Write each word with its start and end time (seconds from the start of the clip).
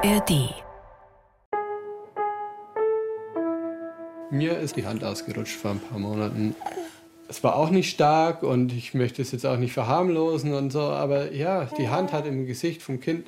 ARD. 0.00 0.54
Mir 4.30 4.58
ist 4.58 4.76
die 4.76 4.86
Hand 4.86 5.02
ausgerutscht 5.02 5.56
vor 5.56 5.72
ein 5.72 5.80
paar 5.80 5.98
Monaten. 5.98 6.54
Es 7.28 7.42
war 7.42 7.56
auch 7.56 7.70
nicht 7.70 7.90
stark 7.90 8.44
und 8.44 8.72
ich 8.72 8.94
möchte 8.94 9.22
es 9.22 9.32
jetzt 9.32 9.44
auch 9.44 9.56
nicht 9.56 9.72
verharmlosen 9.72 10.54
und 10.54 10.70
so, 10.70 10.82
aber 10.82 11.32
ja, 11.32 11.64
die 11.78 11.88
Hand 11.88 12.12
hat 12.12 12.26
im 12.26 12.46
Gesicht 12.46 12.80
vom 12.80 13.00
Kind 13.00 13.26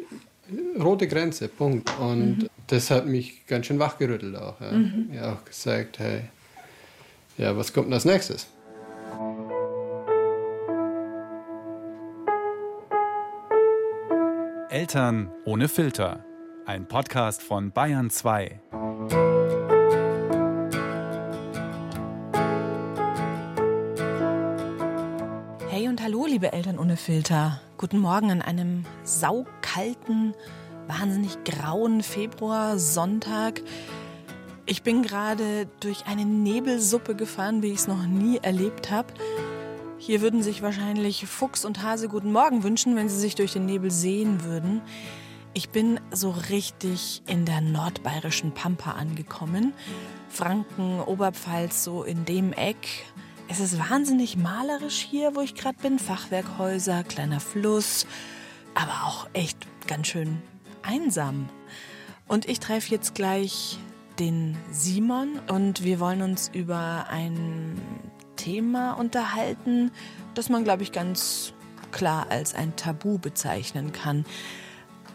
rote 0.79 1.09
Grenze, 1.09 1.49
Punkt. 1.49 1.91
Und 1.99 2.43
mhm. 2.43 2.49
das 2.69 2.93
hat 2.93 3.05
mich 3.07 3.47
ganz 3.49 3.67
schön 3.67 3.81
wachgerüttelt 3.81 4.37
auch. 4.37 4.61
Ja. 4.61 4.71
Mhm. 4.71 5.11
ja, 5.13 5.33
auch 5.33 5.45
gesagt, 5.45 5.99
hey, 5.99 6.21
ja, 7.37 7.57
was 7.57 7.73
kommt 7.73 7.87
denn 7.87 7.95
als 7.95 8.05
nächstes? 8.05 8.47
Eltern 14.69 15.33
ohne 15.45 15.67
Filter. 15.67 16.25
Ein 16.71 16.87
Podcast 16.87 17.43
von 17.43 17.73
Bayern 17.73 18.11
2. 18.11 18.61
Hey 25.69 25.89
und 25.89 26.01
hallo, 26.01 26.27
liebe 26.27 26.53
Eltern 26.53 26.79
ohne 26.79 26.97
Filter. 26.97 27.61
Guten 27.77 27.99
Morgen 27.99 28.31
an 28.31 28.41
einem 28.41 28.85
saukalten, 29.03 30.33
wahnsinnig 30.87 31.43
grauen 31.43 32.05
Februarsonntag. 32.05 33.63
Ich 34.65 34.85
bin 34.85 35.03
gerade 35.03 35.67
durch 35.81 36.07
eine 36.07 36.25
Nebelsuppe 36.25 37.17
gefahren, 37.17 37.65
wie 37.65 37.73
ich 37.73 37.81
es 37.81 37.89
noch 37.89 38.07
nie 38.07 38.39
erlebt 38.39 38.93
habe. 38.93 39.13
Hier 39.99 40.21
würden 40.21 40.45
sich 40.45 40.63
wahrscheinlich 40.63 41.27
Fuchs 41.27 41.65
und 41.65 41.83
Hase 41.83 42.07
guten 42.09 42.31
Morgen 42.31 42.63
wünschen, 42.63 42.95
wenn 42.95 43.09
sie 43.09 43.19
sich 43.19 43.35
durch 43.35 43.55
den 43.55 43.67
Nebel 43.67 43.91
sehen 43.91 44.45
würden. 44.45 44.83
Ich 45.53 45.71
bin 45.71 45.99
so 46.13 46.31
richtig 46.31 47.23
in 47.27 47.45
der 47.45 47.61
nordbayerischen 47.61 48.53
Pampa 48.53 48.93
angekommen. 48.93 49.73
Franken, 50.29 51.01
Oberpfalz, 51.01 51.83
so 51.83 52.05
in 52.05 52.25
dem 52.25 52.53
Eck. 52.53 53.05
Es 53.49 53.59
ist 53.59 53.79
wahnsinnig 53.81 54.37
malerisch 54.37 55.01
hier, 55.01 55.35
wo 55.35 55.41
ich 55.41 55.57
gerade 55.57 55.77
bin. 55.83 55.99
Fachwerkhäuser, 55.99 57.03
kleiner 57.03 57.41
Fluss, 57.41 58.07
aber 58.75 58.93
auch 59.07 59.29
echt 59.33 59.59
ganz 59.89 60.07
schön 60.07 60.41
einsam. 60.83 61.49
Und 62.29 62.49
ich 62.49 62.61
treffe 62.61 62.93
jetzt 62.93 63.17
gleich 63.17 63.77
den 64.21 64.57
Simon 64.71 65.41
und 65.49 65.83
wir 65.83 65.99
wollen 65.99 66.23
uns 66.23 66.49
über 66.55 67.07
ein 67.11 67.81
Thema 68.37 68.93
unterhalten, 68.93 69.91
das 70.35 70.49
man, 70.49 70.63
glaube 70.63 70.85
ich, 70.85 70.93
ganz 70.93 71.55
klar 71.91 72.27
als 72.31 72.55
ein 72.55 72.77
Tabu 72.77 73.19
bezeichnen 73.19 73.93
kann. 73.93 74.25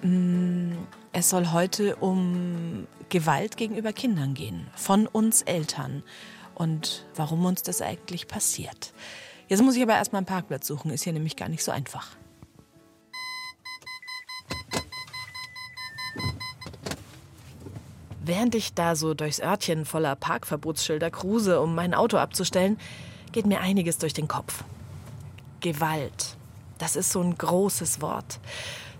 Mm, 0.06 0.73
es 1.14 1.31
soll 1.31 1.52
heute 1.52 1.95
um 1.95 2.86
Gewalt 3.09 3.58
gegenüber 3.58 3.92
Kindern 3.92 4.36
gehen, 4.36 4.67
von 4.75 5.08
uns 5.08 5.42
Eltern 5.42 6.03
und 6.53 7.06
warum 7.16 7.44
uns 7.44 7.64
das 7.64 7.81
eigentlich 7.81 8.28
passiert. 8.28 8.94
Jetzt 9.48 9.64
muss 9.64 9.76
ich 9.76 9.81
aber 9.81 9.95
erstmal 9.95 10.20
einen 10.20 10.28
Parkplatz 10.28 10.67
suchen, 10.67 10.92
ist 10.92 11.06
hier 11.06 11.14
nämlich 11.14 11.36
gar 11.36 11.50
nicht 11.50 11.64
so 11.64 11.72
einfach. 11.72 12.08
Während 18.23 18.53
ich 18.53 18.76
da 18.76 18.95
so 18.95 19.16
durchs 19.16 19.39
Örtchen 19.39 19.86
voller 19.86 20.16
Parkverbotsschilder 20.16 21.09
kruse, 21.09 21.61
um 21.61 21.73
mein 21.73 21.95
Auto 21.95 22.17
abzustellen, 22.17 22.78
geht 23.31 23.48
mir 23.48 23.59
einiges 23.59 23.98
durch 23.98 24.14
den 24.14 24.28
Kopf. 24.28 24.64
Gewalt. 25.61 26.36
Das 26.78 26.95
ist 26.95 27.11
so 27.11 27.22
ein 27.22 27.38
großes 27.38 28.02
Wort. 28.02 28.39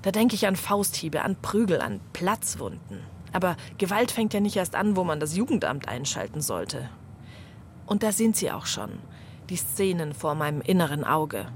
Da 0.06 0.12
denke 0.12 0.36
ich 0.36 0.46
an 0.46 0.56
Fausthiebe, 0.56 1.24
an 1.24 1.36
Prügel, 1.42 1.82
an 1.82 2.00
Platzwunden. 2.14 3.00
Aber 3.34 3.58
Gewalt 3.80 4.12
fängt 4.12 4.36
ja 4.36 4.40
nicht 4.40 4.56
erst 4.56 4.76
an, 4.76 4.96
wo 4.96 5.04
man 5.04 5.20
das 5.20 5.36
Jugendamt 5.36 5.88
einschalten 5.88 6.42
sollte. 6.42 6.88
Und 7.88 8.04
da 8.04 8.12
sind 8.12 8.36
sie 8.36 8.52
auch 8.52 8.68
schon, 8.68 8.92
die 9.50 9.56
Szenen 9.56 10.14
vor 10.14 10.36
meinem 10.36 10.62
inneren 10.62 11.04
Auge. 11.04 11.48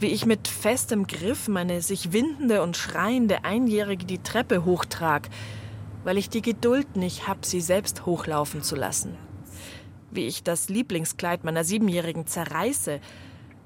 Wie 0.00 0.08
ich 0.08 0.26
mit 0.26 0.48
festem 0.48 1.06
Griff 1.06 1.46
meine 1.46 1.80
sich 1.80 2.12
windende 2.12 2.62
und 2.62 2.76
schreiende 2.76 3.44
Einjährige 3.44 4.04
die 4.04 4.18
Treppe 4.18 4.64
hochtrag, 4.64 5.28
weil 6.02 6.18
ich 6.18 6.28
die 6.28 6.42
Geduld 6.42 6.96
nicht 6.96 7.28
hab, 7.28 7.44
sie 7.44 7.60
selbst 7.60 8.04
hochlaufen 8.04 8.62
zu 8.62 8.74
lassen 8.74 9.16
wie 10.10 10.26
ich 10.26 10.42
das 10.42 10.68
Lieblingskleid 10.68 11.44
meiner 11.44 11.64
Siebenjährigen 11.64 12.26
zerreiße, 12.26 13.00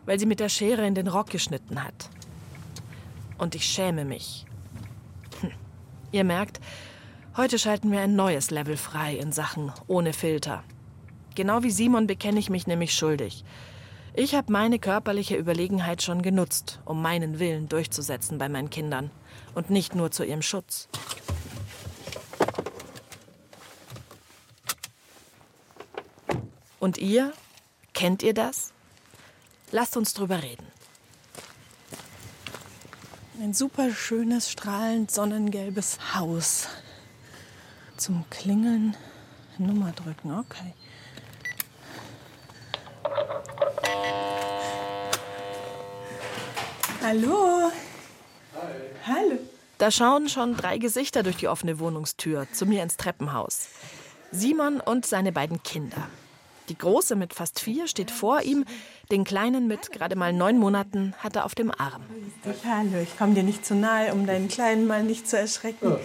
weil 0.04 0.18
sie 0.18 0.26
mit 0.26 0.40
der 0.40 0.48
Schere 0.48 0.86
in 0.86 0.94
den 0.94 1.08
Rock 1.08 1.30
geschnitten 1.30 1.82
hat. 1.82 2.10
Und 3.44 3.54
ich 3.54 3.66
schäme 3.66 4.06
mich. 4.06 4.46
Hm. 5.42 5.50
Ihr 6.12 6.24
merkt, 6.24 6.60
heute 7.36 7.58
schalten 7.58 7.92
wir 7.92 8.00
ein 8.00 8.16
neues 8.16 8.50
Level 8.50 8.78
frei 8.78 9.16
in 9.16 9.32
Sachen 9.32 9.70
ohne 9.86 10.14
Filter. 10.14 10.64
Genau 11.34 11.62
wie 11.62 11.70
Simon 11.70 12.06
bekenne 12.06 12.40
ich 12.40 12.48
mich 12.48 12.66
nämlich 12.66 12.94
schuldig. 12.94 13.44
Ich 14.14 14.34
habe 14.34 14.50
meine 14.50 14.78
körperliche 14.78 15.36
Überlegenheit 15.36 16.00
schon 16.00 16.22
genutzt, 16.22 16.80
um 16.86 17.02
meinen 17.02 17.38
Willen 17.38 17.68
durchzusetzen 17.68 18.38
bei 18.38 18.48
meinen 18.48 18.70
Kindern 18.70 19.10
und 19.54 19.68
nicht 19.68 19.94
nur 19.94 20.10
zu 20.10 20.24
ihrem 20.24 20.40
Schutz. 20.40 20.88
Und 26.80 26.96
ihr? 26.96 27.34
Kennt 27.92 28.22
ihr 28.22 28.32
das? 28.32 28.72
Lasst 29.70 29.98
uns 29.98 30.14
drüber 30.14 30.42
reden. 30.42 30.64
Ein 33.40 33.52
super 33.52 33.90
schönes, 33.90 34.48
strahlend 34.50 35.10
sonnengelbes 35.10 36.14
Haus. 36.14 36.68
Zum 37.96 38.24
Klingeln 38.30 38.96
Nummer 39.58 39.92
drücken, 39.92 40.38
okay. 40.38 40.72
Hallo. 47.02 47.70
Hi. 48.54 48.60
Hallo. 49.06 49.38
Da 49.78 49.90
schauen 49.90 50.28
schon 50.28 50.56
drei 50.56 50.78
Gesichter 50.78 51.24
durch 51.24 51.36
die 51.36 51.48
offene 51.48 51.80
Wohnungstür 51.80 52.46
zu 52.52 52.66
mir 52.66 52.82
ins 52.84 52.96
Treppenhaus. 52.96 53.68
Simon 54.30 54.80
und 54.80 55.06
seine 55.06 55.32
beiden 55.32 55.62
Kinder. 55.62 56.08
Die 56.68 56.78
Große 56.78 57.14
mit 57.14 57.34
fast 57.34 57.60
vier 57.60 57.86
steht 57.88 58.10
vor 58.10 58.40
ihm, 58.42 58.64
den 59.10 59.24
Kleinen 59.24 59.66
mit 59.66 59.92
gerade 59.92 60.16
mal 60.16 60.32
neun 60.32 60.58
Monaten 60.58 61.14
hat 61.18 61.36
er 61.36 61.44
auf 61.44 61.54
dem 61.54 61.70
Arm. 61.70 62.02
Hallo, 62.64 63.02
ich 63.02 63.18
komme 63.18 63.34
dir 63.34 63.42
nicht 63.42 63.66
zu 63.66 63.74
nahe, 63.74 64.12
um 64.12 64.26
deinen 64.26 64.48
Kleinen 64.48 64.86
mal 64.86 65.02
nicht 65.02 65.28
zu 65.28 65.38
erschrecken. 65.38 65.96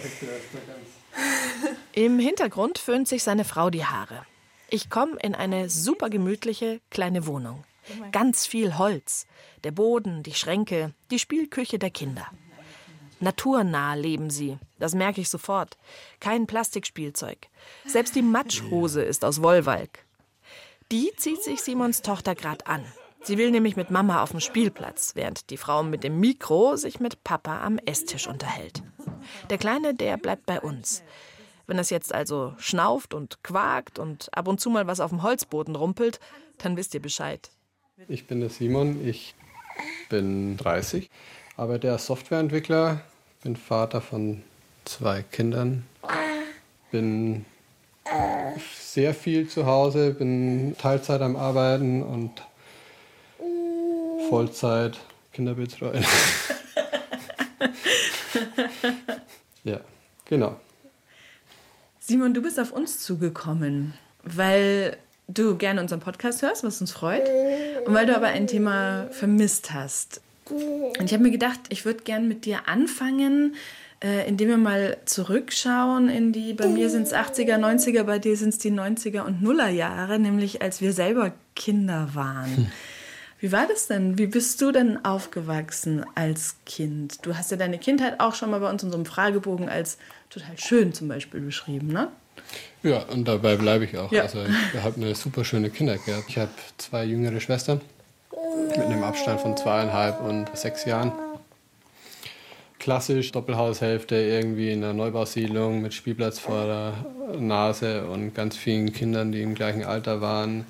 Im 1.94 2.20
Hintergrund 2.20 2.78
föhnt 2.78 3.08
sich 3.08 3.24
seine 3.24 3.46
Frau 3.46 3.70
die 3.70 3.86
Haare. 3.86 4.25
Ich 4.70 4.90
komme 4.90 5.18
in 5.22 5.34
eine 5.34 5.70
super 5.70 6.09
gemütliche 6.09 6.81
kleine 6.91 7.26
Wohnung. 7.26 7.64
Ganz 8.12 8.46
viel 8.46 8.78
Holz. 8.78 9.26
Der 9.64 9.72
Boden, 9.72 10.24
die 10.24 10.34
Schränke, 10.34 10.94
die 11.09 11.20
Spielküche 11.20 11.80
der 11.80 11.90
Kinder. 11.90 12.28
Naturnah 13.22 13.96
leben 13.96 14.30
sie, 14.30 14.58
das 14.78 14.94
merke 14.94 15.22
ich 15.22 15.30
sofort. 15.30 15.78
Kein 16.20 16.47
Plastikspielzeug. 16.47 17.47
Selbst 17.86 18.16
die 18.16 18.22
Matschhose 18.22 19.02
ist 19.02 19.26
aus 19.26 19.41
Wollwalk. 19.41 20.06
Die 20.92 21.12
zieht 21.18 21.44
sich 21.44 21.62
Simons 21.62 22.02
Tochter 22.02 22.34
gerade 22.34 22.66
an. 22.66 22.84
Sie 23.22 23.38
will 23.38 23.52
nämlich 23.52 23.76
mit 23.76 23.92
Mama 23.92 24.24
auf 24.24 24.32
dem 24.32 24.40
Spielplatz, 24.40 25.12
während 25.14 25.52
die 25.52 25.58
Frau 25.58 25.84
mit 25.84 26.04
dem 26.04 26.20
Mikro 26.20 26.78
sich 26.78 27.00
mit 27.00 27.24
Papa 27.24 27.62
am 27.62 27.78
Esstisch 27.78 28.26
unterhält. 28.28 28.82
Der 29.52 29.60
Kleine, 29.60 29.94
der 29.94 30.18
bleibt 30.18 30.48
bei 30.48 30.60
uns. 30.60 31.04
Wenn 31.68 31.78
es 31.78 31.92
jetzt 31.92 32.12
also 32.12 32.56
schnauft 32.58 33.14
und 33.14 33.44
quakt 33.44 34.00
und 34.00 34.36
ab 34.36 34.48
und 34.48 34.60
zu 34.60 34.72
mal 34.72 34.88
was 34.88 35.00
auf 35.00 35.12
dem 35.12 35.22
Holzboden 35.22 35.76
rumpelt, 35.76 36.20
dann 36.58 36.76
wisst 36.76 36.96
ihr 36.96 37.02
Bescheid. 37.02 37.52
Ich 38.08 38.26
bin 38.26 38.40
der 38.40 38.50
Simon, 38.50 39.08
ich 39.08 39.36
bin 40.10 40.58
30, 40.58 41.12
arbeite 41.56 41.92
als 41.92 42.08
Softwareentwickler, 42.08 43.02
bin 43.44 43.56
Vater 43.56 44.02
von 44.02 44.42
zwei 44.85 45.22
Kindern, 45.22 45.85
bin 46.90 47.46
sehr 48.94 49.14
viel 49.14 49.47
zu 49.47 49.66
Hause, 49.66 50.12
bin 50.12 50.76
Teilzeit 50.78 51.22
am 51.22 51.36
Arbeiten 51.36 52.02
und 52.02 52.32
Vollzeit 54.30 54.97
Kinder 55.32 55.53
betreuen. 55.53 56.03
ja, 59.64 59.80
genau. 60.26 60.59
Simon, 62.00 62.34
du 62.34 62.41
bist 62.41 62.59
auf 62.59 62.72
uns 62.72 63.00
zugekommen, 63.00 63.94
weil 64.24 64.97
du 65.28 65.56
gerne 65.56 65.82
unseren 65.82 66.00
Podcast 66.00 66.42
hörst, 66.42 66.64
was 66.64 66.82
uns 66.82 66.92
freut, 66.92 67.30
und 67.85 67.94
weil 67.94 68.08
du 68.08 68.16
aber 68.16 68.28
ein 68.28 68.47
Thema 68.47 69.08
vermisst 69.12 69.72
hast. 69.72 70.22
Und 70.50 71.06
ich 71.06 71.14
habe 71.14 71.22
mir 71.22 71.32
gedacht, 71.32 71.59
ich 71.70 71.85
würde 71.85 72.03
gerne 72.03 72.26
mit 72.26 72.46
dir 72.46 72.68
anfangen, 72.68 73.56
äh, 74.03 74.28
indem 74.28 74.49
wir 74.49 74.57
mal 74.57 74.97
zurückschauen 75.05 76.09
in 76.09 76.31
die, 76.31 76.53
bei 76.53 76.67
mir 76.67 76.90
sind 76.90 77.03
es 77.03 77.13
80er, 77.13 77.57
90er, 77.57 78.03
bei 78.03 78.19
dir 78.19 78.37
sind 78.37 78.49
es 78.49 78.57
die 78.57 78.72
90er 78.72 79.22
und 79.22 79.41
Nuller 79.41 79.69
Jahre, 79.69 80.19
nämlich 80.19 80.61
als 80.61 80.81
wir 80.81 80.93
selber 80.93 81.34
Kinder 81.55 82.09
waren. 82.13 82.57
Hm. 82.57 82.72
Wie 83.41 83.53
war 83.53 83.67
das 83.67 83.87
denn? 83.87 84.17
Wie 84.17 84.28
bist 84.28 84.61
du 84.61 84.72
denn 84.72 85.03
aufgewachsen 85.05 86.05
als 86.13 86.57
Kind? 86.66 87.25
Du 87.25 87.35
hast 87.35 87.51
ja 87.51 87.57
deine 87.57 87.78
Kindheit 87.78 88.19
auch 88.19 88.35
schon 88.35 88.51
mal 88.51 88.59
bei 88.59 88.69
uns 88.69 88.84
in 88.84 88.90
so 88.90 88.96
einem 88.96 89.05
Fragebogen 89.05 89.69
als 89.69 89.97
total 90.29 90.57
schön 90.57 90.93
zum 90.93 91.07
Beispiel 91.07 91.40
beschrieben, 91.40 91.87
ne? 91.87 92.09
Ja, 92.84 93.03
und 93.03 93.28
dabei 93.28 93.55
bleibe 93.55 93.85
ich 93.85 93.97
auch. 93.97 94.11
Ja. 94.11 94.23
Also 94.23 94.43
ich 94.43 94.81
habe 94.81 94.96
eine 94.97 95.16
super 95.16 95.46
schöne 95.46 95.69
Kindheit 95.69 96.05
gehabt. 96.05 96.25
Ich 96.28 96.37
habe 96.37 96.51
zwei 96.78 97.05
jüngere 97.05 97.40
Schwestern 97.40 97.81
mit 98.69 98.78
einem 98.78 99.03
Abstand 99.03 99.41
von 99.41 99.55
zweieinhalb 99.55 100.22
und 100.22 100.49
sechs 100.57 100.85
Jahren. 100.85 101.11
Klassisch 102.79 103.31
Doppelhaushälfte 103.31 104.16
irgendwie 104.16 104.72
in 104.72 104.84
einer 104.84 104.93
Neubausiedlung 104.93 105.81
mit 105.81 105.93
Spielplatz 105.93 106.40
vor 106.40 106.66
der 106.66 107.40
Nase 107.40 108.05
und 108.05 108.34
ganz 108.34 108.55
vielen 108.55 108.93
Kindern, 108.93 109.31
die 109.31 109.41
im 109.41 109.53
gleichen 109.53 109.84
Alter 109.84 110.22
waren. 110.22 110.66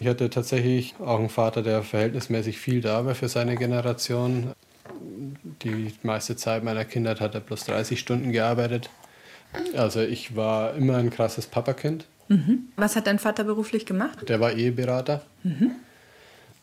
Ich 0.00 0.06
hatte 0.06 0.30
tatsächlich 0.30 0.94
auch 1.00 1.18
einen 1.18 1.28
Vater, 1.28 1.62
der 1.62 1.82
verhältnismäßig 1.82 2.58
viel 2.58 2.80
da 2.80 3.04
war 3.04 3.16
für 3.16 3.28
seine 3.28 3.56
Generation. 3.56 4.52
Die 5.62 5.92
meiste 6.04 6.36
Zeit 6.36 6.62
meiner 6.62 6.84
Kindheit 6.84 7.20
hat 7.20 7.34
er 7.34 7.40
plus 7.40 7.64
30 7.64 7.98
Stunden 7.98 8.30
gearbeitet. 8.30 8.88
Also 9.76 10.00
ich 10.00 10.36
war 10.36 10.74
immer 10.74 10.98
ein 10.98 11.10
krasses 11.10 11.46
Papakind. 11.46 12.06
Was 12.76 12.94
hat 12.94 13.06
dein 13.06 13.18
Vater 13.18 13.42
beruflich 13.42 13.86
gemacht? 13.86 14.28
Der 14.28 14.38
war 14.38 14.52
Eheberater. 14.52 15.22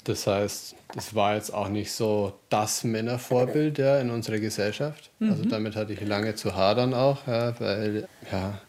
Das 0.06 0.28
heißt, 0.28 0.75
das 0.94 1.16
war 1.16 1.36
jetzt 1.36 1.54
auch 1.54 1.68
nicht 1.68 1.92
so 1.92 2.34
das 2.50 2.84
Männervorbild 2.84 3.78
ja, 3.80 4.00
in 4.00 4.12
unserer 4.12 4.40
Gesellschaft. 4.40 5.10
Also 5.19 5.44
damit 5.46 5.75
hatte 5.75 5.94
ich 5.94 6.02
lange 6.02 6.36
zu 6.36 6.56
hadern 6.56 6.94
auch, 6.94 7.25
ja, 7.28 7.60
weil 7.60 8.07
ja, 8.31 8.62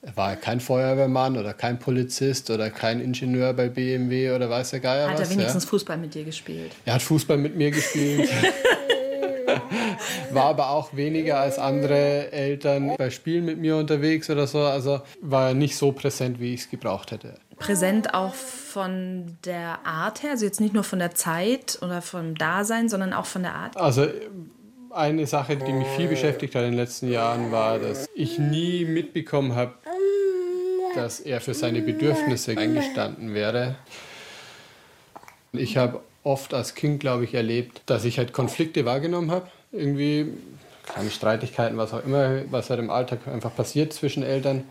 er 0.00 0.16
war 0.16 0.34
kein 0.34 0.60
Feuerwehrmann 0.60 1.36
oder 1.36 1.54
kein 1.54 1.78
Polizist 1.78 2.50
oder 2.50 2.70
kein 2.70 3.00
Ingenieur 3.00 3.52
bei 3.52 3.68
BMW 3.68 4.32
oder 4.32 4.50
weiß 4.50 4.70
der 4.70 4.80
Geier 4.80 5.08
Hat 5.08 5.20
was. 5.20 5.28
er 5.28 5.36
wenigstens 5.36 5.64
ja. 5.64 5.70
Fußball 5.70 5.96
mit 5.96 6.14
dir 6.14 6.24
gespielt? 6.24 6.72
Er 6.84 6.94
hat 6.94 7.02
Fußball 7.02 7.36
mit 7.36 7.54
mir 7.54 7.70
gespielt. 7.70 8.28
War 10.32 10.46
aber 10.46 10.70
auch 10.70 10.96
weniger 10.96 11.38
als 11.38 11.58
andere 11.58 12.32
Eltern 12.32 12.96
bei 12.96 13.10
Spielen 13.10 13.44
mit 13.44 13.58
mir 13.58 13.76
unterwegs 13.76 14.28
oder 14.30 14.46
so. 14.46 14.60
Also 14.60 15.02
war 15.20 15.48
er 15.48 15.54
nicht 15.54 15.76
so 15.76 15.92
präsent, 15.92 16.40
wie 16.40 16.54
ich 16.54 16.62
es 16.62 16.70
gebraucht 16.70 17.12
hätte. 17.12 17.34
Präsent 17.58 18.14
auch 18.14 18.34
von 18.34 19.36
der 19.44 19.86
Art 19.86 20.22
her, 20.22 20.30
also 20.32 20.44
jetzt 20.44 20.60
nicht 20.60 20.74
nur 20.74 20.84
von 20.84 20.98
der 20.98 21.14
Zeit 21.14 21.78
oder 21.82 22.02
vom 22.02 22.34
Dasein, 22.34 22.88
sondern 22.88 23.12
auch 23.12 23.26
von 23.26 23.42
der 23.42 23.54
Art. 23.54 23.76
Also 23.76 24.06
eine 24.90 25.26
Sache, 25.26 25.56
die 25.56 25.72
mich 25.72 25.88
viel 25.88 26.08
beschäftigt 26.08 26.54
hat 26.54 26.62
in 26.62 26.70
den 26.72 26.78
letzten 26.78 27.10
Jahren, 27.10 27.50
war, 27.52 27.78
dass 27.78 28.08
ich 28.14 28.38
nie 28.38 28.84
mitbekommen 28.84 29.54
habe, 29.54 29.74
dass 30.94 31.20
er 31.20 31.40
für 31.40 31.54
seine 31.54 31.82
Bedürfnisse 31.82 32.56
eingestanden 32.56 33.34
wäre. 33.34 33.76
Ich 35.52 35.76
habe 35.76 36.00
oft 36.24 36.54
als 36.54 36.74
Kind, 36.74 37.00
glaube 37.00 37.24
ich, 37.24 37.34
erlebt, 37.34 37.82
dass 37.86 38.04
ich 38.04 38.18
halt 38.18 38.32
Konflikte 38.32 38.84
wahrgenommen 38.84 39.30
habe. 39.30 39.48
Irgendwie 39.72 40.32
kleine 40.86 41.10
Streitigkeiten, 41.10 41.76
was 41.76 41.92
auch 41.92 42.04
immer, 42.04 42.42
was 42.50 42.70
halt 42.70 42.80
im 42.80 42.90
Alltag 42.90 43.26
einfach 43.26 43.54
passiert 43.54 43.92
zwischen 43.92 44.22
Eltern. 44.22 44.64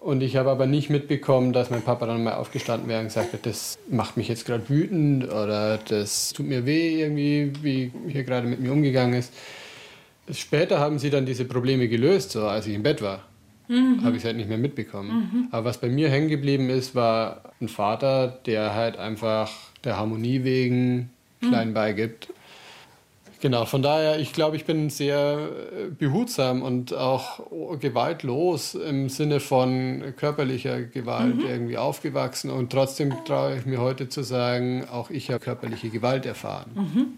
Und 0.00 0.22
ich 0.22 0.36
habe 0.36 0.50
aber 0.50 0.66
nicht 0.66 0.90
mitbekommen, 0.90 1.52
dass 1.52 1.70
mein 1.70 1.82
Papa 1.82 2.06
dann 2.06 2.22
mal 2.22 2.34
aufgestanden 2.34 2.88
wäre 2.88 3.00
und 3.00 3.06
gesagt 3.06 3.32
hat, 3.32 3.44
das 3.44 3.78
macht 3.90 4.16
mich 4.16 4.28
jetzt 4.28 4.46
gerade 4.46 4.68
wütend 4.68 5.24
oder 5.24 5.78
das 5.78 6.32
tut 6.32 6.46
mir 6.46 6.66
weh 6.66 7.00
irgendwie, 7.00 7.52
wie 7.62 7.92
hier 8.06 8.22
gerade 8.24 8.46
mit 8.46 8.60
mir 8.60 8.72
umgegangen 8.72 9.14
ist. 9.18 9.32
Später 10.30 10.78
haben 10.78 10.98
sie 10.98 11.10
dann 11.10 11.26
diese 11.26 11.44
Probleme 11.44 11.88
gelöst, 11.88 12.30
so 12.30 12.46
als 12.46 12.66
ich 12.66 12.74
im 12.74 12.82
Bett 12.82 13.02
war. 13.02 13.24
Habe 14.02 14.12
ich 14.12 14.22
es 14.22 14.24
halt 14.24 14.36
nicht 14.36 14.48
mehr 14.48 14.56
mitbekommen. 14.56 15.48
Aber 15.50 15.66
was 15.66 15.78
bei 15.78 15.88
mir 15.88 16.08
hängen 16.08 16.28
geblieben 16.28 16.70
ist, 16.70 16.94
war 16.94 17.52
ein 17.60 17.68
Vater, 17.68 18.38
der 18.46 18.74
halt 18.74 18.96
einfach 18.96 19.50
der 19.84 19.98
Harmonie 19.98 20.42
wegen 20.44 21.10
klein 21.40 21.74
beigibt. 21.74 22.28
Genau, 23.40 23.66
von 23.66 23.82
daher, 23.82 24.18
ich 24.18 24.32
glaube, 24.32 24.56
ich 24.56 24.64
bin 24.64 24.90
sehr 24.90 25.38
äh, 25.38 25.90
behutsam 25.90 26.62
und 26.62 26.92
auch 26.92 27.40
gewaltlos 27.78 28.74
im 28.74 29.08
Sinne 29.08 29.38
von 29.38 30.14
körperlicher 30.16 30.82
Gewalt 30.82 31.36
irgendwie 31.48 31.78
aufgewachsen. 31.78 32.50
Und 32.50 32.70
trotzdem 32.70 33.14
traue 33.24 33.56
ich 33.58 33.66
mir 33.66 33.80
heute 33.80 34.08
zu 34.08 34.22
sagen, 34.22 34.86
auch 34.90 35.10
ich 35.10 35.30
habe 35.30 35.38
körperliche 35.38 35.90
Gewalt 35.90 36.26
erfahren. 36.26 36.70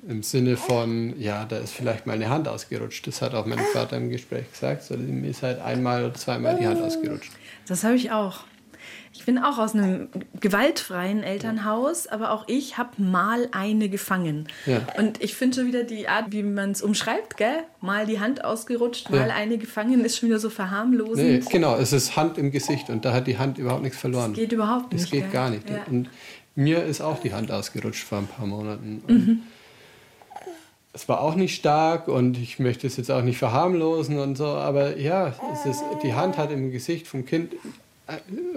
Im 0.08 0.22
Sinne 0.22 0.56
von, 0.56 1.18
ja, 1.18 1.46
da 1.46 1.56
ist 1.56 1.72
vielleicht 1.72 2.06
mal 2.06 2.14
eine 2.14 2.28
Hand 2.28 2.48
ausgerutscht. 2.48 3.06
Das 3.06 3.22
hat 3.22 3.34
auch 3.34 3.46
mein 3.46 3.58
Vater 3.72 3.96
im 3.96 4.10
Gespräch 4.10 4.50
gesagt. 4.50 4.82
So, 4.82 4.96
mir 4.96 5.30
ist 5.30 5.42
halt 5.42 5.60
einmal 5.60 6.04
oder 6.04 6.14
zweimal 6.14 6.58
die 6.58 6.66
Hand 6.66 6.82
ausgerutscht. 6.82 7.32
Das 7.66 7.82
habe 7.82 7.94
ich 7.94 8.10
auch. 8.10 8.40
Ich 9.12 9.24
bin 9.24 9.38
auch 9.38 9.58
aus 9.58 9.74
einem 9.74 10.08
gewaltfreien 10.38 11.22
Elternhaus, 11.24 12.06
aber 12.06 12.30
auch 12.30 12.44
ich 12.46 12.78
habe 12.78 13.02
mal 13.02 13.48
eine 13.50 13.88
gefangen. 13.88 14.46
Ja. 14.66 14.82
Und 14.96 15.22
ich 15.22 15.34
finde 15.34 15.56
schon 15.58 15.66
wieder 15.66 15.82
die 15.82 16.08
Art, 16.08 16.26
wie 16.30 16.44
man 16.44 16.70
es 16.70 16.80
umschreibt, 16.80 17.36
gell? 17.36 17.64
Mal 17.80 18.06
die 18.06 18.20
Hand 18.20 18.44
ausgerutscht, 18.44 19.10
mal 19.10 19.28
Ja. 19.28 19.34
eine 19.34 19.58
gefangen, 19.58 20.04
ist 20.04 20.18
schon 20.18 20.28
wieder 20.28 20.38
so 20.38 20.48
verharmlosend. 20.48 21.26
Nee, 21.28 21.40
genau, 21.50 21.76
es 21.76 21.92
ist 21.92 22.16
Hand 22.16 22.38
im 22.38 22.52
Gesicht 22.52 22.88
und 22.88 23.04
da 23.04 23.12
hat 23.12 23.26
die 23.26 23.36
Hand 23.36 23.58
überhaupt 23.58 23.82
nichts 23.82 23.98
verloren. 23.98 24.32
Geht 24.32 24.52
überhaupt 24.52 24.92
nicht. 24.92 25.04
Das 25.04 25.10
geht 25.10 25.22
gell? 25.24 25.32
gar 25.32 25.50
nicht. 25.50 25.68
Ja. 25.68 25.82
Und 25.90 26.08
mir 26.54 26.84
ist 26.84 27.00
auch 27.00 27.18
die 27.20 27.34
Hand 27.34 27.50
ausgerutscht 27.50 28.04
vor 28.04 28.18
ein 28.18 28.26
paar 28.28 28.46
Monaten. 28.46 29.02
Mhm. 29.08 29.40
Es 30.92 31.08
war 31.08 31.20
auch 31.20 31.34
nicht 31.34 31.54
stark 31.56 32.08
und 32.08 32.38
ich 32.38 32.58
möchte 32.58 32.86
es 32.86 32.96
jetzt 32.96 33.10
auch 33.10 33.22
nicht 33.22 33.38
verharmlosen 33.38 34.18
und 34.18 34.36
so, 34.36 34.46
aber 34.46 34.98
ja, 34.98 35.34
es 35.52 35.66
ist, 35.66 35.82
die 36.02 36.14
Hand 36.14 36.36
hat 36.36 36.50
im 36.50 36.72
Gesicht 36.72 37.06
vom 37.06 37.24
Kind 37.26 37.54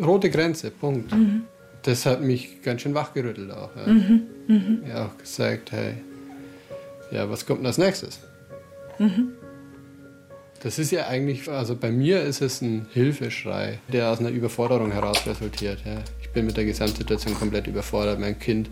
rote 0.04 0.30
Grenze, 0.30 0.72
Punkt. 0.72 1.12
Mhm. 1.12 1.44
Das 1.84 2.06
hat 2.06 2.22
mich 2.22 2.62
ganz 2.62 2.82
schön 2.82 2.94
wachgerüttelt 2.94 3.52
auch. 3.52 3.70
Ja. 3.76 3.92
Mhm. 3.92 4.84
Ja, 4.88 5.06
auch 5.08 5.18
gesagt, 5.18 5.72
hey, 5.72 5.96
ja, 7.12 7.30
was 7.30 7.46
kommt 7.46 7.60
denn 7.60 7.68
als 7.68 7.78
nächstes? 7.78 8.20
Mhm. 9.00 9.30
Das 10.62 10.80
ist 10.80 10.92
ja 10.92 11.08
eigentlich, 11.08 11.50
also 11.50 11.76
bei 11.76 11.92
mir 11.92 12.22
ist 12.22 12.42
es 12.42 12.62
ein 12.62 12.86
Hilfeschrei, 12.94 13.80
der 13.90 14.10
aus 14.10 14.20
einer 14.20 14.30
Überforderung 14.30 14.92
heraus 14.94 15.28
resultiert. 15.28 15.80
Ja. 15.86 15.98
Ich 16.22 16.30
bin 16.30 16.46
mit 16.46 16.56
der 16.56 16.64
Gesamtsituation 16.64 17.36
komplett 17.36 17.68
überfordert. 17.68 18.18
Mein 18.20 18.40
Kind 18.40 18.70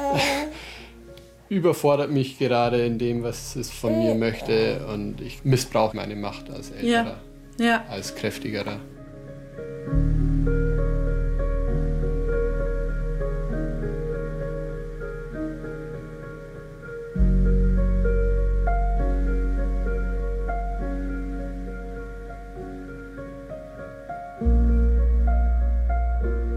überfordert 1.50 2.10
mich 2.10 2.38
gerade 2.38 2.84
in 2.86 2.98
dem, 2.98 3.22
was 3.22 3.56
es 3.56 3.70
von 3.70 3.98
mir 3.98 4.14
möchte 4.14 4.86
und 4.86 5.20
ich 5.20 5.44
missbrauche 5.44 5.94
meine 5.94 6.16
Macht 6.16 6.48
als 6.50 6.70
Älterer, 6.70 7.20
Ja. 7.58 7.64
ja. 7.66 7.84
als 7.90 8.14
Kräftigerer. 8.14 8.78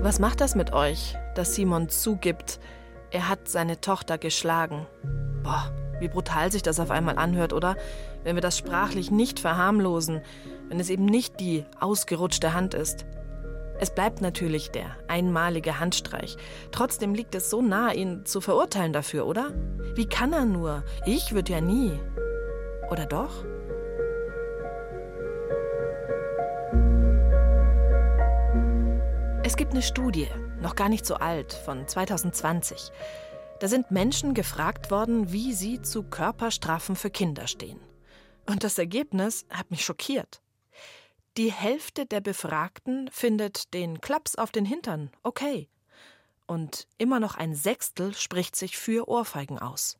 Was 0.05 0.19
macht 0.19 0.39
das 0.39 0.53
mit 0.53 0.71
euch, 0.71 1.17
dass 1.33 1.55
Simon 1.55 1.89
zugibt, 1.89 2.59
er 3.09 3.27
hat 3.27 3.49
seine 3.49 3.81
Tochter 3.81 4.19
geschlagen? 4.19 4.85
Boah, 5.43 5.73
wie 5.99 6.07
brutal 6.07 6.51
sich 6.51 6.61
das 6.61 6.79
auf 6.79 6.91
einmal 6.91 7.17
anhört, 7.17 7.53
oder? 7.53 7.75
Wenn 8.23 8.35
wir 8.35 8.41
das 8.41 8.57
sprachlich 8.57 9.09
nicht 9.09 9.39
verharmlosen, 9.39 10.21
wenn 10.69 10.79
es 10.79 10.89
eben 10.91 11.05
nicht 11.05 11.39
die 11.39 11.65
ausgerutschte 11.79 12.53
Hand 12.53 12.75
ist. 12.75 13.05
Es 13.77 13.93
bleibt 13.93 14.21
natürlich 14.21 14.71
der 14.71 14.95
einmalige 15.07 15.79
Handstreich. 15.79 16.37
Trotzdem 16.71 17.13
liegt 17.13 17.35
es 17.35 17.49
so 17.49 17.61
nah, 17.61 17.91
ihn 17.91 18.25
zu 18.25 18.39
verurteilen 18.39 18.93
dafür, 18.93 19.27
oder? 19.27 19.53
Wie 19.95 20.07
kann 20.07 20.31
er 20.31 20.45
nur? 20.45 20.83
Ich 21.05 21.33
würde 21.33 21.51
ja 21.51 21.61
nie. 21.61 21.99
Oder 22.89 23.05
doch? 23.05 23.43
Es 29.43 29.57
gibt 29.57 29.73
eine 29.73 29.81
Studie, 29.81 30.27
noch 30.61 30.75
gar 30.75 30.89
nicht 30.89 31.05
so 31.05 31.15
alt, 31.15 31.53
von 31.53 31.87
2020. 31.87 32.91
Da 33.59 33.67
sind 33.67 33.91
Menschen 33.91 34.33
gefragt 34.33 34.89
worden, 34.89 35.31
wie 35.31 35.53
sie 35.53 35.81
zu 35.81 36.03
Körperstrafen 36.03 36.95
für 36.95 37.09
Kinder 37.09 37.47
stehen. 37.47 37.79
Und 38.49 38.63
das 38.63 38.77
Ergebnis 38.77 39.45
hat 39.49 39.69
mich 39.69 39.83
schockiert. 39.83 40.41
Die 41.37 41.51
Hälfte 41.51 42.05
der 42.05 42.21
Befragten 42.21 43.09
findet 43.11 43.73
den 43.73 43.99
Klaps 43.99 44.35
auf 44.35 44.51
den 44.51 44.63
Hintern 44.63 45.11
okay. 45.21 45.67
Und 46.47 46.87
immer 46.97 47.19
noch 47.19 47.35
ein 47.35 47.55
Sechstel 47.55 48.13
spricht 48.13 48.55
sich 48.55 48.77
für 48.77 49.09
Ohrfeigen 49.09 49.59
aus. 49.59 49.97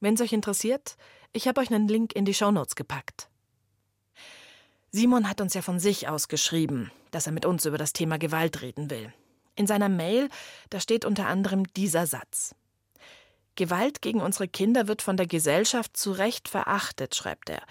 Wenn 0.00 0.14
es 0.14 0.20
euch 0.20 0.34
interessiert, 0.34 0.96
ich 1.32 1.48
habe 1.48 1.62
euch 1.62 1.72
einen 1.72 1.88
Link 1.88 2.12
in 2.14 2.26
die 2.26 2.34
Shownotes 2.34 2.74
gepackt. 2.74 3.30
Simon 4.90 5.30
hat 5.30 5.40
uns 5.40 5.54
ja 5.54 5.62
von 5.62 5.80
sich 5.80 6.08
aus 6.08 6.28
geschrieben, 6.28 6.90
dass 7.10 7.26
er 7.26 7.32
mit 7.32 7.46
uns 7.46 7.64
über 7.64 7.78
das 7.78 7.94
Thema 7.94 8.18
Gewalt 8.18 8.60
reden 8.60 8.90
will. 8.90 9.14
In 9.54 9.66
seiner 9.66 9.88
Mail, 9.88 10.28
da 10.68 10.80
steht 10.80 11.06
unter 11.06 11.26
anderem 11.26 11.64
dieser 11.72 12.06
Satz. 12.06 12.54
Gewalt 13.54 14.02
gegen 14.02 14.20
unsere 14.20 14.48
Kinder 14.48 14.88
wird 14.88 15.00
von 15.00 15.16
der 15.16 15.26
Gesellschaft 15.26 15.96
zu 15.96 16.12
Recht 16.12 16.48
verachtet, 16.48 17.14
schreibt 17.14 17.48
er. 17.48 17.62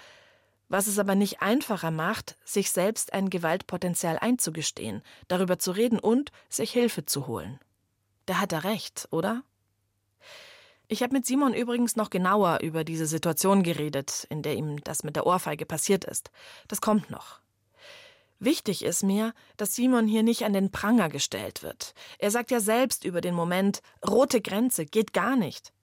Was 0.72 0.86
es 0.86 0.98
aber 0.98 1.14
nicht 1.14 1.42
einfacher 1.42 1.90
macht, 1.90 2.38
sich 2.46 2.70
selbst 2.70 3.12
ein 3.12 3.28
Gewaltpotenzial 3.28 4.18
einzugestehen, 4.18 5.02
darüber 5.28 5.58
zu 5.58 5.72
reden 5.72 5.98
und 5.98 6.32
sich 6.48 6.70
Hilfe 6.70 7.04
zu 7.04 7.26
holen. 7.26 7.60
da 8.24 8.40
hat 8.40 8.54
er 8.54 8.64
recht, 8.64 9.06
oder? 9.10 9.42
Ich 10.88 11.02
habe 11.02 11.12
mit 11.12 11.26
Simon 11.26 11.52
übrigens 11.52 11.94
noch 11.94 12.08
genauer 12.08 12.60
über 12.62 12.84
diese 12.84 13.04
Situation 13.04 13.62
geredet, 13.62 14.26
in 14.30 14.40
der 14.40 14.54
ihm 14.54 14.82
das 14.82 15.04
mit 15.04 15.14
der 15.14 15.26
Ohrfeige 15.26 15.66
passiert 15.66 16.06
ist. 16.06 16.30
Das 16.68 16.80
kommt 16.80 17.10
noch. 17.10 17.40
Wichtig 18.38 18.82
ist 18.82 19.02
mir, 19.02 19.34
dass 19.58 19.74
Simon 19.74 20.06
hier 20.06 20.22
nicht 20.22 20.42
an 20.46 20.54
den 20.54 20.70
Pranger 20.70 21.10
gestellt 21.10 21.62
wird. 21.62 21.92
Er 22.18 22.30
sagt 22.30 22.50
ja 22.50 22.60
selbst 22.60 23.04
über 23.04 23.20
den 23.20 23.34
Moment, 23.34 23.82
rote 24.08 24.40
Grenze 24.40 24.86
geht 24.86 25.12
gar 25.12 25.36
nicht. 25.36 25.74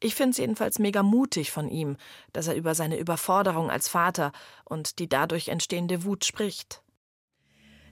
Ich 0.00 0.14
finde 0.14 0.30
es 0.30 0.38
jedenfalls 0.38 0.78
mega 0.78 1.02
mutig 1.02 1.50
von 1.50 1.68
ihm, 1.68 1.96
dass 2.32 2.48
er 2.48 2.54
über 2.54 2.74
seine 2.74 2.98
Überforderung 2.98 3.70
als 3.70 3.88
Vater 3.88 4.32
und 4.64 4.98
die 4.98 5.08
dadurch 5.08 5.48
entstehende 5.48 6.04
Wut 6.04 6.24
spricht. 6.24 6.82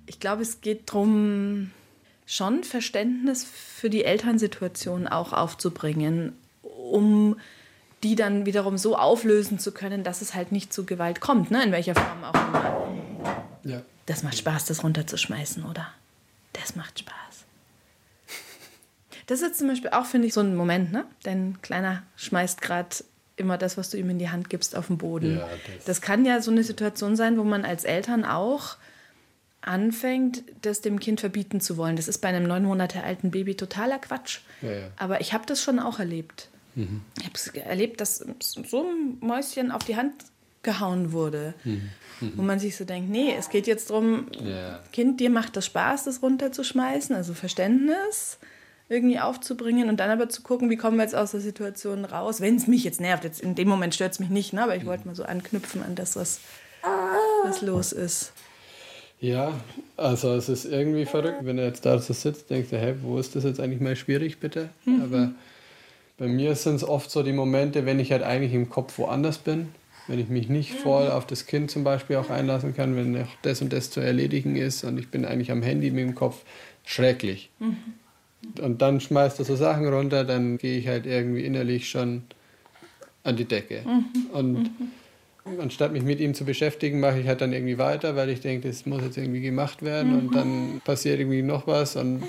Ich 0.07 0.21
glaube, 0.21 0.43
es 0.43 0.61
geht 0.61 0.89
darum, 0.89 1.71
schon 2.27 2.65
Verständnis 2.65 3.45
für 3.45 3.91
die 3.91 4.05
Elternsituation 4.05 5.07
auch 5.07 5.33
aufzubringen, 5.33 6.37
um 6.63 7.37
die 8.03 8.17
dann 8.17 8.47
wiederum 8.47 8.79
so 8.79 8.97
auflösen 8.97 9.59
zu 9.59 9.73
können, 9.73 10.03
dass 10.03 10.23
es 10.23 10.35
halt 10.35 10.51
nicht 10.51 10.73
zu 10.73 10.85
Gewalt 10.85 11.21
kommt, 11.21 11.51
ne? 11.51 11.63
in 11.63 11.73
welcher 11.73 11.95
Form 11.95 12.25
auch 12.25 12.35
immer. 12.35 13.45
Ja. 13.65 13.83
Das 14.07 14.25
macht 14.25 14.39
Spaß, 14.39 14.67
das 14.67 14.83
runterzuschmeißen, 14.83 15.65
oder? 15.65 15.89
Das 16.53 16.75
macht 16.75 16.99
Spaß. 16.99 17.42
Das 19.33 19.41
ist 19.41 19.57
zum 19.57 19.69
Beispiel 19.69 19.89
auch, 19.89 20.05
finde 20.05 20.29
ich, 20.29 20.35
so 20.35 20.41
ein 20.41 20.55
Moment, 20.55 20.93
ne? 20.93 21.07
Dein 21.23 21.57
Kleiner 21.63 22.03
schmeißt 22.17 22.61
gerade 22.61 22.97
immer 23.37 23.57
das, 23.57 23.79
was 23.79 23.89
du 23.89 23.97
ihm 23.97 24.11
in 24.11 24.19
die 24.19 24.29
Hand 24.29 24.51
gibst, 24.51 24.77
auf 24.77 24.89
den 24.89 24.99
Boden. 24.99 25.39
Ja, 25.39 25.49
das, 25.75 25.87
das 25.87 26.01
kann 26.03 26.27
ja 26.27 26.43
so 26.43 26.51
eine 26.51 26.63
Situation 26.63 27.17
sein, 27.17 27.39
wo 27.39 27.43
man 27.43 27.65
als 27.65 27.85
Eltern 27.85 28.27
auch 28.27 28.77
anfängt, 29.63 30.45
das 30.61 30.83
dem 30.83 31.01
Kind 31.01 31.21
verbieten 31.21 31.63
zu 31.63 31.79
wollen. 31.79 31.97
Das 31.97 32.09
ist 32.09 32.19
bei 32.19 32.29
einem 32.29 32.47
neun 32.47 32.65
Monate 32.65 33.05
alten 33.05 33.31
Baby 33.31 33.55
totaler 33.55 33.99
Quatsch. 34.01 34.41
Ja, 34.61 34.71
ja. 34.71 34.89
Aber 34.99 35.23
ich 35.23 35.33
habe 35.33 35.47
das 35.47 35.63
schon 35.63 35.79
auch 35.79 35.99
erlebt. 35.99 36.51
Mhm. 36.75 37.01
Ich 37.19 37.25
habe 37.25 37.61
erlebt, 37.65 38.03
dass 38.03 38.23
so 38.43 38.83
ein 38.83 39.17
Mäuschen 39.21 39.71
auf 39.71 39.83
die 39.83 39.97
Hand 39.97 40.13
gehauen 40.63 41.13
wurde. 41.13 41.55
Mhm. 41.65 41.89
Mhm. 42.21 42.33
Wo 42.37 42.43
man 42.43 42.59
sich 42.59 42.77
so 42.77 42.85
denkt, 42.85 43.09
nee, 43.09 43.35
es 43.35 43.49
geht 43.49 43.67
jetzt 43.67 43.89
darum, 43.89 44.27
yeah. 44.39 44.81
Kind, 44.93 45.21
dir 45.21 45.31
macht 45.31 45.57
das 45.57 45.65
Spaß, 45.65 46.05
das 46.05 46.21
runterzuschmeißen, 46.21 47.17
also 47.17 47.33
Verständnis 47.33 48.37
irgendwie 48.93 49.19
aufzubringen 49.19 49.89
und 49.89 49.99
dann 49.99 50.11
aber 50.11 50.29
zu 50.29 50.43
gucken, 50.43 50.71
wie 50.71 50.77
kommen 50.77 50.97
wir 50.97 51.03
jetzt 51.03 51.15
aus 51.15 51.33
der 51.33 51.41
Situation 51.41 52.05
raus, 52.05 52.41
wenn 52.41 52.57
es 52.57 52.67
mich 52.67 52.85
jetzt 52.85 53.01
nervt. 53.01 53.25
Jetzt 53.25 53.41
in 53.41 53.55
dem 53.55 53.69
Moment 53.69 53.95
stört 53.95 54.13
es 54.13 54.21
mich 54.21 54.29
nicht, 54.29 54.53
ne? 54.53 54.63
aber 54.63 54.77
ich 54.77 54.87
wollte 54.87 55.07
mal 55.07 55.15
so 55.15 55.25
anknüpfen 55.25 55.83
an 55.83 55.95
das, 55.95 56.17
was, 56.17 56.41
was 57.45 57.63
los 57.63 57.93
ist. 57.93 58.33
Ja, 59.21 59.53
also 59.97 60.35
es 60.35 60.49
ist 60.49 60.65
irgendwie 60.65 61.07
verrückt, 61.07 61.39
wenn 61.43 61.57
er 61.57 61.67
jetzt 61.67 61.87
da 61.87 61.99
so 61.99 62.13
sitzt, 62.13 62.51
denkst 62.51 62.71
du, 62.71 62.79
hey, 62.79 62.95
wo 63.03 63.19
ist 63.19 63.37
das 63.37 63.45
jetzt 63.45 63.61
eigentlich 63.61 63.81
mal 63.81 63.95
schwierig, 63.95 64.41
bitte? 64.41 64.69
Mhm. 64.85 65.03
Aber 65.03 65.31
bei 66.19 66.27
mir 66.27 66.57
sind 66.57 66.75
es 66.75 66.85
oft 66.85 67.11
so 67.11 67.23
die 67.23 67.33
Momente, 67.33 67.87
wenn 67.87 68.01
ich 68.01 68.11
halt 68.11 68.25
eigentlich 68.25 68.53
im 68.53 68.69
Kopf 68.69 68.99
woanders 68.99 69.39
bin, 69.39 69.69
wenn 70.09 70.19
ich 70.19 70.29
mich 70.29 70.49
nicht 70.49 70.73
voll 70.73 71.09
auf 71.09 71.27
das 71.27 71.47
Kind 71.47 71.71
zum 71.71 71.85
Beispiel 71.85 72.17
auch 72.17 72.31
einlassen 72.31 72.75
kann, 72.75 72.97
wenn 72.97 73.13
noch 73.13 73.29
das 73.43 73.63
und 73.63 73.73
das 73.73 73.91
zu 73.91 74.01
erledigen 74.01 74.57
ist 74.57 74.83
und 74.83 74.99
ich 74.99 75.09
bin 75.09 75.25
eigentlich 75.25 75.53
am 75.53 75.63
Handy 75.63 75.93
mit 75.93 76.05
dem 76.05 76.15
Kopf, 76.17 76.43
schrecklich. 76.85 77.51
Mhm. 77.61 77.77
Und 78.61 78.83
dann 78.83 79.01
schmeißt 79.01 79.39
er 79.39 79.45
so 79.45 79.57
Sachen 79.57 79.89
runter, 79.89 80.25
dann 80.25 80.59
gehe 80.59 80.79
ich 80.79 80.89
halt 80.89 81.07
irgendwie 81.07 81.45
innerlich 81.45 81.89
schon 81.89 82.23
an 83.23 83.37
die 83.37 83.45
Decke. 83.45 83.83
Mhm. 83.87 84.27
Und 84.33 84.53
mhm 84.53 84.93
Anstatt 85.45 85.93
mich 85.93 86.05
mit 86.05 86.21
ihm 86.21 86.35
zu 86.35 86.45
beschäftigen, 86.45 87.01
mache 87.01 87.19
ich 87.19 87.27
halt 87.27 87.41
dann 87.41 87.53
irgendwie 87.53 87.77
weiter, 87.77 88.15
weil 88.15 88.29
ich 88.29 88.41
denke, 88.41 88.69
das 88.69 88.87
muss 88.87 89.03
jetzt 89.03 89.17
irgendwie 89.17 89.41
gemacht 89.41 89.83
werden 89.83 90.13
mhm. 90.13 90.19
und 90.19 90.35
dann 90.35 90.81
passiert 90.85 91.19
irgendwie 91.19 91.43
noch 91.43 91.67
was 91.67 91.97
und 91.97 92.23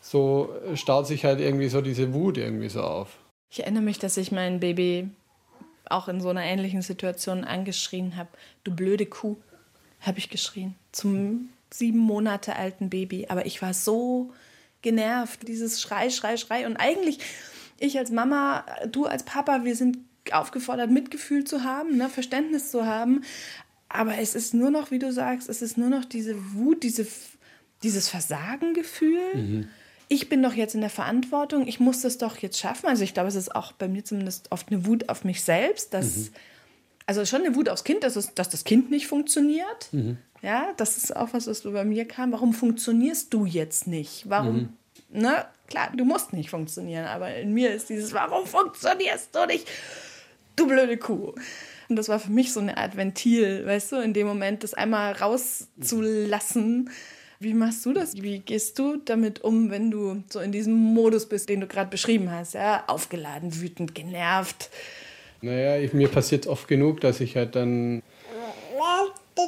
so 0.00 0.52
staut 0.74 1.06
sich 1.06 1.24
halt 1.24 1.40
irgendwie 1.40 1.68
so 1.68 1.80
diese 1.80 2.12
Wut 2.12 2.36
irgendwie 2.36 2.68
so 2.68 2.82
auf. 2.82 3.18
Ich 3.50 3.60
erinnere 3.60 3.84
mich, 3.84 3.98
dass 4.00 4.16
ich 4.16 4.32
mein 4.32 4.58
Baby 4.58 5.08
auch 5.88 6.08
in 6.08 6.20
so 6.20 6.30
einer 6.30 6.42
ähnlichen 6.42 6.82
Situation 6.82 7.44
angeschrien 7.44 8.16
habe. 8.16 8.30
Du 8.64 8.74
blöde 8.74 9.06
Kuh, 9.06 9.36
habe 10.00 10.18
ich 10.18 10.28
geschrien. 10.28 10.74
Zum 10.90 11.50
sieben 11.70 11.98
Monate 11.98 12.56
alten 12.56 12.90
Baby. 12.90 13.26
Aber 13.28 13.46
ich 13.46 13.62
war 13.62 13.72
so 13.72 14.32
genervt, 14.82 15.46
dieses 15.46 15.80
Schrei, 15.80 16.10
Schrei, 16.10 16.36
Schrei. 16.36 16.66
Und 16.66 16.76
eigentlich, 16.76 17.18
ich 17.78 17.98
als 17.98 18.10
Mama, 18.10 18.64
du 18.90 19.06
als 19.06 19.22
Papa, 19.22 19.64
wir 19.64 19.76
sind 19.76 19.98
aufgefordert, 20.32 20.90
Mitgefühl 20.90 21.44
zu 21.44 21.64
haben, 21.64 21.96
ne, 21.96 22.08
Verständnis 22.08 22.70
zu 22.70 22.86
haben. 22.86 23.22
Aber 23.88 24.18
es 24.18 24.34
ist 24.34 24.54
nur 24.54 24.70
noch, 24.70 24.90
wie 24.90 24.98
du 24.98 25.12
sagst, 25.12 25.48
es 25.48 25.62
ist 25.62 25.78
nur 25.78 25.88
noch 25.88 26.04
diese 26.04 26.54
Wut, 26.54 26.82
diese, 26.82 27.06
dieses 27.82 28.08
Versagengefühl. 28.08 29.34
Mhm. 29.34 29.68
Ich 30.08 30.28
bin 30.28 30.42
doch 30.42 30.54
jetzt 30.54 30.74
in 30.74 30.80
der 30.80 30.90
Verantwortung, 30.90 31.66
ich 31.66 31.80
muss 31.80 32.00
das 32.00 32.18
doch 32.18 32.38
jetzt 32.38 32.58
schaffen. 32.58 32.86
Also 32.86 33.02
ich 33.02 33.14
glaube, 33.14 33.28
es 33.28 33.34
ist 33.34 33.54
auch 33.54 33.72
bei 33.72 33.88
mir 33.88 34.04
zumindest 34.04 34.52
oft 34.52 34.70
eine 34.70 34.86
Wut 34.86 35.08
auf 35.08 35.24
mich 35.24 35.42
selbst, 35.42 35.94
dass, 35.94 36.16
mhm. 36.16 36.28
also 37.06 37.24
schon 37.24 37.44
eine 37.44 37.54
Wut 37.54 37.68
aufs 37.68 37.84
Kind, 37.84 38.04
dass, 38.04 38.16
es, 38.16 38.34
dass 38.34 38.48
das 38.48 38.64
Kind 38.64 38.90
nicht 38.90 39.06
funktioniert. 39.06 39.88
Mhm. 39.92 40.18
Ja, 40.42 40.72
das 40.76 40.96
ist 40.96 41.16
auch 41.16 41.28
was, 41.32 41.46
was 41.46 41.62
bei 41.62 41.84
mir 41.84 42.06
kam. 42.06 42.32
Warum 42.32 42.52
funktionierst 42.52 43.32
du 43.34 43.44
jetzt 43.44 43.86
nicht? 43.86 44.28
Warum, 44.28 44.74
mhm. 45.10 45.20
ne? 45.20 45.44
Klar, 45.68 45.90
du 45.94 46.04
musst 46.06 46.32
nicht 46.32 46.48
funktionieren, 46.48 47.04
aber 47.04 47.34
in 47.34 47.52
mir 47.52 47.74
ist 47.74 47.90
dieses, 47.90 48.14
warum 48.14 48.46
funktionierst 48.46 49.34
du 49.34 49.46
nicht? 49.46 49.68
du 50.58 50.66
blöde 50.66 50.96
Kuh. 50.96 51.34
Und 51.88 51.96
das 51.96 52.08
war 52.08 52.18
für 52.18 52.30
mich 52.30 52.52
so 52.52 52.60
eine 52.60 52.76
Art 52.76 52.96
Ventil, 52.96 53.64
weißt 53.64 53.92
du, 53.92 53.96
in 53.96 54.12
dem 54.12 54.26
Moment 54.26 54.62
das 54.62 54.74
einmal 54.74 55.12
rauszulassen. 55.12 56.90
Wie 57.40 57.54
machst 57.54 57.86
du 57.86 57.92
das? 57.92 58.20
Wie 58.20 58.40
gehst 58.40 58.78
du 58.78 58.96
damit 58.96 59.44
um, 59.44 59.70
wenn 59.70 59.90
du 59.90 60.22
so 60.28 60.40
in 60.40 60.52
diesem 60.52 60.74
Modus 60.74 61.26
bist, 61.26 61.48
den 61.48 61.60
du 61.60 61.66
gerade 61.66 61.88
beschrieben 61.88 62.30
hast? 62.30 62.54
Ja, 62.54 62.84
aufgeladen, 62.88 63.60
wütend, 63.60 63.94
genervt. 63.94 64.70
Naja, 65.40 65.78
ich, 65.78 65.92
mir 65.92 66.08
passiert 66.08 66.48
oft 66.48 66.66
genug, 66.66 67.00
dass 67.00 67.20
ich 67.20 67.36
halt 67.36 67.54
dann 67.54 68.02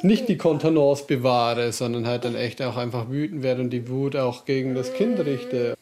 nicht 0.02 0.28
die 0.28 0.37
Kontenance 0.37 1.04
bewahre, 1.06 1.73
sondern 1.73 2.06
halt 2.06 2.25
dann 2.25 2.35
echt 2.35 2.62
auch 2.62 2.76
einfach 2.76 3.11
wütend 3.11 3.42
werde 3.42 3.62
und 3.62 3.70
die 3.70 3.88
Wut 3.88 4.16
auch 4.16 4.44
gegen 4.44 4.75
das 4.75 4.92
Kind 4.94 5.18
richte. 5.20 5.76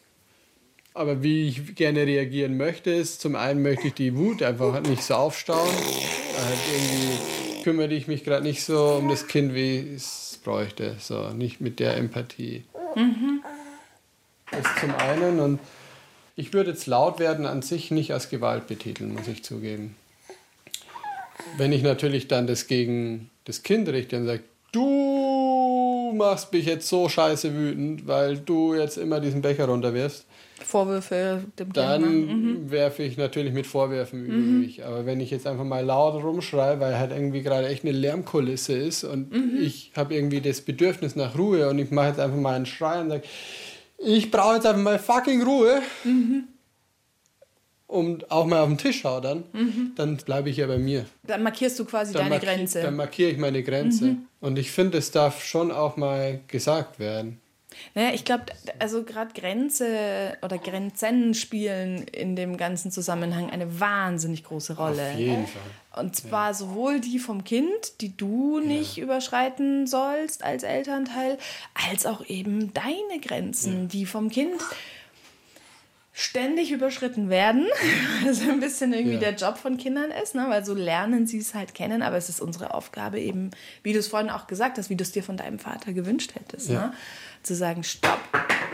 Aber 0.93 1.23
wie 1.23 1.47
ich 1.47 1.75
gerne 1.75 2.05
reagieren 2.05 2.57
möchte, 2.57 2.91
ist 2.91 3.21
zum 3.21 3.35
einen 3.35 3.61
möchte 3.61 3.87
ich 3.87 3.93
die 3.93 4.17
Wut 4.17 4.43
einfach 4.43 4.81
nicht 4.81 5.03
so 5.03 5.15
aufstauen. 5.15 5.69
Halt 5.69 6.59
irgendwie 6.73 7.63
kümmere 7.63 7.93
ich 7.93 8.07
mich 8.07 8.23
gerade 8.23 8.43
nicht 8.43 8.63
so 8.63 8.95
um 8.99 9.07
das 9.07 9.27
Kind, 9.27 9.53
wie 9.53 9.93
es 9.95 10.39
bräuchte. 10.43 10.95
So, 10.99 11.29
nicht 11.29 11.61
mit 11.61 11.79
der 11.79 11.95
Empathie. 11.97 12.63
Mhm. 12.95 13.41
Das 14.51 14.59
ist 14.61 14.79
zum 14.79 14.95
einen. 14.95 15.39
Und 15.39 15.59
ich 16.35 16.53
würde 16.53 16.71
jetzt 16.71 16.87
laut 16.87 17.19
werden 17.19 17.45
an 17.45 17.61
sich 17.61 17.91
nicht 17.91 18.11
als 18.11 18.29
Gewalt 18.29 18.67
betiteln, 18.67 19.13
muss 19.13 19.27
ich 19.27 19.43
zugeben. 19.43 19.95
Wenn 21.59 21.71
ich 21.71 21.83
natürlich 21.83 22.27
dann 22.27 22.47
das 22.47 22.67
gegen 22.67 23.29
das 23.45 23.63
Kind 23.63 23.87
richte 23.89 24.17
und 24.17 24.25
sage, 24.25 24.43
du 24.71 26.13
machst 26.15 26.51
mich 26.53 26.65
jetzt 26.65 26.87
so 26.87 27.09
scheiße 27.09 27.55
wütend, 27.55 28.07
weil 28.07 28.37
du 28.37 28.73
jetzt 28.75 28.97
immer 28.97 29.19
diesen 29.19 29.41
Becher 29.41 29.65
runterwirfst, 29.65 30.25
Vorwürfe 30.65 31.43
dem 31.57 31.73
Dann 31.73 32.01
mhm. 32.03 32.71
werfe 32.71 33.03
ich 33.03 33.17
natürlich 33.17 33.53
mit 33.53 33.65
Vorwürfen 33.65 34.25
über 34.25 34.35
mhm. 34.35 34.59
mich. 34.59 34.85
Aber 34.85 35.05
wenn 35.05 35.19
ich 35.19 35.31
jetzt 35.31 35.47
einfach 35.47 35.63
mal 35.63 35.83
laut 35.83 36.21
rumschreie, 36.21 36.79
weil 36.79 36.97
halt 36.97 37.11
irgendwie 37.11 37.41
gerade 37.41 37.67
echt 37.67 37.83
eine 37.83 37.93
Lärmkulisse 37.93 38.73
ist 38.73 39.03
und 39.03 39.31
mhm. 39.31 39.57
ich 39.61 39.91
habe 39.95 40.13
irgendwie 40.13 40.41
das 40.41 40.61
Bedürfnis 40.61 41.15
nach 41.15 41.37
Ruhe 41.37 41.69
und 41.69 41.79
ich 41.79 41.91
mache 41.91 42.09
jetzt 42.09 42.19
einfach 42.19 42.37
mal 42.37 42.55
einen 42.55 42.65
Schrei 42.65 43.01
und 43.01 43.09
sage, 43.09 43.23
ich 43.97 44.31
brauche 44.31 44.55
jetzt 44.55 44.65
einfach 44.65 44.81
mal 44.81 44.99
fucking 44.99 45.41
Ruhe. 45.43 45.81
Mhm. 46.03 46.43
Und 47.89 48.29
auch 48.29 48.45
mal 48.45 48.59
auf 48.59 48.67
den 48.67 48.77
Tisch 48.77 49.03
hau 49.03 49.19
dann, 49.19 49.45
mhm. 49.51 49.93
dann 49.95 50.17
bleibe 50.17 50.51
ich 50.51 50.57
ja 50.57 50.67
bei 50.67 50.77
mir. 50.77 51.05
Dann 51.23 51.41
markierst 51.41 51.79
du 51.79 51.85
quasi 51.85 52.13
dann 52.13 52.29
deine 52.29 52.39
Grenze. 52.39 52.83
Dann 52.83 52.95
markiere 52.95 53.31
ich 53.31 53.39
meine 53.39 53.63
Grenze. 53.63 54.05
Mhm. 54.05 54.27
Und 54.39 54.59
ich 54.59 54.69
finde, 54.69 54.99
es 54.99 55.09
darf 55.09 55.43
schon 55.43 55.71
auch 55.71 55.97
mal 55.97 56.39
gesagt 56.47 56.99
werden. 56.99 57.39
Naja, 57.95 58.11
ich 58.13 58.25
glaube, 58.25 58.45
also 58.77 59.03
gerade 59.03 59.33
Grenze 59.33 60.37
oder 60.43 60.59
Grenzen 60.59 61.33
spielen 61.33 62.03
in 62.03 62.35
dem 62.35 62.57
ganzen 62.57 62.91
Zusammenhang 62.91 63.49
eine 63.49 63.79
wahnsinnig 63.79 64.43
große 64.43 64.77
Rolle. 64.77 65.11
Auf 65.13 65.17
jeden 65.19 65.47
Fall. 65.47 66.03
Und 66.03 66.15
zwar 66.15 66.49
ja. 66.49 66.53
sowohl 66.53 66.99
die 66.99 67.17
vom 67.17 67.43
Kind, 67.43 68.01
die 68.01 68.15
du 68.15 68.59
nicht 68.59 68.97
ja. 68.97 69.03
überschreiten 69.03 69.87
sollst 69.87 70.43
als 70.43 70.61
Elternteil, 70.61 71.39
als 71.89 72.05
auch 72.05 72.23
eben 72.27 72.71
deine 72.73 73.19
Grenzen, 73.19 73.81
ja. 73.81 73.87
die 73.87 74.05
vom 74.05 74.29
Kind 74.29 74.61
ständig 76.11 76.71
überschritten 76.71 77.29
werden. 77.29 77.67
Also 78.25 78.49
ein 78.49 78.59
bisschen 78.59 78.91
irgendwie 78.93 79.13
ja. 79.13 79.31
der 79.31 79.35
Job 79.35 79.57
von 79.57 79.77
Kindern 79.77 80.11
ist, 80.11 80.35
ne? 80.35 80.45
weil 80.49 80.65
so 80.65 80.73
lernen 80.73 81.25
sie 81.25 81.37
es 81.37 81.53
halt 81.53 81.73
kennen, 81.73 82.01
aber 82.01 82.17
es 82.17 82.27
ist 82.27 82.41
unsere 82.41 82.73
Aufgabe 82.73 83.19
eben, 83.19 83.51
wie 83.81 83.93
du 83.93 83.99
es 83.99 84.09
vorhin 84.09 84.29
auch 84.29 84.45
gesagt 84.45 84.77
hast, 84.77 84.89
wie 84.89 84.97
du 84.97 85.03
es 85.03 85.13
dir 85.13 85.23
von 85.23 85.37
deinem 85.37 85.57
Vater 85.57 85.93
gewünscht 85.93 86.35
hättest. 86.35 86.69
Ja. 86.69 86.87
Ne? 86.87 86.93
zu 87.43 87.55
sagen, 87.55 87.83
stopp, 87.83 88.19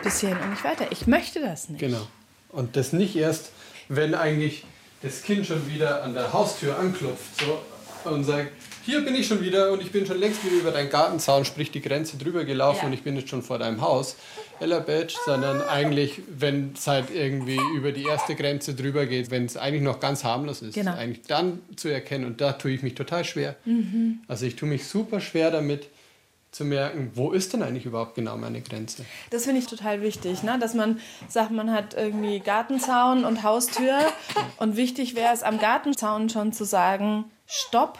bis 0.03 0.19
hierhin 0.19 0.37
und 0.39 0.51
nicht 0.51 0.63
weiter. 0.63 0.91
Ich 0.91 1.07
möchte 1.07 1.39
das 1.39 1.69
nicht. 1.69 1.79
Genau. 1.79 2.07
Und 2.49 2.75
das 2.75 2.93
nicht 2.93 3.15
erst, 3.15 3.51
wenn 3.89 4.15
eigentlich 4.15 4.65
das 5.01 5.23
Kind 5.23 5.45
schon 5.45 5.69
wieder 5.69 6.03
an 6.03 6.13
der 6.13 6.33
Haustür 6.33 6.77
anklopft. 6.79 7.41
So, 7.41 8.09
und 8.09 8.23
sage, 8.23 8.49
hier 8.85 9.03
bin 9.03 9.15
ich 9.15 9.27
schon 9.27 9.41
wieder 9.41 9.71
und 9.71 9.81
ich 9.81 9.91
bin 9.91 10.05
schon 10.05 10.19
längst 10.19 10.45
wieder 10.45 10.57
über 10.57 10.71
deinen 10.71 10.89
Gartenzaun, 10.89 11.43
sprich 11.43 11.71
die 11.71 11.81
Grenze 11.81 12.17
drüber 12.17 12.45
gelaufen 12.45 12.79
ja. 12.81 12.87
und 12.87 12.93
ich 12.93 13.01
bin 13.01 13.15
jetzt 13.15 13.29
schon 13.29 13.41
vor 13.41 13.57
deinem 13.57 13.81
Haus. 13.81 14.15
Ella 14.59 14.79
Badge, 14.79 15.15
sondern 15.25 15.61
eigentlich, 15.61 16.21
wenn 16.29 16.73
es 16.75 16.87
halt 16.87 17.09
irgendwie 17.13 17.59
über 17.75 17.91
die 17.91 18.03
erste 18.03 18.35
Grenze 18.35 18.73
drüber 18.73 19.05
geht, 19.05 19.31
wenn 19.31 19.45
es 19.45 19.57
eigentlich 19.57 19.81
noch 19.81 19.99
ganz 19.99 20.23
harmlos 20.23 20.61
ist, 20.61 20.75
genau. 20.75 20.93
eigentlich 20.93 21.25
dann 21.27 21.59
zu 21.75 21.89
erkennen. 21.89 22.25
Und 22.25 22.39
da 22.39 22.53
tue 22.53 22.71
ich 22.71 22.83
mich 22.83 22.95
total 22.95 23.25
schwer. 23.25 23.55
Mhm. 23.65 24.19
Also 24.27 24.45
ich 24.45 24.55
tue 24.55 24.69
mich 24.69 24.87
super 24.87 25.19
schwer 25.19 25.51
damit, 25.51 25.89
zu 26.55 26.63
merken, 26.63 27.11
wo 27.15 27.31
ist 27.31 27.51
denn 27.51 27.61
eigentlich 27.63 27.85
überhaupt 27.85 28.15
genau 28.15 28.37
meine 28.37 28.61
Grenze? 28.61 29.03
Das 29.29 29.43
finde 29.43 29.59
ich 29.59 29.67
total 29.67 30.01
wichtig, 30.01 30.41
ne? 30.41 30.57
dass 30.57 30.73
man 30.73 31.01
sagt, 31.27 31.51
man 31.51 31.73
hat 31.73 31.95
irgendwie 31.95 32.39
Gartenzaun 32.39 33.25
und 33.25 33.43
Haustür 33.43 33.99
und 34.57 34.77
wichtig 34.77 35.15
wäre 35.15 35.33
es 35.33 35.43
am 35.43 35.59
Gartenzaun 35.59 36.29
schon 36.29 36.53
zu 36.53 36.63
sagen, 36.63 37.25
stopp 37.45 37.99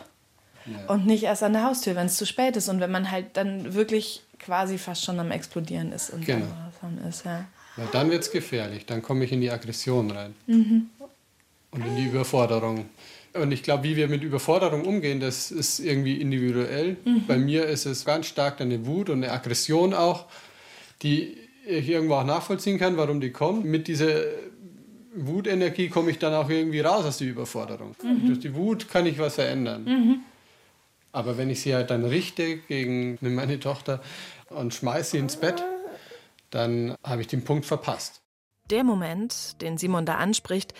ja. 0.66 0.94
und 0.94 1.06
nicht 1.06 1.24
erst 1.24 1.44
an 1.44 1.54
der 1.54 1.64
Haustür, 1.64 1.96
wenn 1.96 2.08
es 2.08 2.18
zu 2.18 2.26
spät 2.26 2.56
ist 2.56 2.70
und 2.70 2.80
wenn 2.80 2.92
man 2.92 3.12
halt 3.12 3.26
dann 3.34 3.74
wirklich 3.74 4.24
quasi 4.40 4.78
fast 4.78 5.04
schon 5.04 5.20
am 5.20 5.32
explodieren 5.32 5.92
ist 5.92 6.12
und 6.12 6.26
genau. 6.26 6.46
ist. 7.08 7.26
Ja. 7.26 7.46
ja 7.78 7.84
dann 7.92 8.12
wird 8.12 8.24
es 8.24 8.32
gefährlich, 8.32 8.86
dann 8.86 9.02
komme 9.02 9.26
ich 9.26 9.32
in 9.32 9.42
die 9.42 9.52
Aggression 9.52 10.12
rein 10.12 10.36
mhm. 10.48 10.90
und 11.72 11.86
in 11.86 11.96
die 11.96 12.06
Überforderung. 12.06 12.86
Und 13.34 13.52
ich 13.52 13.64
glaube, 13.64 13.84
wie 13.84 13.96
wir 13.98 14.08
mit 14.08 14.24
Überforderung 14.24 14.86
umgehen, 14.86 15.20
das 15.20 15.52
ist 15.52 15.80
irgendwie 15.80 16.22
individuell. 16.22 16.96
Mhm. 17.04 17.26
Bei 17.28 17.38
mir 17.38 17.66
ist 17.66 17.86
es 17.86 18.06
ganz 18.06 18.28
stark 18.28 18.62
eine 18.62 18.86
Wut 18.86 19.10
und 19.10 19.24
eine 19.24 19.34
Aggression 19.34 19.94
auch, 19.94 20.26
die 21.02 21.38
ich 21.68 21.90
irgendwo 21.90 22.16
auch 22.16 22.24
nachvollziehen 22.24 22.80
kann, 22.80 22.96
warum 22.96 23.20
die 23.20 23.32
kommt. 23.32 23.66
Mit 23.66 23.88
dieser 23.88 24.22
Wutenergie 25.16 25.90
komme 25.90 26.12
ich 26.12 26.20
dann 26.20 26.34
auch 26.34 26.50
irgendwie 26.50 26.80
raus 26.80 27.06
aus 27.06 27.18
der 27.18 27.28
Überforderung. 27.28 27.96
Mhm. 28.02 28.28
Durch 28.28 28.40
die 28.40 28.56
Wut 28.56 28.88
kann 28.90 29.06
ich 29.06 29.18
was 29.20 29.36
verändern. 29.36 29.84
Mhm. 29.84 30.20
Aber 31.16 31.38
wenn 31.38 31.50
ich 31.50 31.62
sie 31.62 31.74
halt 31.74 31.92
dann 31.92 32.04
richte 32.04 32.58
gegen 32.58 33.18
meine 33.22 33.58
Tochter 33.58 34.02
und 34.50 34.74
schmeiße 34.74 35.12
sie 35.12 35.18
ins 35.20 35.38
Bett, 35.38 35.64
dann 36.50 36.94
habe 37.06 37.22
ich 37.22 37.28
den 37.28 37.46
Punkt 37.46 37.66
verpasst. 37.66 38.22
Der 38.70 38.84
Moment, 38.84 39.62
den 39.62 39.78
Simon 39.78 40.06
da 40.06 40.16
anspricht, 40.16 40.74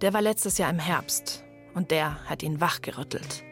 der 0.00 0.12
war 0.12 0.22
letztes 0.22 0.58
Jahr 0.58 0.70
im 0.70 0.80
Herbst 0.80 1.44
und 1.74 1.92
der 1.92 2.24
hat 2.28 2.42
ihn 2.42 2.60
wachgerüttelt. 2.60 3.45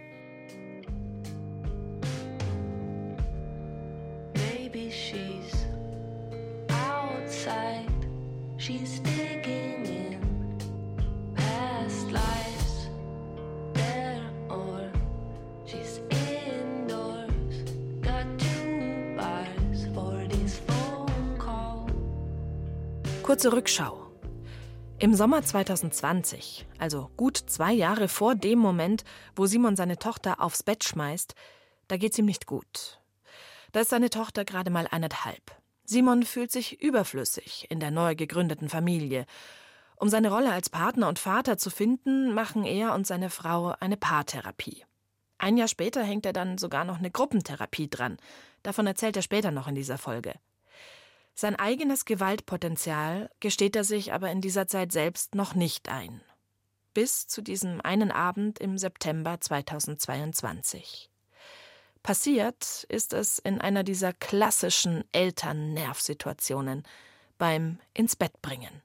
Kurze 23.34 23.52
Rückschau. 23.52 24.06
Im 25.00 25.12
Sommer 25.12 25.42
2020, 25.42 26.68
also 26.78 27.10
gut 27.16 27.36
zwei 27.36 27.72
Jahre 27.72 28.06
vor 28.06 28.36
dem 28.36 28.60
Moment, 28.60 29.02
wo 29.34 29.46
Simon 29.46 29.74
seine 29.74 29.98
Tochter 29.98 30.40
aufs 30.40 30.62
Bett 30.62 30.84
schmeißt, 30.84 31.34
da 31.88 31.96
geht's 31.96 32.16
ihm 32.16 32.26
nicht 32.26 32.46
gut. 32.46 33.00
Da 33.72 33.80
ist 33.80 33.90
seine 33.90 34.08
Tochter 34.08 34.44
gerade 34.44 34.70
mal 34.70 34.86
eineinhalb. 34.88 35.50
Simon 35.84 36.22
fühlt 36.22 36.52
sich 36.52 36.80
überflüssig 36.80 37.66
in 37.70 37.80
der 37.80 37.90
neu 37.90 38.14
gegründeten 38.14 38.68
Familie. 38.68 39.26
Um 39.96 40.08
seine 40.08 40.30
Rolle 40.30 40.52
als 40.52 40.70
Partner 40.70 41.08
und 41.08 41.18
Vater 41.18 41.58
zu 41.58 41.70
finden, 41.70 42.34
machen 42.34 42.62
er 42.62 42.94
und 42.94 43.04
seine 43.04 43.30
Frau 43.30 43.74
eine 43.80 43.96
Paartherapie. 43.96 44.84
Ein 45.38 45.56
Jahr 45.56 45.66
später 45.66 46.04
hängt 46.04 46.24
er 46.24 46.32
dann 46.32 46.56
sogar 46.56 46.84
noch 46.84 46.98
eine 46.98 47.10
Gruppentherapie 47.10 47.90
dran. 47.90 48.16
Davon 48.62 48.86
erzählt 48.86 49.16
er 49.16 49.22
später 49.22 49.50
noch 49.50 49.66
in 49.66 49.74
dieser 49.74 49.98
Folge. 49.98 50.34
Sein 51.34 51.56
eigenes 51.56 52.04
Gewaltpotenzial 52.04 53.28
gesteht 53.40 53.74
er 53.74 53.84
sich 53.84 54.12
aber 54.12 54.30
in 54.30 54.40
dieser 54.40 54.68
Zeit 54.68 54.92
selbst 54.92 55.34
noch 55.34 55.54
nicht 55.54 55.88
ein. 55.88 56.20
Bis 56.94 57.26
zu 57.26 57.42
diesem 57.42 57.80
einen 57.80 58.12
Abend 58.12 58.60
im 58.60 58.78
September 58.78 59.40
2022. 59.40 61.10
Passiert 62.04 62.86
ist 62.88 63.12
es 63.12 63.40
in 63.40 63.60
einer 63.60 63.82
dieser 63.82 64.12
klassischen 64.12 65.04
Elternnervsituationen 65.10 66.84
beim 67.36 67.80
ins 67.94 68.14
Bett 68.14 68.40
bringen. 68.40 68.82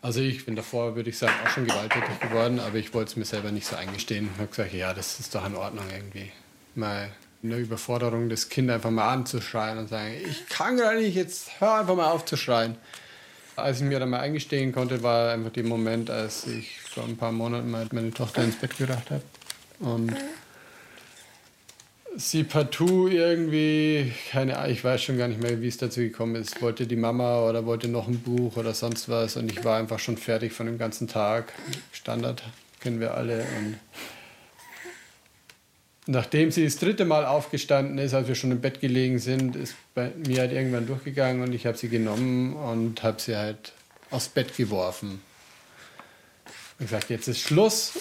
Also 0.00 0.20
ich 0.20 0.46
bin 0.46 0.56
davor, 0.56 0.96
würde 0.96 1.10
ich 1.10 1.18
sagen, 1.18 1.34
auch 1.44 1.50
schon 1.50 1.66
gewalttätig 1.66 2.20
geworden, 2.20 2.58
aber 2.58 2.78
ich 2.78 2.94
wollte 2.94 3.10
es 3.10 3.16
mir 3.16 3.24
selber 3.24 3.52
nicht 3.52 3.66
so 3.66 3.76
eingestehen. 3.76 4.30
Ich 4.32 4.38
habe 4.38 4.48
gesagt, 4.48 4.72
ja, 4.72 4.94
das 4.94 5.20
ist 5.20 5.34
doch 5.34 5.44
in 5.44 5.54
Ordnung 5.54 5.84
irgendwie. 5.90 6.32
Mal 6.74 7.12
eine 7.42 7.56
Überforderung, 7.56 8.28
das 8.28 8.48
Kind 8.48 8.70
einfach 8.70 8.90
mal 8.90 9.12
anzuschreien 9.12 9.78
und 9.78 9.88
sagen, 9.88 10.12
ich 10.28 10.46
kann 10.48 10.76
gar 10.76 10.94
nicht, 10.94 11.14
jetzt 11.14 11.60
hör 11.60 11.80
einfach 11.80 11.96
mal 11.96 12.10
auf 12.10 12.24
zu 12.24 12.36
schreien. 12.36 12.76
Als 13.56 13.80
ich 13.80 13.86
mir 13.86 13.98
dann 13.98 14.10
mal 14.10 14.20
eingestehen 14.20 14.72
konnte, 14.72 15.02
war 15.02 15.32
einfach 15.32 15.50
der 15.50 15.64
Moment, 15.64 16.08
als 16.08 16.46
ich 16.46 16.80
vor 16.80 17.04
ein 17.04 17.16
paar 17.16 17.32
Monaten 17.32 17.70
mal 17.70 17.86
meine 17.92 18.12
Tochter 18.12 18.42
ins 18.44 18.56
Bett 18.56 18.76
gebracht 18.78 19.10
habe. 19.10 19.22
Und 19.80 20.14
sie 22.16 22.44
partout 22.44 23.08
irgendwie, 23.08 24.12
keine 24.30 24.58
Ahnung, 24.58 24.72
ich 24.72 24.84
weiß 24.84 25.02
schon 25.02 25.18
gar 25.18 25.28
nicht 25.28 25.42
mehr, 25.42 25.60
wie 25.60 25.68
es 25.68 25.76
dazu 25.76 26.00
gekommen 26.00 26.36
ist, 26.36 26.62
wollte 26.62 26.86
die 26.86 26.96
Mama 26.96 27.48
oder 27.48 27.66
wollte 27.66 27.88
noch 27.88 28.08
ein 28.08 28.20
Buch 28.20 28.56
oder 28.56 28.74
sonst 28.74 29.08
was. 29.08 29.36
Und 29.36 29.50
ich 29.50 29.64
war 29.64 29.78
einfach 29.78 29.98
schon 29.98 30.16
fertig 30.16 30.52
von 30.52 30.66
dem 30.66 30.78
ganzen 30.78 31.08
Tag. 31.08 31.52
Standard 31.92 32.42
kennen 32.80 33.00
wir 33.00 33.14
alle. 33.14 33.44
Und 33.58 33.78
Nachdem 36.06 36.50
sie 36.50 36.64
das 36.64 36.76
dritte 36.76 37.04
Mal 37.04 37.26
aufgestanden 37.26 37.98
ist, 37.98 38.12
als 38.12 38.26
wir 38.26 38.34
schon 38.34 38.50
im 38.50 38.60
Bett 38.60 38.80
gelegen 38.80 39.20
sind, 39.20 39.54
ist 39.54 39.76
bei 39.94 40.10
mir 40.26 40.40
halt 40.40 40.52
irgendwann 40.52 40.86
durchgegangen 40.86 41.42
und 41.42 41.52
ich 41.52 41.64
habe 41.64 41.78
sie 41.78 41.88
genommen 41.88 42.56
und 42.56 43.04
habe 43.04 43.20
sie 43.20 43.36
halt 43.36 43.72
aufs 44.10 44.28
Bett 44.28 44.56
geworfen. 44.56 45.22
Und 46.78 46.86
gesagt, 46.86 47.08
jetzt 47.10 47.28
ist 47.28 47.40
Schluss 47.40 48.00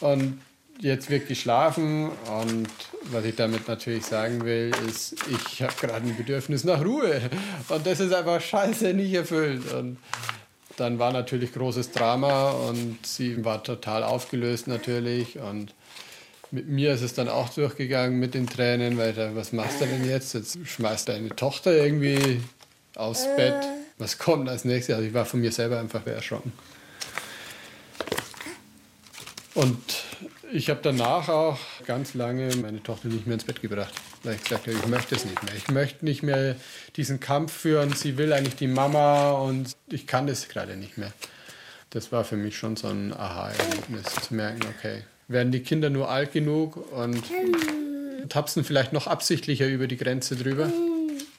und 0.00 0.42
jetzt 0.80 1.08
wird 1.08 1.28
geschlafen 1.28 2.10
und 2.10 2.68
was 3.04 3.24
ich 3.24 3.36
damit 3.36 3.68
natürlich 3.68 4.04
sagen 4.04 4.44
will, 4.44 4.70
ist, 4.86 5.14
ich 5.28 5.62
habe 5.62 5.72
gerade 5.80 6.06
ein 6.06 6.16
Bedürfnis 6.16 6.64
nach 6.64 6.84
Ruhe 6.84 7.30
und 7.70 7.86
das 7.86 8.00
ist 8.00 8.12
einfach 8.12 8.40
scheiße 8.40 8.92
nicht 8.92 9.14
erfüllt. 9.14 9.72
Und 9.72 9.96
dann 10.76 10.98
war 10.98 11.12
natürlich 11.12 11.52
großes 11.52 11.92
Drama 11.92 12.50
und 12.50 12.98
sie 13.06 13.42
war 13.44 13.62
total 13.62 14.02
aufgelöst 14.02 14.68
natürlich 14.68 15.38
und 15.38 15.74
mit 16.52 16.68
mir 16.68 16.92
ist 16.94 17.02
es 17.02 17.14
dann 17.14 17.28
auch 17.28 17.48
durchgegangen 17.50 18.18
mit 18.18 18.34
den 18.34 18.46
Tränen, 18.46 18.98
weil 18.98 19.12
da, 19.12 19.34
was 19.34 19.52
machst 19.52 19.80
du 19.80 19.86
denn 19.86 20.08
jetzt? 20.08 20.34
Jetzt 20.34 20.58
schmeißt 20.64 21.08
deine 21.08 21.28
Tochter 21.30 21.72
irgendwie 21.72 22.40
aufs 22.96 23.24
Bett. 23.36 23.56
Was 23.98 24.18
kommt 24.18 24.48
als 24.48 24.64
nächstes? 24.64 24.96
Also 24.96 25.06
ich 25.06 25.14
war 25.14 25.26
von 25.26 25.40
mir 25.40 25.52
selber 25.52 25.78
einfach 25.78 26.06
erschrocken. 26.06 26.52
Und 29.54 29.78
ich 30.52 30.70
habe 30.70 30.80
danach 30.82 31.28
auch 31.28 31.58
ganz 31.86 32.14
lange 32.14 32.54
meine 32.56 32.82
Tochter 32.82 33.08
nicht 33.08 33.26
mehr 33.26 33.34
ins 33.34 33.44
Bett 33.44 33.60
gebracht, 33.60 33.92
weil 34.22 34.34
ich 34.34 34.42
gesagt 34.42 34.66
habe, 34.66 34.76
ich 34.76 34.86
möchte 34.86 35.14
es 35.14 35.24
nicht 35.24 35.42
mehr. 35.42 35.54
Ich 35.54 35.68
möchte 35.68 36.04
nicht 36.04 36.22
mehr 36.22 36.56
diesen 36.96 37.20
Kampf 37.20 37.52
führen. 37.52 37.92
Sie 37.92 38.16
will 38.16 38.32
eigentlich 38.32 38.56
die 38.56 38.66
Mama 38.66 39.32
und 39.32 39.76
ich 39.88 40.06
kann 40.06 40.26
das 40.26 40.48
gerade 40.48 40.76
nicht 40.76 40.98
mehr. 40.98 41.12
Das 41.90 42.12
war 42.12 42.24
für 42.24 42.36
mich 42.36 42.56
schon 42.56 42.76
so 42.76 42.88
ein 42.88 43.12
Aha-Erlebnis, 43.12 44.06
zu 44.06 44.34
merken, 44.34 44.60
okay, 44.76 45.02
werden 45.30 45.52
die 45.52 45.60
Kinder 45.60 45.90
nur 45.90 46.10
alt 46.10 46.32
genug 46.32 46.92
und 46.92 47.22
tapsen 48.28 48.64
vielleicht 48.64 48.92
noch 48.92 49.06
absichtlicher 49.06 49.66
über 49.68 49.86
die 49.86 49.96
Grenze 49.96 50.36
drüber. 50.36 50.70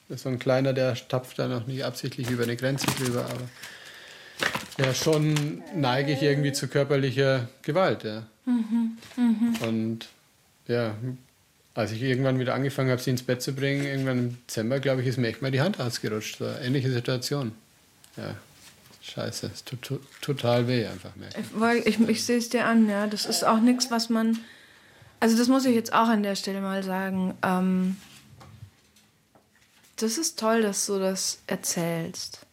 So 0.08 0.28
ein 0.28 0.38
kleiner, 0.38 0.72
der 0.72 0.94
tapft 1.08 1.38
da 1.38 1.48
noch 1.48 1.66
nicht 1.66 1.84
absichtlich 1.84 2.28
über 2.28 2.42
eine 2.42 2.56
Grenze 2.56 2.86
drüber, 2.86 3.24
aber 3.24 4.84
ja, 4.84 4.94
schon 4.94 5.62
neige 5.74 6.12
ich 6.12 6.22
irgendwie 6.22 6.52
zu 6.52 6.68
körperlicher 6.68 7.48
Gewalt, 7.62 8.04
ja. 8.04 8.26
Mhm, 8.44 8.98
mh. 9.16 9.66
Und 9.66 10.08
ja, 10.66 10.94
als 11.74 11.92
ich 11.92 12.02
irgendwann 12.02 12.38
wieder 12.38 12.54
angefangen 12.54 12.90
habe, 12.90 13.00
sie 13.00 13.10
ins 13.10 13.22
Bett 13.22 13.42
zu 13.42 13.52
bringen, 13.52 13.84
irgendwann 13.84 14.18
im 14.18 14.38
Dezember, 14.46 14.80
glaube 14.80 15.02
ich, 15.02 15.06
ist 15.06 15.18
mir 15.18 15.28
echt 15.28 15.42
mal 15.42 15.50
die 15.50 15.60
Hand 15.60 15.80
ausgerutscht. 15.80 16.38
So, 16.38 16.46
ähnliche 16.46 16.90
Situation. 16.90 17.52
Ja, 18.16 18.34
Scheiße, 19.02 19.50
es 19.52 19.64
tut 19.64 20.00
total 20.20 20.68
weh 20.68 20.86
einfach. 20.86 21.10
Weil 21.54 21.82
ich, 21.86 21.98
ich 22.00 22.24
sehe 22.24 22.38
es 22.38 22.48
dir 22.48 22.66
an, 22.66 22.88
ja. 22.88 23.06
Das 23.08 23.26
ist 23.26 23.44
auch 23.44 23.60
nichts, 23.60 23.90
was 23.90 24.08
man. 24.08 24.38
Also, 25.18 25.36
das 25.36 25.48
muss 25.48 25.64
ich 25.64 25.74
jetzt 25.74 25.92
auch 25.92 26.08
an 26.08 26.22
der 26.22 26.36
Stelle 26.36 26.60
mal 26.60 26.82
sagen. 26.84 27.34
Ähm, 27.42 27.96
das 29.96 30.18
ist 30.18 30.38
toll, 30.38 30.62
dass 30.62 30.86
du 30.86 30.98
das 30.98 31.40
erzählst. 31.46 32.46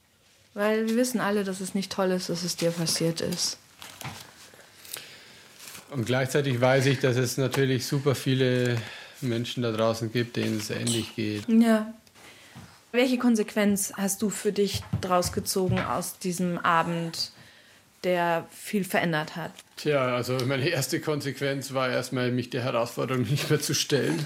Weil 0.56 0.88
wir 0.88 0.96
wissen 0.96 1.20
alle, 1.20 1.44
dass 1.44 1.62
es 1.62 1.76
nicht 1.76 1.92
toll 1.92 2.12
ist, 2.12 2.30
dass 2.30 2.44
es 2.44 2.56
dir 2.56 2.72
passiert 2.72 3.22
ist. 3.22 3.58
Und 5.92 6.06
gleichzeitig 6.06 6.60
weiß 6.60 6.88
ich, 6.88 7.00
dass 7.00 7.16
es 7.16 7.38
natürlich 7.38 7.86
super 7.86 8.16
viele 8.16 8.78
Menschen 9.22 9.64
da 9.64 9.72
draußen 9.72 10.12
gibt, 10.12 10.36
denen 10.36 10.58
es 10.58 10.70
ähnlich 10.70 11.16
geht. 11.16 11.48
Ja. 11.48 11.94
Welche 12.92 13.20
Konsequenz 13.20 13.94
hast 13.96 14.22
du 14.22 14.30
für 14.32 14.52
dich 14.52 14.82
draus 15.02 15.32
gezogen 15.32 15.80
aus 15.80 16.18
diesem 16.18 16.58
Abend 16.58 17.32
der 18.04 18.48
viel 18.50 18.84
verändert 18.84 19.36
hat? 19.36 19.52
Tja, 19.76 20.16
also 20.16 20.38
meine 20.46 20.68
erste 20.68 21.02
Konsequenz 21.02 21.74
war 21.74 21.90
erstmal, 21.90 22.32
mich 22.32 22.50
der 22.50 22.64
Herausforderung 22.64 23.24
nicht 23.24 23.50
mehr 23.50 23.60
zu 23.60 23.76
stellen. 23.76 24.26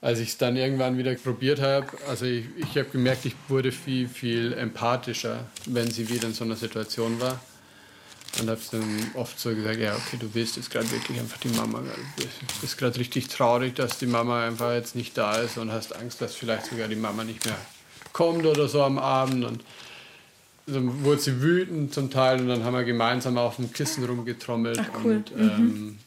Als 0.00 0.20
ich 0.20 0.28
es 0.30 0.38
dann 0.38 0.56
irgendwann 0.56 0.98
wieder 0.98 1.14
probiert 1.14 1.60
habe, 1.60 1.86
also 2.08 2.26
ich, 2.26 2.46
ich 2.56 2.78
habe 2.78 2.88
gemerkt, 2.90 3.24
ich 3.26 3.34
wurde 3.48 3.72
viel, 3.72 4.08
viel 4.08 4.52
empathischer, 4.52 5.46
wenn 5.66 5.90
sie 5.90 6.08
wieder 6.08 6.28
in 6.28 6.34
so 6.34 6.44
einer 6.44 6.56
Situation 6.56 7.20
war. 7.20 7.40
Und 8.40 8.50
habe 8.50 8.60
dann 8.70 9.10
oft 9.14 9.40
so 9.40 9.54
gesagt, 9.54 9.78
ja, 9.78 9.94
okay, 9.94 10.18
du 10.18 10.28
willst 10.34 10.56
jetzt 10.56 10.70
gerade 10.70 10.90
wirklich 10.90 11.18
einfach 11.18 11.38
die 11.38 11.48
Mama. 11.48 11.80
Du 12.16 12.24
bist 12.60 12.76
gerade 12.76 12.98
richtig 12.98 13.28
traurig, 13.28 13.74
dass 13.74 13.98
die 13.98 14.06
Mama 14.06 14.44
einfach 14.44 14.72
jetzt 14.72 14.94
nicht 14.94 15.16
da 15.16 15.36
ist 15.36 15.56
und 15.56 15.72
hast 15.72 15.96
Angst, 15.96 16.20
dass 16.20 16.34
vielleicht 16.34 16.66
sogar 16.66 16.88
die 16.88 16.96
Mama 16.96 17.24
nicht 17.24 17.46
mehr 17.46 17.56
kommt 18.12 18.44
oder 18.44 18.68
so 18.68 18.82
am 18.82 18.98
Abend. 18.98 19.44
Und 19.44 19.64
dann 20.66 21.04
wurde 21.04 21.20
sie 21.20 21.40
wütend 21.40 21.94
zum 21.94 22.10
Teil 22.10 22.40
und 22.40 22.48
dann 22.48 22.64
haben 22.64 22.74
wir 22.74 22.84
gemeinsam 22.84 23.38
auf 23.38 23.56
dem 23.56 23.72
Kissen 23.72 24.04
rumgetrommelt. 24.04 24.80
Ach, 24.80 25.00
cool. 25.02 25.16
Und 25.16 25.32
ähm, 25.32 25.56
mhm. 25.58 25.98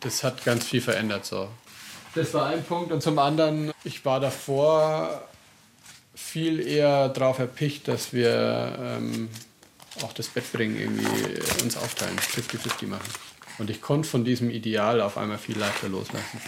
das 0.00 0.24
hat 0.24 0.44
ganz 0.44 0.64
viel 0.64 0.80
verändert 0.80 1.24
so. 1.24 1.48
Das 2.14 2.34
war 2.34 2.46
ein 2.46 2.64
Punkt. 2.64 2.90
Und 2.90 3.02
zum 3.02 3.18
anderen, 3.18 3.70
ich 3.84 4.04
war 4.04 4.18
davor 4.18 5.22
viel 6.14 6.60
eher 6.60 7.08
darauf 7.08 7.38
erpicht, 7.38 7.88
dass 7.88 8.12
wir 8.12 8.76
ähm, 8.80 9.28
auch 10.04 10.12
das 10.12 10.28
Bett 10.28 10.50
bringen, 10.52 10.78
irgendwie 10.78 11.62
uns 11.62 11.76
aufteilen, 11.76 12.16
50-50 12.18 12.86
machen. 12.86 13.08
Und 13.58 13.70
ich 13.70 13.80
konnte 13.80 14.08
von 14.08 14.24
diesem 14.24 14.50
Ideal 14.50 15.00
auf 15.00 15.18
einmal 15.18 15.38
viel 15.38 15.58
leichter 15.58 15.88
loslassen. 15.88 16.40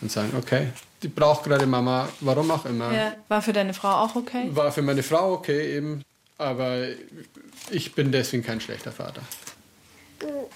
Und 0.00 0.10
sagen, 0.10 0.32
okay, 0.36 0.68
die 1.02 1.08
braucht 1.08 1.44
gerade 1.44 1.66
Mama, 1.66 2.08
warum 2.20 2.50
auch 2.50 2.66
immer. 2.66 2.92
Ja, 2.92 3.14
war 3.28 3.40
für 3.40 3.52
deine 3.52 3.72
Frau 3.72 4.02
auch 4.02 4.16
okay? 4.16 4.48
War 4.50 4.72
für 4.72 4.82
meine 4.82 5.04
Frau 5.04 5.32
okay 5.34 5.76
eben, 5.76 6.02
aber 6.38 6.88
ich 7.70 7.94
bin 7.94 8.10
deswegen 8.10 8.42
kein 8.42 8.60
schlechter 8.60 8.90
Vater. 8.90 9.22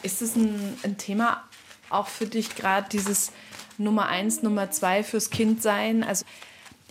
Ist 0.02 0.22
es 0.22 0.34
ein, 0.34 0.76
ein 0.82 0.98
Thema 0.98 1.44
auch 1.90 2.08
für 2.08 2.26
dich 2.26 2.56
gerade 2.56 2.88
dieses 2.90 3.30
Nummer 3.78 4.08
eins, 4.08 4.42
Nummer 4.42 4.70
zwei 4.72 5.04
fürs 5.04 5.30
Kind 5.30 5.62
sein? 5.62 6.02
Also 6.02 6.24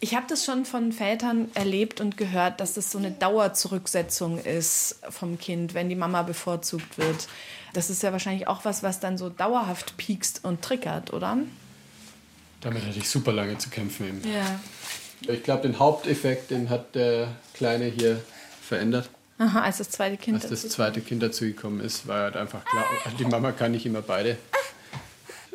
ich 0.02 0.16
habe 0.16 0.26
das 0.28 0.44
schon 0.44 0.66
von 0.66 0.92
Vätern 0.92 1.50
erlebt 1.54 2.02
und 2.02 2.18
gehört, 2.18 2.60
dass 2.60 2.74
das 2.74 2.92
so 2.92 2.98
eine 2.98 3.12
Dauerzurücksetzung 3.12 4.40
ist 4.40 4.98
vom 5.10 5.40
Kind, 5.40 5.74
wenn 5.74 5.90
die 5.90 5.96
Mama 5.96 6.24
bevorzugt 6.24 6.98
wird. 6.98 7.28
Das 7.74 7.90
ist 7.90 8.04
ja 8.04 8.12
wahrscheinlich 8.12 8.48
auch 8.48 8.66
was, 8.66 8.84
was 8.84 9.00
dann 9.00 9.18
so 9.18 9.30
dauerhaft 9.30 9.98
piekst 9.98 10.44
und 10.44 10.62
triggert, 10.62 11.14
oder? 11.14 11.38
Damit 12.62 12.86
hatte 12.86 12.98
ich 12.98 13.10
super 13.10 13.32
lange 13.32 13.58
zu 13.58 13.70
kämpfen. 13.70 14.08
Eben. 14.08 14.22
Ja. 14.34 14.60
Ich 15.34 15.44
glaube, 15.44 15.64
den 15.64 15.80
Haupteffekt, 15.80 16.52
den 16.52 16.70
hat 16.70 16.96
der 16.96 17.30
Kleine 17.54 17.86
hier 17.86 18.22
verändert. 18.62 19.10
Aha, 19.38 19.62
als 19.62 19.78
das 19.80 19.90
zweite 19.90 20.18
Kind 20.18 20.42
Als 20.42 20.50
das 20.50 20.70
zweite 20.70 21.02
Kind 21.02 21.22
dazugekommen 21.22 21.82
ist, 21.82 22.08
war 22.08 22.24
halt 22.24 22.38
einfach 22.38 22.64
klar, 22.64 22.86
die 23.20 23.26
Mama 23.26 23.52
kann 23.52 23.72
nicht 23.72 23.86
immer 23.86 24.02
beide. 24.02 24.38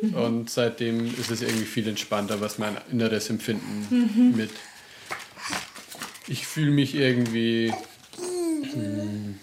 Mhm. 0.01 0.15
Und 0.15 0.51
seitdem 0.51 1.07
ist 1.19 1.31
es 1.31 1.43
irgendwie 1.43 1.65
viel 1.65 1.89
entspannter, 1.89 2.41
was 2.41 2.59
mein 2.59 2.77
inneres 2.91 3.31
Empfinden 3.31 3.87
mhm. 3.91 4.37
mit. 4.37 4.51
Ich 6.27 6.47
fühle 6.47 6.71
mich 6.71 6.95
irgendwie 6.95 7.73
mh, 8.19 8.73
hm, 8.73 9.39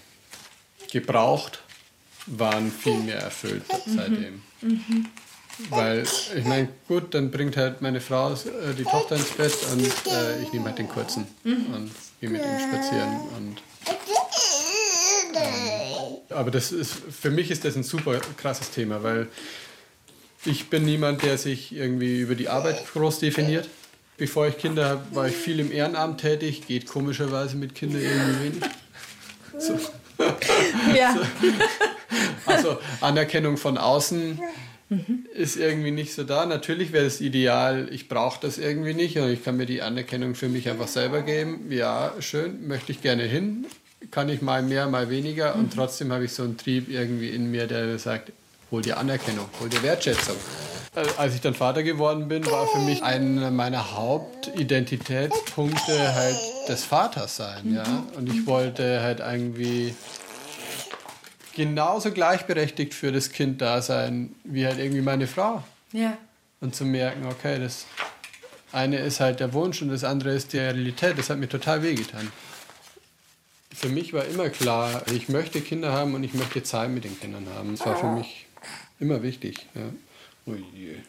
gebraucht, 0.91 1.62
waren 2.26 2.72
viel 2.72 2.98
mehr 3.00 3.20
erfüllt 3.20 3.63
mhm. 3.86 3.96
seitdem. 3.96 4.41
Mhm. 4.62 5.06
Weil 5.70 6.04
ich 6.36 6.46
meine, 6.46 6.70
gut, 6.88 7.13
dann 7.15 7.32
bringt 7.32 7.58
halt 7.58 7.82
meine 7.82 8.00
Frau 8.00 8.34
äh, 8.34 8.74
die 8.78 8.84
Tochter 8.84 9.15
ins 9.15 9.32
Bett 9.32 9.56
und 9.72 9.82
äh, 9.82 10.43
ich 10.43 10.54
nehme 10.54 10.65
halt 10.65 10.78
den 10.78 10.88
kurzen 10.88 11.26
mhm. 11.43 11.74
und 11.74 11.91
gehe 12.22 12.30
mit 12.30 12.41
ihm 12.41 12.60
spazieren. 12.60 13.20
Und, 13.36 13.62
ähm, 15.36 16.17
aber 16.30 16.52
das 16.52 16.72
ist, 16.72 16.93
für 16.93 17.32
mich 17.32 17.50
ist 17.50 17.65
das 17.65 17.76
ein 17.76 17.84
super 17.84 18.20
krasses 18.38 18.70
Thema, 18.70 19.02
weil 19.02 19.30
ich 20.48 20.70
bin 20.70 20.86
niemand, 20.86 21.24
der 21.24 21.38
sich 21.38 21.76
irgendwie 21.76 22.20
über 22.20 22.36
die 22.36 22.50
Arbeit 22.50 22.84
groß 22.94 23.20
definiert. 23.20 23.70
Bevor 24.18 24.48
ich 24.48 24.58
Kinder 24.58 24.90
habe, 24.90 25.16
war 25.16 25.28
ich 25.28 25.36
viel 25.36 25.60
im 25.60 25.72
Ehrenamt 25.72 26.22
tätig. 26.22 26.66
Geht 26.68 26.88
komischerweise 26.88 27.56
mit 27.56 27.76
Kindern 27.76 28.02
irgendwie 28.02 28.44
wenig. 28.46 28.64
So. 29.60 29.80
Ja. 30.96 31.16
Also 32.46 32.78
Anerkennung 33.02 33.58
von 33.58 33.78
außen 33.78 34.40
ist 35.34 35.58
irgendwie 35.58 35.92
nicht 35.92 36.14
so 36.14 36.24
da. 36.24 36.46
Natürlich 36.46 36.94
wäre 36.94 37.06
es 37.06 37.22
ideal, 37.22 37.90
ich 37.92 38.08
brauche 38.08 38.40
das 38.42 38.58
irgendwie 38.58 38.94
nicht 38.94 39.18
und 39.18 39.30
ich 39.30 39.44
kann 39.44 39.58
mir 39.58 39.66
die 39.66 39.82
Anerkennung 39.82 40.34
für 40.34 40.48
mich 40.48 40.70
einfach 40.70 40.88
selber 40.88 41.22
geben. 41.22 41.72
Ja, 41.72 42.14
schön, 42.20 42.68
möchte 42.68 42.92
ich 42.92 43.02
gerne 43.02 43.24
hin. 43.24 43.66
Kann 44.12 44.30
ich 44.30 44.42
mal 44.42 44.64
mehr, 44.64 44.88
mal 44.88 45.10
weniger 45.10 45.56
und 45.56 45.66
mhm. 45.66 45.72
trotzdem 45.72 46.12
habe 46.14 46.26
ich 46.26 46.32
so 46.32 46.44
einen 46.44 46.58
Trieb 46.58 46.90
irgendwie 46.90 47.30
in 47.30 47.52
mir, 47.52 47.68
der 47.68 48.00
sagt, 48.00 48.32
hol 48.72 48.82
dir 48.82 48.98
Anerkennung, 48.98 49.48
hol 49.60 49.70
dir 49.70 49.84
Wertschätzung. 49.84 50.36
Äh, 50.96 51.06
als 51.18 51.36
ich 51.36 51.42
dann 51.42 51.54
Vater 51.54 51.84
geworden 51.84 52.28
bin, 52.28 52.44
war 52.48 52.66
für 52.68 52.80
mich 52.80 53.04
einer 53.04 53.52
meiner 53.52 53.94
Hauptidentitätspunkte 53.94 56.16
halt 56.16 56.38
des 56.68 56.84
Vaters 56.84 57.38
sein. 57.38 57.74
Ja? 57.74 58.04
Und 58.16 58.34
ich 58.34 58.48
wollte 58.48 59.02
halt 59.02 59.20
irgendwie 59.20 59.94
genauso 61.56 62.12
gleichberechtigt 62.12 62.94
für 62.94 63.12
das 63.12 63.32
Kind 63.32 63.62
da 63.62 63.82
sein, 63.82 64.36
wie 64.44 64.66
halt 64.66 64.80
irgendwie 64.80 65.02
meine 65.02 65.28
Frau. 65.28 65.64
Ja. 65.92 66.18
Und 66.62 66.76
zu 66.76 66.86
merken, 66.86 67.26
okay, 67.28 67.60
das 67.60 67.86
eine 68.72 68.98
ist 68.98 69.20
halt 69.20 69.40
der 69.40 69.54
Wunsch 69.54 69.82
und 69.82 69.90
das 69.90 70.04
andere 70.04 70.32
ist 70.32 70.54
die 70.54 70.58
Realität. 70.58 71.18
Das 71.18 71.30
hat 71.30 71.38
mir 71.38 71.48
total 71.48 71.84
wehgetan. 71.84 72.32
Für 73.74 73.90
mich 73.90 74.14
war 74.14 74.26
immer 74.26 74.50
klar, 74.50 75.04
ich 75.14 75.30
möchte 75.30 75.62
Kinder 75.62 75.92
haben 75.92 76.16
und 76.16 76.24
ich 76.24 76.34
möchte 76.34 76.64
Zeit 76.64 76.90
mit 76.90 77.04
den 77.04 77.20
Kindern 77.20 77.48
haben. 77.56 77.76
Das 77.76 77.86
war 77.86 77.96
für 77.96 78.08
mich 78.08 78.47
Immer 79.00 79.22
wichtig, 79.24 79.68
ja. 79.76 79.82
Oh 80.48 80.54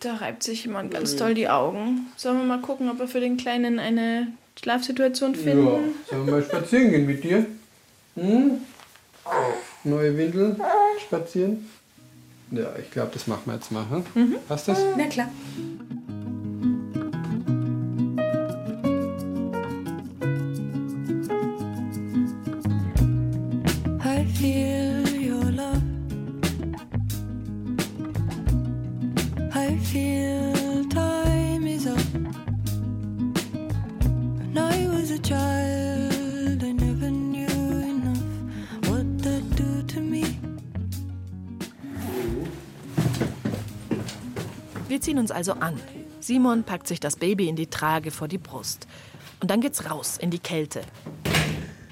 da 0.01 0.15
reibt 0.17 0.43
sich 0.43 0.65
jemand 0.65 0.91
ganz 0.91 1.15
toll 1.15 1.33
die 1.33 1.49
Augen. 1.49 2.07
Sollen 2.17 2.39
wir 2.39 2.45
mal 2.45 2.61
gucken, 2.61 2.91
ob 2.91 2.99
wir 2.99 3.07
für 3.07 3.21
den 3.21 3.37
Kleinen 3.37 3.79
eine 3.79 4.27
Schlafsituation 4.61 5.37
finden? 5.37 5.65
Ja. 5.65 5.79
Sollen 6.11 6.27
wir 6.27 6.33
mal 6.33 6.43
spazieren 6.43 6.91
gehen 6.91 7.07
mit 7.07 7.23
dir? 7.23 7.47
Hm? 8.17 8.61
Neue 9.85 10.17
Windel 10.19 10.57
spazieren? 11.07 11.69
Ja, 12.51 12.75
ich 12.83 12.91
glaube, 12.91 13.11
das 13.15 13.29
machen 13.29 13.43
wir 13.45 13.55
jetzt 13.55 13.71
mal. 13.71 13.87
Hm? 13.89 14.05
Mhm. 14.15 14.37
Passt 14.49 14.67
das? 14.67 14.79
Na 14.97 15.07
klar. 15.07 15.31
Ziehen 45.19 45.23
uns 45.23 45.31
also 45.33 45.55
an. 45.55 45.81
Simon 46.21 46.63
packt 46.63 46.87
sich 46.87 47.01
das 47.01 47.17
Baby 47.17 47.49
in 47.49 47.57
die 47.57 47.67
Trage 47.67 48.13
vor 48.13 48.29
die 48.29 48.39
Brust. 48.39 48.87
Und 49.41 49.51
dann 49.51 49.61
geht's 49.61 49.91
raus 49.91 50.17
in 50.17 50.31
die 50.31 50.39
Kälte. 50.39 50.83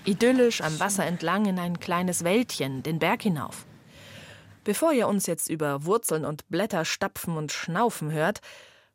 Idyllisch 0.04 0.60
am 0.60 0.78
Wasser 0.78 1.04
entlang 1.04 1.46
in 1.46 1.58
ein 1.58 1.80
kleines 1.80 2.22
Wäldchen, 2.22 2.84
den 2.84 3.00
Berg 3.00 3.22
hinauf. 3.22 3.66
Bevor 4.62 4.92
ihr 4.92 5.08
uns 5.08 5.26
jetzt 5.26 5.48
über 5.50 5.84
Wurzeln 5.84 6.24
und 6.24 6.48
Blätter 6.48 6.84
stapfen 6.84 7.36
und 7.36 7.50
schnaufen 7.50 8.12
hört, 8.12 8.40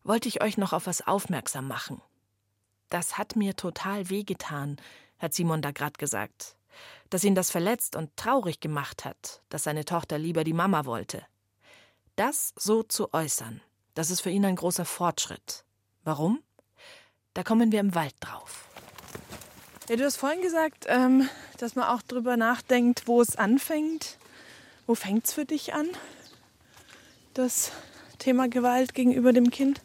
wollte 0.03 0.29
ich 0.29 0.41
euch 0.41 0.57
noch 0.57 0.71
auf 0.71 0.87
was 0.87 1.05
aufmerksam 1.05 1.67
machen. 1.67 2.01
Das 2.89 3.17
hat 3.17 3.35
mir 3.35 3.57
total 3.57 4.09
wehgetan, 4.09 4.77
hat 5.19 5.33
Simon 5.33 5.61
da 5.61 5.71
grad 5.71 5.97
gesagt. 5.97 6.55
Dass 7.09 7.25
ihn 7.25 7.35
das 7.35 7.51
verletzt 7.51 7.97
und 7.97 8.15
traurig 8.15 8.61
gemacht 8.61 9.03
hat, 9.03 9.41
dass 9.49 9.63
seine 9.63 9.83
Tochter 9.83 10.17
lieber 10.17 10.45
die 10.45 10.53
Mama 10.53 10.85
wollte. 10.85 11.21
Das 12.15 12.53
so 12.57 12.83
zu 12.83 13.13
äußern, 13.13 13.61
das 13.93 14.09
ist 14.09 14.21
für 14.21 14.29
ihn 14.29 14.45
ein 14.45 14.55
großer 14.55 14.85
Fortschritt. 14.85 15.63
Warum? 16.03 16.41
Da 17.33 17.43
kommen 17.43 17.71
wir 17.71 17.79
im 17.79 17.95
Wald 17.95 18.15
drauf. 18.19 18.67
Ja, 19.89 19.95
du 19.95 20.03
hast 20.05 20.17
vorhin 20.17 20.41
gesagt, 20.41 20.85
ähm, 20.87 21.29
dass 21.57 21.75
man 21.75 21.85
auch 21.85 22.01
drüber 22.01 22.37
nachdenkt, 22.37 23.07
wo 23.07 23.21
es 23.21 23.35
anfängt. 23.35 24.17
Wo 24.87 24.95
fängt 24.95 25.25
es 25.25 25.33
für 25.33 25.45
dich 25.45 25.73
an? 25.73 25.87
Das 27.33 27.71
Thema 28.19 28.47
Gewalt 28.47 28.93
gegenüber 28.93 29.33
dem 29.33 29.51
Kind? 29.51 29.81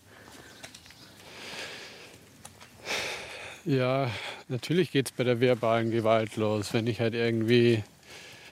Ja, 3.65 4.11
natürlich 4.49 4.93
geht 4.93 5.07
es 5.07 5.13
bei 5.13 5.25
der 5.25 5.41
verbalen 5.41 5.91
Gewalt 5.91 6.37
los. 6.37 6.73
Wenn 6.73 6.87
ich 6.87 7.01
halt 7.01 7.15
irgendwie 7.15 7.83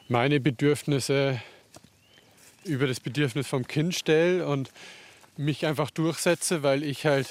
meine 0.08 0.40
Bedürfnisse 0.40 1.40
über 2.64 2.86
das 2.86 2.98
Bedürfnis 3.00 3.46
vom 3.46 3.66
Kind 3.66 3.94
stelle 3.94 4.46
und 4.46 4.72
mich 5.36 5.66
einfach 5.66 5.90
durchsetze, 5.90 6.62
weil 6.62 6.82
ich 6.82 7.06
halt 7.06 7.28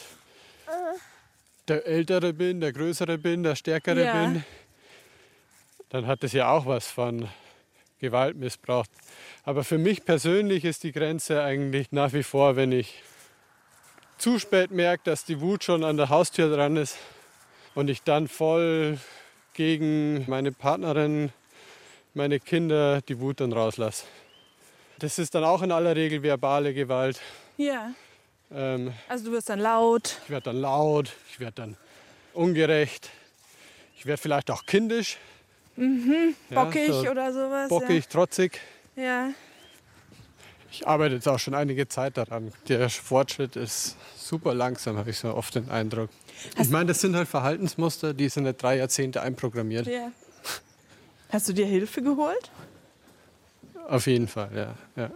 der 1.67 1.85
Ältere 1.85 2.33
bin, 2.33 2.59
der 2.59 2.73
Größere 2.73 3.17
bin, 3.17 3.43
der 3.43 3.55
Stärkere 3.55 4.03
ja. 4.03 4.25
bin, 4.25 4.43
dann 5.89 6.07
hat 6.07 6.23
das 6.23 6.33
ja 6.33 6.49
auch 6.49 6.65
was 6.65 6.87
von 6.87 7.29
Gewalt 7.99 8.35
missbraucht. 8.35 8.89
Aber 9.43 9.63
für 9.63 9.77
mich 9.77 10.03
persönlich 10.03 10.65
ist 10.65 10.83
die 10.83 10.91
Grenze 10.91 11.41
eigentlich 11.41 11.91
nach 11.91 12.13
wie 12.13 12.23
vor, 12.23 12.55
wenn 12.55 12.71
ich 12.71 13.01
zu 14.17 14.39
spät 14.39 14.71
merke, 14.71 15.03
dass 15.05 15.25
die 15.25 15.39
Wut 15.39 15.63
schon 15.63 15.83
an 15.83 15.97
der 15.97 16.09
Haustür 16.09 16.53
dran 16.53 16.75
ist 16.75 16.97
und 17.75 17.89
ich 17.89 18.03
dann 18.03 18.27
voll 18.27 18.97
gegen 19.53 20.25
meine 20.27 20.51
Partnerin, 20.51 21.31
meine 22.13 22.39
Kinder 22.39 23.01
die 23.01 23.19
Wut 23.19 23.39
dann 23.39 23.53
rauslasse. 23.53 24.05
Das 24.99 25.19
ist 25.19 25.35
dann 25.35 25.43
auch 25.43 25.61
in 25.61 25.71
aller 25.71 25.95
Regel 25.95 26.23
verbale 26.23 26.73
Gewalt. 26.73 27.19
Ja. 27.65 27.93
Ähm, 28.51 28.93
Also 29.07 29.25
du 29.25 29.31
wirst 29.31 29.49
dann 29.49 29.59
laut. 29.59 30.17
ich 30.23 30.29
werde 30.29 30.45
dann 30.45 30.57
laut, 30.57 31.11
ich 31.29 31.39
werde 31.39 31.53
dann 31.55 31.77
ungerecht, 32.33 33.09
ich 33.97 34.05
werde 34.05 34.21
vielleicht 34.21 34.51
auch 34.51 34.65
kindisch. 34.65 35.17
Ja, 35.75 36.63
bockig 36.63 36.87
so 36.91 37.09
oder 37.09 37.33
sowas. 37.33 37.69
bockig, 37.69 38.07
trotzig. 38.07 38.59
Ja. 38.95 39.03
ja. 39.03 39.29
Ich 40.71 40.87
arbeite 40.87 41.15
jetzt 41.15 41.27
auch 41.27 41.39
schon 41.39 41.53
einige 41.53 41.87
Zeit 41.87 42.17
daran. 42.17 42.51
Der 42.67 42.89
Fortschritt 42.89 43.55
ist 43.55 43.95
super 44.17 44.53
langsam, 44.53 44.97
habe 44.97 45.11
ich 45.11 45.19
so 45.19 45.33
oft 45.33 45.55
den 45.55 45.69
Eindruck. 45.69 46.09
Ich 46.59 46.69
meine, 46.69 46.87
das 46.87 47.01
sind 47.01 47.15
halt 47.15 47.27
Verhaltensmuster, 47.27 48.13
die 48.13 48.27
sind 48.29 48.43
nicht 48.43 48.61
drei 48.61 48.77
Jahrzehnte 48.77 49.21
einprogrammiert. 49.21 49.87
ja. 49.87 50.11
Hast 51.29 51.49
du 51.49 51.53
dir 51.53 51.65
Hilfe 51.65 52.03
geholt? 52.03 52.51
Auf 53.87 54.05
jeden 54.05 54.27
Fall, 54.27 54.49
ja. 54.55 54.75
ja. 54.95 55.09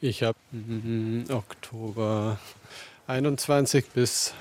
Ich 0.00 0.22
habe 0.22 0.38
mm, 0.52 1.24
Oktober 1.30 2.38
21 3.06 3.86
bis 3.90 4.32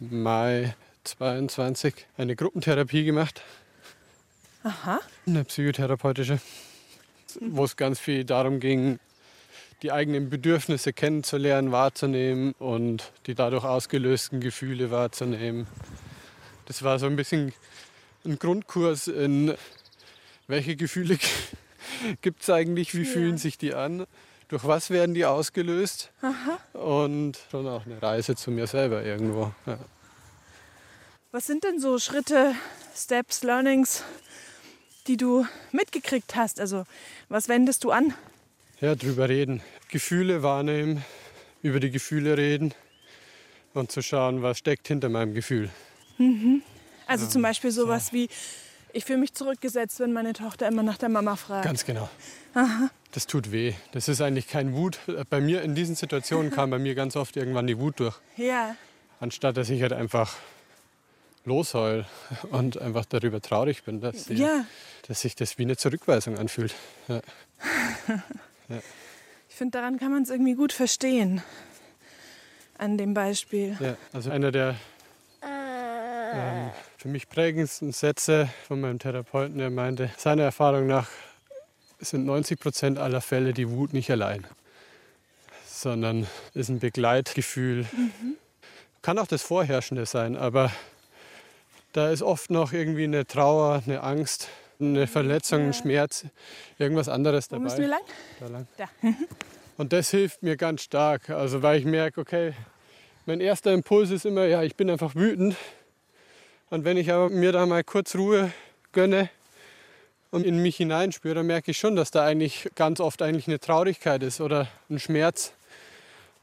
Mai 0.00 0.74
22 1.04 1.94
eine 2.16 2.34
Gruppentherapie 2.36 3.04
gemacht, 3.04 3.42
Aha. 4.62 5.00
eine 5.26 5.44
psychotherapeutische, 5.44 6.40
wo 7.40 7.64
es 7.64 7.76
ganz 7.76 8.00
viel 8.00 8.24
darum 8.24 8.60
ging, 8.60 8.98
die 9.82 9.92
eigenen 9.92 10.30
Bedürfnisse 10.30 10.94
kennenzulernen, 10.94 11.70
wahrzunehmen 11.70 12.54
und 12.58 13.12
die 13.26 13.34
dadurch 13.34 13.64
ausgelösten 13.64 14.40
Gefühle 14.40 14.90
wahrzunehmen. 14.90 15.66
Das 16.64 16.82
war 16.82 16.98
so 16.98 17.04
ein 17.04 17.16
bisschen 17.16 17.52
ein 18.24 18.38
Grundkurs 18.38 19.08
in 19.08 19.54
welche 20.46 20.76
Gefühle 20.76 21.18
gibt 22.22 22.42
es 22.42 22.48
eigentlich, 22.48 22.94
wie 22.94 23.02
Ja. 23.02 23.10
fühlen 23.10 23.36
sich 23.36 23.58
die 23.58 23.74
an, 23.74 24.06
durch 24.54 24.64
was 24.64 24.90
werden 24.90 25.14
die 25.16 25.24
ausgelöst 25.24 26.12
und 26.72 27.38
schon 27.50 27.66
auch 27.66 27.84
eine 27.86 28.00
Reise 28.00 28.36
zu 28.36 28.52
mir 28.52 28.68
selber 28.68 29.02
irgendwo. 29.02 29.52
Ja. 29.66 29.78
Was 31.32 31.48
sind 31.48 31.64
denn 31.64 31.80
so 31.80 31.98
Schritte, 31.98 32.54
Steps, 32.94 33.42
Learnings, 33.42 34.04
die 35.08 35.16
du 35.16 35.44
mitgekriegt 35.72 36.36
hast? 36.36 36.60
Also 36.60 36.84
was 37.28 37.48
wendest 37.48 37.82
du 37.82 37.90
an? 37.90 38.14
ja, 38.80 38.94
drüber 38.94 39.28
reden, 39.28 39.60
Gefühle 39.88 40.42
wahrnehmen, 40.42 41.04
über 41.62 41.80
die 41.80 41.90
Gefühle 41.90 42.36
reden 42.36 42.74
und 43.72 43.90
zu 43.90 44.02
schauen, 44.02 44.42
was 44.42 44.58
steckt 44.58 44.86
hinter 44.86 45.08
meinem 45.08 45.34
Gefühl. 45.34 45.68
Also 47.06 47.26
zum 47.26 47.42
Beispiel 47.42 47.72
sowas 47.72 48.12
wie, 48.12 48.28
ich 48.92 49.04
fühle 49.04 49.18
mich 49.18 49.34
zurückgesetzt, 49.34 49.98
wenn 50.00 50.12
meine 50.12 50.32
Tochter 50.32 50.68
immer 50.68 50.82
nach 50.82 50.98
der 50.98 51.08
Mama 51.08 51.34
fragt. 51.34 51.64
Ganz 51.64 51.84
genau. 51.84 52.08
Das 53.14 53.26
tut 53.26 53.52
weh. 53.52 53.74
Das 53.92 54.08
ist 54.08 54.20
eigentlich 54.20 54.48
kein 54.48 54.74
Wut. 54.74 54.98
Bei 55.30 55.40
mir 55.40 55.62
in 55.62 55.74
diesen 55.74 55.94
Situationen 55.94 56.50
kam 56.50 56.70
bei 56.70 56.78
mir 56.78 56.94
ganz 56.94 57.14
oft 57.16 57.36
irgendwann 57.36 57.66
die 57.66 57.78
Wut 57.78 58.00
durch. 58.00 58.16
Ja, 58.36 58.76
Anstatt 59.20 59.56
dass 59.56 59.70
ich 59.70 59.80
halt 59.80 59.92
einfach 59.92 60.34
losheul 61.44 62.04
und 62.50 62.78
einfach 62.78 63.04
darüber 63.04 63.40
traurig 63.40 63.84
bin, 63.84 64.00
dass, 64.00 64.24
sie, 64.24 64.34
ja. 64.34 64.66
dass 65.06 65.20
sich 65.20 65.34
das 65.34 65.56
wie 65.56 65.62
eine 65.62 65.76
Zurückweisung 65.76 66.38
anfühlt. 66.38 66.74
Ja. 67.08 67.20
Ich 69.48 69.58
finde, 69.58 69.78
daran 69.78 70.00
kann 70.00 70.10
man 70.10 70.24
es 70.24 70.30
irgendwie 70.30 70.54
gut 70.54 70.72
verstehen. 70.72 71.40
An 72.76 72.98
dem 72.98 73.14
Beispiel. 73.14 73.76
Ja, 73.78 73.96
also 74.12 74.30
einer 74.30 74.50
der 74.50 74.74
ähm, 75.44 76.70
für 76.96 77.06
mich 77.06 77.28
prägendsten 77.28 77.92
Sätze 77.92 78.48
von 78.66 78.80
meinem 78.80 78.98
Therapeuten, 78.98 79.58
der 79.58 79.70
meinte, 79.70 80.10
seiner 80.16 80.42
Erfahrung 80.42 80.88
nach 80.88 81.08
sind 82.10 82.26
90 82.26 82.58
Prozent 82.58 82.98
aller 82.98 83.20
Fälle 83.20 83.52
die 83.52 83.68
Wut 83.70 83.92
nicht 83.92 84.10
allein, 84.10 84.46
sondern 85.66 86.26
ist 86.54 86.68
ein 86.68 86.78
Begleitgefühl. 86.78 87.86
Kann 89.02 89.18
auch 89.18 89.26
das 89.26 89.42
Vorherrschende 89.42 90.06
sein, 90.06 90.36
aber 90.36 90.72
da 91.92 92.10
ist 92.10 92.22
oft 92.22 92.50
noch 92.50 92.72
irgendwie 92.72 93.04
eine 93.04 93.26
Trauer, 93.26 93.82
eine 93.86 94.02
Angst, 94.02 94.48
eine 94.80 95.06
Verletzung, 95.06 95.66
ein 95.66 95.74
Schmerz, 95.74 96.26
irgendwas 96.78 97.08
anderes 97.08 97.50
Wo 97.50 97.56
dabei. 97.56 97.64
müssen 97.64 97.80
wir 97.80 97.88
lang? 97.88 98.00
Da 98.40 98.46
lang. 98.48 98.66
Da. 98.76 98.88
Und 99.76 99.92
das 99.92 100.10
hilft 100.10 100.42
mir 100.42 100.56
ganz 100.56 100.82
stark. 100.82 101.30
Also 101.30 101.62
weil 101.62 101.78
ich 101.78 101.84
merke, 101.84 102.20
okay, 102.20 102.54
mein 103.26 103.40
erster 103.40 103.72
Impuls 103.72 104.10
ist 104.10 104.26
immer, 104.26 104.44
ja, 104.46 104.62
ich 104.62 104.76
bin 104.76 104.90
einfach 104.90 105.14
wütend. 105.14 105.56
Und 106.70 106.84
wenn 106.84 106.96
ich 106.96 107.12
aber 107.12 107.30
mir 107.30 107.52
da 107.52 107.66
mal 107.66 107.84
kurz 107.84 108.14
Ruhe 108.16 108.52
gönne 108.92 109.30
und 110.34 110.44
in 110.44 110.60
mich 110.60 110.76
hineinspüre, 110.76 111.34
dann 111.36 111.46
merke 111.46 111.70
ich 111.70 111.78
schon, 111.78 111.96
dass 111.96 112.10
da 112.10 112.24
eigentlich 112.24 112.68
ganz 112.74 113.00
oft 113.00 113.22
eigentlich 113.22 113.46
eine 113.48 113.60
Traurigkeit 113.60 114.22
ist 114.22 114.40
oder 114.40 114.68
ein 114.90 114.98
Schmerz. 114.98 115.52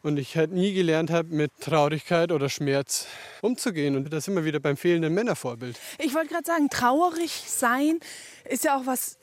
Und 0.04 0.18
ich 0.18 0.36
halt 0.36 0.52
nie 0.52 0.74
gelernt 0.74 1.12
habe, 1.12 1.28
mit 1.30 1.52
Traurigkeit 1.60 2.32
oder 2.32 2.50
Schmerz 2.50 3.06
umzugehen. 3.42 3.96
Und 3.96 4.12
das 4.12 4.28
immer 4.28 4.44
wieder 4.46 4.60
beim 4.60 4.76
fehlenden 4.76 5.14
Männervorbild. 5.14 5.78
Ich 6.00 6.16
wollte 6.16 6.30
gerade 6.30 6.46
sagen, 6.46 6.70
traurig 6.70 7.44
sein 7.46 8.00
ist 8.50 8.64
ja 8.64 8.76
auch 8.78 8.88
was 8.88 9.18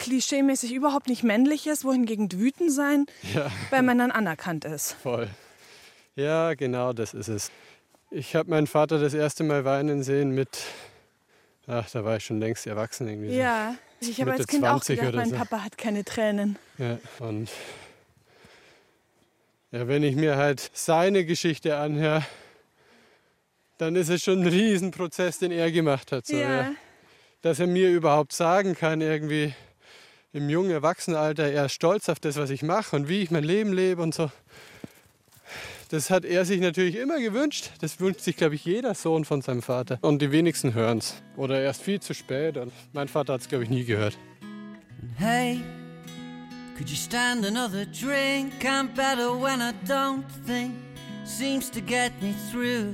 klischeemäßig 0.00 0.72
überhaupt 0.72 1.06
nicht 1.08 1.22
männliches, 1.22 1.84
wohingegen 1.84 2.32
wütend 2.32 2.72
sein 2.72 3.06
Ja. 3.34 3.48
bei 3.70 3.80
Männern 3.80 4.10
anerkannt 4.10 4.64
ist. 4.64 4.94
Voll. 5.02 5.28
Ja, 6.16 6.54
genau, 6.54 6.92
das 6.92 7.14
ist 7.14 7.28
es. 7.28 7.52
Ich 8.10 8.34
habe 8.34 8.50
meinen 8.50 8.66
Vater 8.66 8.98
das 8.98 9.14
erste 9.14 9.44
Mal 9.44 9.64
weinen 9.64 10.02
sehen 10.02 10.30
mit, 10.34 10.48
ach, 11.68 11.88
da 11.90 12.04
war 12.04 12.16
ich 12.16 12.24
schon 12.24 12.40
längst 12.40 12.66
erwachsen 12.66 13.06
irgendwie. 13.06 13.30
so. 13.30 13.34
Ja, 14.00 14.08
ich 14.08 14.20
habe 14.20 14.32
als 14.32 14.46
Kind 14.46 14.64
auch 14.64 14.82
20 14.82 14.98
gedacht, 14.98 15.14
mein 15.14 15.30
so. 15.30 15.36
Papa 15.36 15.64
hat 15.64 15.76
keine 15.78 16.04
Tränen. 16.04 16.56
Ja, 16.78 16.98
und 17.18 17.50
ja, 19.70 19.86
wenn 19.86 20.02
ich 20.02 20.16
mir 20.16 20.36
halt 20.36 20.70
seine 20.72 21.24
Geschichte 21.24 21.76
anhöre, 21.76 22.24
dann 23.78 23.96
ist 23.96 24.08
es 24.08 24.22
schon 24.22 24.42
ein 24.42 24.46
Riesenprozess, 24.46 25.38
den 25.38 25.52
er 25.52 25.70
gemacht 25.70 26.12
hat. 26.12 26.26
So, 26.26 26.36
ja. 26.36 26.72
Dass 27.42 27.60
er 27.60 27.66
mir 27.66 27.90
überhaupt 27.90 28.32
sagen 28.32 28.74
kann, 28.74 29.00
irgendwie 29.00 29.54
im 30.32 30.48
jungen 30.48 30.70
Erwachsenenalter, 30.70 31.50
er 31.50 31.66
ist 31.66 31.72
stolz 31.72 32.08
auf 32.08 32.18
das, 32.20 32.36
was 32.36 32.50
ich 32.50 32.62
mache 32.62 32.96
und 32.96 33.08
wie 33.08 33.22
ich 33.22 33.30
mein 33.30 33.44
Leben 33.44 33.72
lebe 33.72 34.02
und 34.02 34.14
so. 34.14 34.30
Das 35.90 36.10
hat 36.10 36.26
er 36.26 36.44
sich 36.44 36.60
natürlich 36.60 36.96
immer 36.96 37.18
gewünscht. 37.18 37.70
Das 37.80 37.98
wünscht 37.98 38.20
sich, 38.20 38.36
glaube 38.36 38.56
ich, 38.56 38.64
jeder 38.66 38.94
Sohn 38.94 39.24
von 39.24 39.40
seinem 39.40 39.62
Vater. 39.62 39.98
Und 40.02 40.20
die 40.20 40.30
wenigsten 40.30 40.74
hören 40.74 40.98
es. 40.98 41.14
Oder 41.34 41.62
erst 41.62 41.82
viel 41.82 41.98
zu 41.98 42.12
spät. 42.12 42.58
Und 42.58 42.72
mein 42.92 43.08
Vater 43.08 43.32
hat 43.32 43.40
es, 43.40 43.48
glaube 43.48 43.64
ich, 43.64 43.70
nie 43.70 43.84
gehört. 43.84 44.18
Hey, 45.16 45.62
could 46.76 46.90
you 46.90 46.96
stand 46.96 47.46
another 47.46 47.86
drink? 47.86 48.52
I'm 48.64 48.88
better 48.94 49.30
when 49.32 49.60
I 49.62 49.72
don't 49.86 50.24
think. 50.46 50.74
Seems 51.24 51.70
to 51.70 51.80
get 51.80 52.12
me 52.20 52.34
through. 52.50 52.92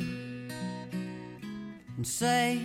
And 1.97 2.07
say, 2.07 2.61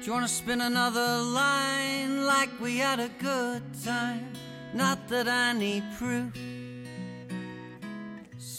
do 0.00 0.06
you 0.06 0.12
wanna 0.12 0.28
spin 0.28 0.60
another 0.60 1.22
line 1.22 2.26
like 2.26 2.50
we 2.60 2.78
had 2.78 2.98
a 2.98 3.10
good 3.20 3.62
time? 3.84 4.32
Not 4.74 5.08
that 5.08 5.28
I 5.28 5.52
need 5.52 5.84
proof. 5.98 6.32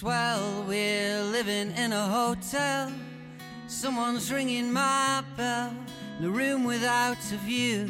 Swell, 0.02 0.66
we're 0.68 1.22
living 1.26 1.72
in 1.78 1.94
a 1.94 2.08
hotel. 2.08 2.92
Someone's 3.68 4.32
ringing 4.34 4.74
my 4.74 5.24
bell. 5.38 5.72
In 6.18 6.26
a 6.26 6.30
room 6.32 6.64
without 6.66 7.20
a 7.32 7.38
view. 7.46 7.88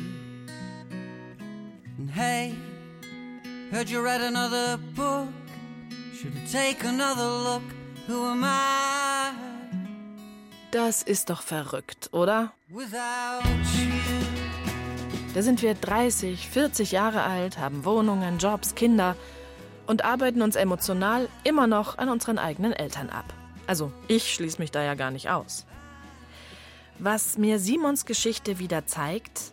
And 1.97 2.10
hey, 2.12 2.54
heard 3.71 3.89
you 3.89 4.02
read 4.02 4.19
another 4.19 4.78
book. 4.93 5.30
Should 6.13 6.34
I 6.36 6.45
take 6.52 6.84
another 6.84 7.26
look? 7.26 7.63
Who 8.08 8.26
am 8.26 8.43
I 8.43 9.32
Das 10.71 11.04
ist 11.04 11.30
doch 11.30 11.41
verrückt, 11.41 12.10
oder? 12.12 12.52
without 12.69 13.45
you? 13.78 13.89
Da 15.34 15.41
sind 15.41 15.62
wir 15.62 15.76
30, 15.76 16.50
40 16.50 16.91
Jahre 16.91 17.24
alt, 17.24 17.58
haben 17.58 17.86
Wohnungen, 17.86 18.38
Jobs, 18.38 18.76
Kinder 18.76 19.15
und 19.88 20.04
arbeiten 20.04 20.41
uns 20.41 20.56
emotional 20.56 21.30
immer 21.44 21.67
noch 21.67 21.98
an 21.98 22.10
unseren 22.10 22.38
eigenen 22.38 22.74
Eltern 22.74 23.10
ab. 23.10 23.34
Also 23.67 23.91
ich 24.08 24.34
schließe 24.34 24.60
mich 24.60 24.72
da 24.72 24.84
ja 24.84 24.96
gar 24.96 25.12
nicht 25.12 25.30
aus. 25.30 25.65
Was 27.00 27.38
mir 27.38 27.60
Simons 27.60 28.06
Geschichte 28.06 28.60
wieder 28.60 28.86
zeigt, 28.86 29.52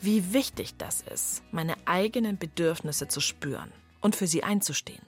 wie 0.00 0.32
wichtig 0.32 0.76
das 0.76 1.00
ist, 1.00 1.42
meine 1.52 1.74
eigenen 1.86 2.38
Bedürfnisse 2.38 3.08
zu 3.08 3.20
spüren 3.20 3.72
und 4.00 4.16
für 4.16 4.26
sie 4.26 4.42
einzustehen. 4.42 5.02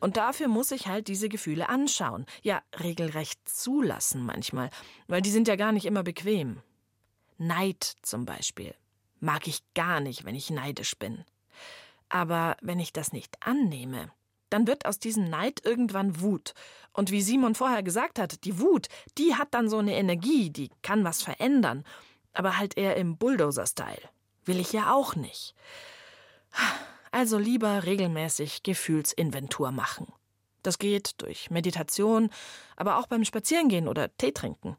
Und 0.00 0.16
dafür 0.16 0.48
muss 0.48 0.70
ich 0.70 0.86
halt 0.86 1.08
diese 1.08 1.28
Gefühle 1.28 1.68
anschauen, 1.68 2.26
ja 2.42 2.62
regelrecht 2.80 3.40
zulassen 3.48 4.24
manchmal, 4.24 4.70
weil 5.08 5.22
die 5.22 5.30
sind 5.30 5.48
ja 5.48 5.56
gar 5.56 5.72
nicht 5.72 5.84
immer 5.84 6.04
bequem. 6.04 6.62
Neid 7.38 7.96
zum 8.02 8.24
Beispiel 8.24 8.74
mag 9.20 9.46
ich 9.48 9.62
gar 9.74 10.00
nicht, 10.00 10.24
wenn 10.24 10.34
ich 10.34 10.50
neidisch 10.50 10.96
bin. 10.96 11.24
Aber 12.08 12.56
wenn 12.60 12.78
ich 12.78 12.92
das 12.92 13.12
nicht 13.12 13.36
annehme, 13.40 14.10
dann 14.50 14.66
wird 14.66 14.86
aus 14.86 14.98
diesem 14.98 15.28
Neid 15.28 15.64
irgendwann 15.64 16.20
Wut. 16.20 16.54
Und 16.92 17.10
wie 17.10 17.22
Simon 17.22 17.54
vorher 17.54 17.82
gesagt 17.82 18.18
hat, 18.18 18.44
die 18.44 18.60
Wut, 18.60 18.88
die 19.18 19.34
hat 19.34 19.48
dann 19.52 19.68
so 19.68 19.78
eine 19.78 19.96
Energie, 19.96 20.50
die 20.50 20.70
kann 20.82 21.04
was 21.04 21.22
verändern. 21.22 21.84
Aber 22.32 22.58
halt 22.58 22.76
eher 22.76 22.96
im 22.96 23.16
Bulldozer-Style. 23.16 24.08
Will 24.44 24.60
ich 24.60 24.72
ja 24.72 24.92
auch 24.92 25.16
nicht. 25.16 25.54
Also 27.10 27.38
lieber 27.38 27.84
regelmäßig 27.84 28.62
Gefühlsinventur 28.62 29.72
machen. 29.72 30.12
Das 30.62 30.78
geht 30.78 31.20
durch 31.22 31.50
Meditation, 31.50 32.30
aber 32.76 32.98
auch 32.98 33.06
beim 33.06 33.24
Spazierengehen 33.24 33.88
oder 33.88 34.14
Tee 34.16 34.32
trinken. 34.32 34.76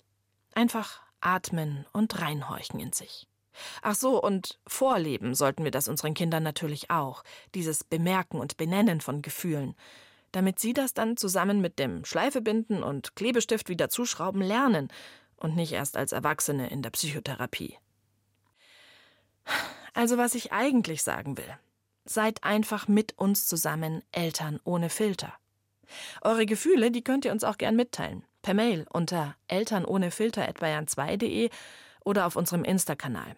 Einfach 0.54 1.02
atmen 1.22 1.86
und 1.94 2.20
reinhorchen 2.22 2.80
in 2.80 2.94
sich. 2.94 3.28
Ach 3.82 3.96
so, 3.96 4.22
und 4.22 4.60
vorleben 4.68 5.36
sollten 5.36 5.64
wir 5.64 5.72
das 5.72 5.88
unseren 5.88 6.14
Kindern 6.14 6.44
natürlich 6.44 6.90
auch, 6.90 7.24
dieses 7.56 7.84
Bemerken 7.84 8.40
und 8.40 8.58
Benennen 8.58 9.02
von 9.02 9.22
Gefühlen, 9.22 9.76
damit 10.32 10.60
sie 10.60 10.74
das 10.74 10.94
dann 10.94 11.18
zusammen 11.18 11.62
mit 11.62 11.80
dem 11.80 12.06
Schleifebinden 12.06 12.84
und 12.84 13.16
Klebestift 13.16 13.70
wieder 13.70 13.90
zuschrauben 13.90 14.42
lernen 14.42 14.90
und 15.38 15.56
nicht 15.56 15.72
erst 15.72 15.98
als 15.98 16.12
Erwachsene 16.12 16.70
in 16.70 16.82
der 16.82 16.92
Psychotherapie. 16.92 17.78
Also 19.94 20.18
was 20.18 20.36
ich 20.36 20.52
eigentlich 20.52 21.04
sagen 21.04 21.38
will, 21.38 21.58
seid 22.06 22.44
einfach 22.44 22.88
mit 22.88 23.18
uns 23.18 23.48
zusammen 23.48 24.04
Eltern 24.12 24.60
ohne 24.64 24.90
Filter. 24.90 25.34
Eure 26.22 26.46
Gefühle, 26.46 26.92
die 26.92 27.04
könnt 27.04 27.26
ihr 27.26 27.32
uns 27.32 27.44
auch 27.44 27.58
gern 27.58 27.76
mitteilen. 27.76 28.24
Per 28.42 28.54
Mail 28.54 28.86
unter 28.92 29.36
elternohnefilter.bayern2.de 29.48 31.50
oder 32.04 32.26
auf 32.26 32.36
unserem 32.36 32.64
Insta-Kanal. 32.64 33.36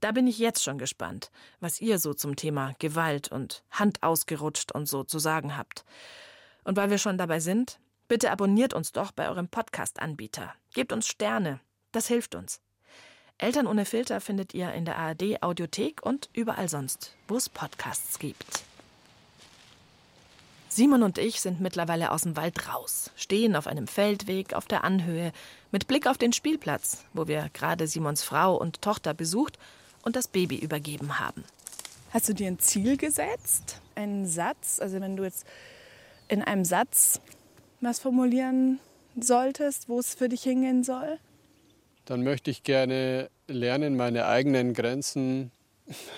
Da 0.00 0.12
bin 0.12 0.28
ich 0.28 0.38
jetzt 0.38 0.62
schon 0.62 0.78
gespannt, 0.78 1.30
was 1.58 1.80
ihr 1.80 1.98
so 1.98 2.14
zum 2.14 2.36
Thema 2.36 2.74
Gewalt 2.78 3.32
und 3.32 3.64
Hand 3.70 4.02
ausgerutscht 4.02 4.70
und 4.70 4.88
so 4.88 5.02
zu 5.02 5.18
sagen 5.18 5.56
habt. 5.56 5.84
Und 6.62 6.76
weil 6.76 6.90
wir 6.90 6.98
schon 6.98 7.18
dabei 7.18 7.40
sind, 7.40 7.80
bitte 8.06 8.30
abonniert 8.30 8.74
uns 8.74 8.92
doch 8.92 9.10
bei 9.10 9.28
eurem 9.28 9.48
Podcast-Anbieter. 9.48 10.54
Gebt 10.72 10.92
uns 10.92 11.08
Sterne. 11.08 11.60
Das 11.90 12.06
hilft 12.06 12.36
uns. 12.36 12.60
Eltern 13.38 13.66
ohne 13.66 13.84
Filter 13.84 14.20
findet 14.20 14.54
ihr 14.54 14.72
in 14.72 14.84
der 14.84 14.98
ARD 14.98 15.42
Audiothek 15.42 16.04
und 16.04 16.28
überall 16.32 16.68
sonst, 16.68 17.14
wo 17.26 17.36
es 17.36 17.48
Podcasts 17.48 18.18
gibt. 18.18 18.64
Simon 20.68 21.02
und 21.02 21.18
ich 21.18 21.40
sind 21.40 21.60
mittlerweile 21.60 22.12
aus 22.12 22.22
dem 22.22 22.36
Wald 22.36 22.68
raus, 22.72 23.10
stehen 23.16 23.56
auf 23.56 23.66
einem 23.66 23.88
Feldweg 23.88 24.54
auf 24.54 24.66
der 24.66 24.84
Anhöhe 24.84 25.32
mit 25.72 25.88
Blick 25.88 26.06
auf 26.06 26.18
den 26.18 26.32
Spielplatz, 26.32 27.04
wo 27.14 27.26
wir 27.26 27.48
gerade 27.52 27.88
Simons 27.88 28.22
Frau 28.22 28.54
und 28.56 28.82
Tochter 28.82 29.14
besucht 29.14 29.58
und 30.02 30.16
das 30.16 30.28
Baby 30.28 30.56
übergeben 30.56 31.18
haben. 31.18 31.44
Hast 32.10 32.28
du 32.28 32.32
dir 32.32 32.46
ein 32.48 32.58
Ziel 32.58 32.96
gesetzt? 32.96 33.80
Einen 33.94 34.26
Satz? 34.26 34.80
Also 34.80 35.00
wenn 35.00 35.16
du 35.16 35.24
jetzt 35.24 35.46
in 36.28 36.42
einem 36.42 36.64
Satz 36.64 37.20
was 37.80 38.00
formulieren 38.00 38.80
solltest, 39.20 39.88
wo 39.88 40.00
es 40.00 40.14
für 40.14 40.28
dich 40.28 40.42
hingehen 40.42 40.84
soll? 40.84 41.18
Dann 42.06 42.24
möchte 42.24 42.50
ich 42.50 42.62
gerne 42.62 43.30
lernen, 43.46 43.96
meine 43.96 44.26
eigenen 44.26 44.74
Grenzen 44.74 45.50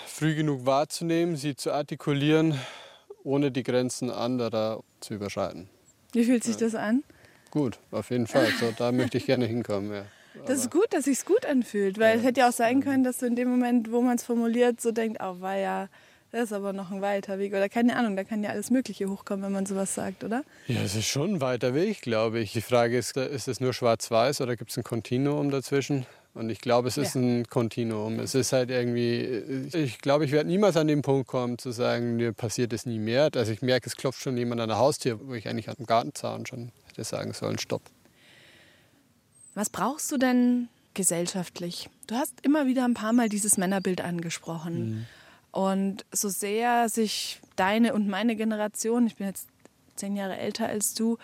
früh 0.07 0.35
genug 0.35 0.67
wahrzunehmen, 0.67 1.37
sie 1.37 1.57
zu 1.57 1.73
artikulieren, 1.73 2.59
ohne 3.23 3.51
die 3.51 3.63
Grenzen 3.63 4.11
anderer 4.11 4.83
zu 5.01 5.15
überschreiten. 5.15 5.69
Wie 6.13 6.25
fühlt 6.25 6.45
sich 6.45 6.57
das 6.57 6.75
an? 6.75 7.05
Gut, 7.51 7.79
auf 7.91 8.11
jeden 8.11 8.27
Fall. 8.27 8.49
So, 8.59 8.73
da 8.77 8.93
möchte 8.93 9.19
ich 9.19 9.27
gerne 9.27 9.47
hinkommen. 9.47 9.93
Ja. 9.93 10.05
Das 10.47 10.59
ist 10.61 10.71
gut, 10.71 10.87
dass 10.91 11.05
sich 11.05 11.25
gut 11.25 11.45
anfühlt, 11.47 11.99
weil 11.99 12.19
es 12.19 12.25
hätte 12.25 12.41
ja 12.41 12.49
auch 12.49 12.53
sein 12.53 12.83
können, 12.83 13.05
dass 13.05 13.19
du 13.19 13.27
in 13.27 13.37
dem 13.37 13.49
Moment, 13.49 13.91
wo 13.91 14.01
man 14.01 14.17
es 14.17 14.25
formuliert, 14.25 14.81
so 14.81 14.93
denkt, 14.93 15.19
oh, 15.23 15.41
war 15.41 15.57
ja, 15.57 15.89
das 16.33 16.45
ist 16.45 16.53
aber 16.53 16.73
noch 16.73 16.93
ein 16.93 17.03
weiter 17.03 17.39
Weg. 17.39 17.53
Oder 17.53 17.69
keine 17.69 17.97
Ahnung, 17.97 18.17
da 18.17 18.23
kann 18.23 18.45
ja 18.45 18.51
alles 18.51 18.71
Mögliche 18.71 19.11
hochkommen, 19.11 19.45
wenn 19.45 19.53
man 19.53 19.67
sowas 19.67 19.95
sagt, 19.95 20.23
oder? 20.23 20.45
Ja, 20.69 20.81
es 20.83 20.95
ist 20.95 21.07
schon 21.07 21.35
ein 21.35 21.41
weiter 21.41 21.75
Weg, 21.75 22.03
glaube 22.03 22.39
ich. 22.39 22.53
Die 22.53 22.61
Frage 22.61 22.97
ist, 22.97 23.17
ist 23.17 23.49
es 23.49 23.61
nur 23.61 23.73
schwarz-weiß 23.73 24.41
oder 24.41 24.57
gibt 24.57 24.71
es 24.71 24.77
ein 24.77 24.85
Kontinuum 24.85 25.51
dazwischen? 25.51 26.07
Und 26.33 26.49
ich 26.49 26.61
glaube, 26.61 26.87
es 26.87 26.97
ist 26.97 27.17
ja. 27.17 27.21
ein 27.21 27.47
Kontinuum. 27.49 28.21
Es 28.21 28.37
ist 28.37 28.53
halt 28.53 28.71
irgendwie, 28.71 29.69
ich 29.73 29.99
glaube, 29.99 30.25
ich 30.25 30.31
werde 30.31 30.49
niemals 30.49 30.77
an 30.77 30.87
den 30.87 31.03
Punkt 31.03 31.27
kommen, 31.27 31.59
zu 31.59 31.73
sagen, 31.73 32.15
mir 32.15 32.33
passiert 32.33 32.73
es 32.73 32.87
nie 32.87 33.01
mehr. 33.01 33.31
Also 33.35 33.51
ich 33.51 33.63
merke, 33.63 33.89
es 33.89 33.97
klopft 33.97 34.23
schon 34.23 34.37
jemand 34.37 34.61
an 34.61 34.69
der 34.69 34.79
Haustür, 34.79 35.19
wo 35.27 35.35
ich 35.35 35.49
eigentlich 35.49 35.69
am 35.69 35.85
Gartenzaun 35.85 36.47
schon 36.47 36.71
hätte 36.87 37.03
sagen 37.03 37.33
sollen, 37.33 37.59
stopp. 37.59 37.83
Was 39.61 39.69
brauchst 39.69 40.11
du 40.11 40.17
denn 40.17 40.71
gesellschaftlich? 40.95 41.91
Du 42.07 42.15
hast 42.15 42.33
immer 42.41 42.65
wieder 42.65 42.87
ein 42.87 42.95
paar 42.95 43.13
Mal 43.13 43.29
dieses 43.29 43.59
Männerbild 43.59 44.01
angesprochen. 44.01 44.89
Mhm. 44.89 45.07
Und 45.51 46.07
so 46.13 46.31
sehr 46.31 46.89
sich 46.89 47.43
deine 47.57 47.93
und 47.93 48.09
meine 48.09 48.37
Generation, 48.37 49.07
ich 49.07 49.17
bin 49.17 49.27
jetzt 49.27 49.49
zehn 49.97 50.17
Jahre 50.17 50.39
älter 50.39 50.67
als 50.67 50.95
du, 50.95 51.19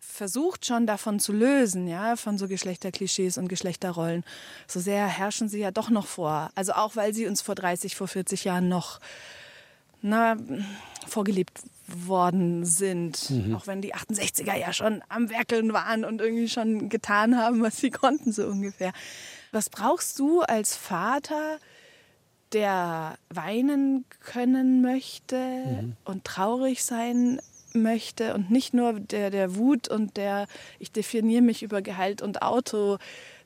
versucht 0.00 0.66
schon 0.66 0.86
davon 0.86 1.18
zu 1.18 1.32
lösen, 1.32 1.88
ja, 1.88 2.14
von 2.14 2.38
so 2.38 2.46
Geschlechterklischees 2.46 3.38
und 3.38 3.48
Geschlechterrollen. 3.48 4.22
So 4.68 4.78
sehr 4.78 5.08
herrschen 5.08 5.48
sie 5.48 5.58
ja 5.58 5.72
doch 5.72 5.90
noch 5.90 6.06
vor. 6.06 6.52
Also 6.54 6.74
auch 6.74 6.94
weil 6.94 7.12
sie 7.12 7.26
uns 7.26 7.42
vor 7.42 7.56
30, 7.56 7.96
vor 7.96 8.06
40 8.06 8.44
Jahren 8.44 8.68
noch 8.68 9.00
na, 10.00 10.36
vorgelebt 11.08 11.58
worden 12.06 12.64
sind. 12.64 13.30
Mhm. 13.30 13.54
Auch 13.54 13.66
wenn 13.66 13.82
die 13.82 13.94
68er 13.94 14.56
ja 14.56 14.72
schon 14.72 15.02
am 15.08 15.30
Werkeln 15.30 15.72
waren 15.72 16.04
und 16.04 16.20
irgendwie 16.20 16.48
schon 16.48 16.88
getan 16.88 17.36
haben, 17.36 17.62
was 17.62 17.78
sie 17.78 17.90
konnten, 17.90 18.32
so 18.32 18.46
ungefähr. 18.46 18.92
Was 19.52 19.70
brauchst 19.70 20.18
du 20.18 20.40
als 20.42 20.76
Vater, 20.76 21.58
der 22.52 23.16
weinen 23.28 24.04
können 24.20 24.82
möchte 24.82 25.36
mhm. 25.36 25.96
und 26.04 26.24
traurig 26.24 26.84
sein 26.84 27.40
möchte 27.74 28.34
und 28.34 28.50
nicht 28.50 28.74
nur 28.74 28.94
der, 28.94 29.30
der 29.30 29.54
Wut 29.56 29.88
und 29.88 30.16
der, 30.16 30.46
ich 30.78 30.90
definiere 30.92 31.42
mich 31.42 31.62
über 31.62 31.82
Gehalt 31.82 32.22
und 32.22 32.42
Auto. 32.42 32.98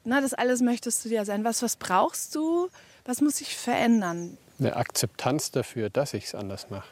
Na, 0.04 0.20
das 0.20 0.34
alles 0.34 0.60
möchtest 0.60 1.04
du 1.04 1.08
ja 1.10 1.24
sein. 1.24 1.44
Was, 1.44 1.62
was 1.62 1.76
brauchst 1.76 2.34
du? 2.34 2.68
Was 3.04 3.20
muss 3.20 3.36
sich 3.36 3.54
verändern? 3.56 4.38
Eine 4.58 4.76
Akzeptanz 4.76 5.50
dafür, 5.50 5.90
dass 5.90 6.14
ich 6.14 6.24
es 6.24 6.34
anders 6.34 6.70
mache. 6.70 6.88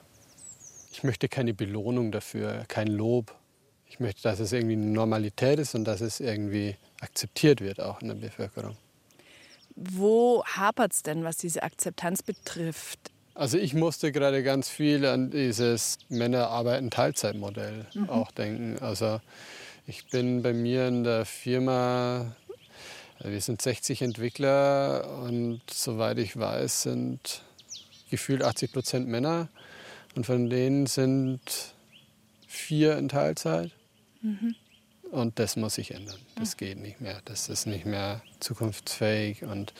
Ich 0.92 1.02
möchte 1.02 1.28
keine 1.28 1.54
Belohnung 1.54 2.12
dafür, 2.12 2.64
kein 2.68 2.86
Lob. 2.86 3.34
Ich 3.86 3.98
möchte, 3.98 4.22
dass 4.22 4.40
es 4.40 4.52
irgendwie 4.52 4.74
eine 4.74 4.86
Normalität 4.86 5.58
ist 5.58 5.74
und 5.74 5.84
dass 5.84 6.00
es 6.02 6.20
irgendwie 6.20 6.76
akzeptiert 7.00 7.60
wird, 7.60 7.80
auch 7.80 8.00
in 8.02 8.08
der 8.08 8.14
Bevölkerung. 8.14 8.76
Wo 9.74 10.44
hapert 10.44 10.92
es 10.92 11.02
denn, 11.02 11.24
was 11.24 11.38
diese 11.38 11.62
Akzeptanz 11.62 12.22
betrifft? 12.22 13.10
Also 13.34 13.56
ich 13.56 13.72
musste 13.72 14.12
gerade 14.12 14.42
ganz 14.42 14.68
viel 14.68 15.06
an 15.06 15.30
dieses 15.30 15.98
Männer 16.10 16.48
arbeiten 16.48 16.90
Teilzeitmodell 16.90 17.86
mhm. 17.94 18.10
auch 18.10 18.30
denken. 18.30 18.78
Also 18.82 19.20
ich 19.86 20.06
bin 20.08 20.42
bei 20.42 20.52
mir 20.52 20.86
in 20.88 21.04
der 21.04 21.24
Firma, 21.24 22.36
wir 23.20 23.40
sind 23.40 23.62
60 23.62 24.02
Entwickler 24.02 25.08
und 25.24 25.62
soweit 25.70 26.18
ich 26.18 26.36
weiß, 26.38 26.82
sind 26.82 27.42
gefühlt 28.10 28.42
80 28.42 28.72
Prozent 28.72 29.08
Männer. 29.08 29.48
Und 30.14 30.26
von 30.26 30.50
denen 30.50 30.86
sind 30.86 31.40
vier 32.46 32.98
in 32.98 33.08
Teilzeit. 33.08 33.72
Mhm. 34.20 34.54
Und 35.10 35.38
das 35.38 35.56
muss 35.56 35.74
sich 35.74 35.92
ändern. 35.92 36.18
Das 36.36 36.56
geht 36.56 36.78
nicht 36.78 37.00
mehr. 37.00 37.20
Das 37.24 37.48
ist 37.48 37.66
nicht 37.66 37.84
mehr 37.84 38.22
zukunftsfähig. 38.40 39.44
Und 39.44 39.74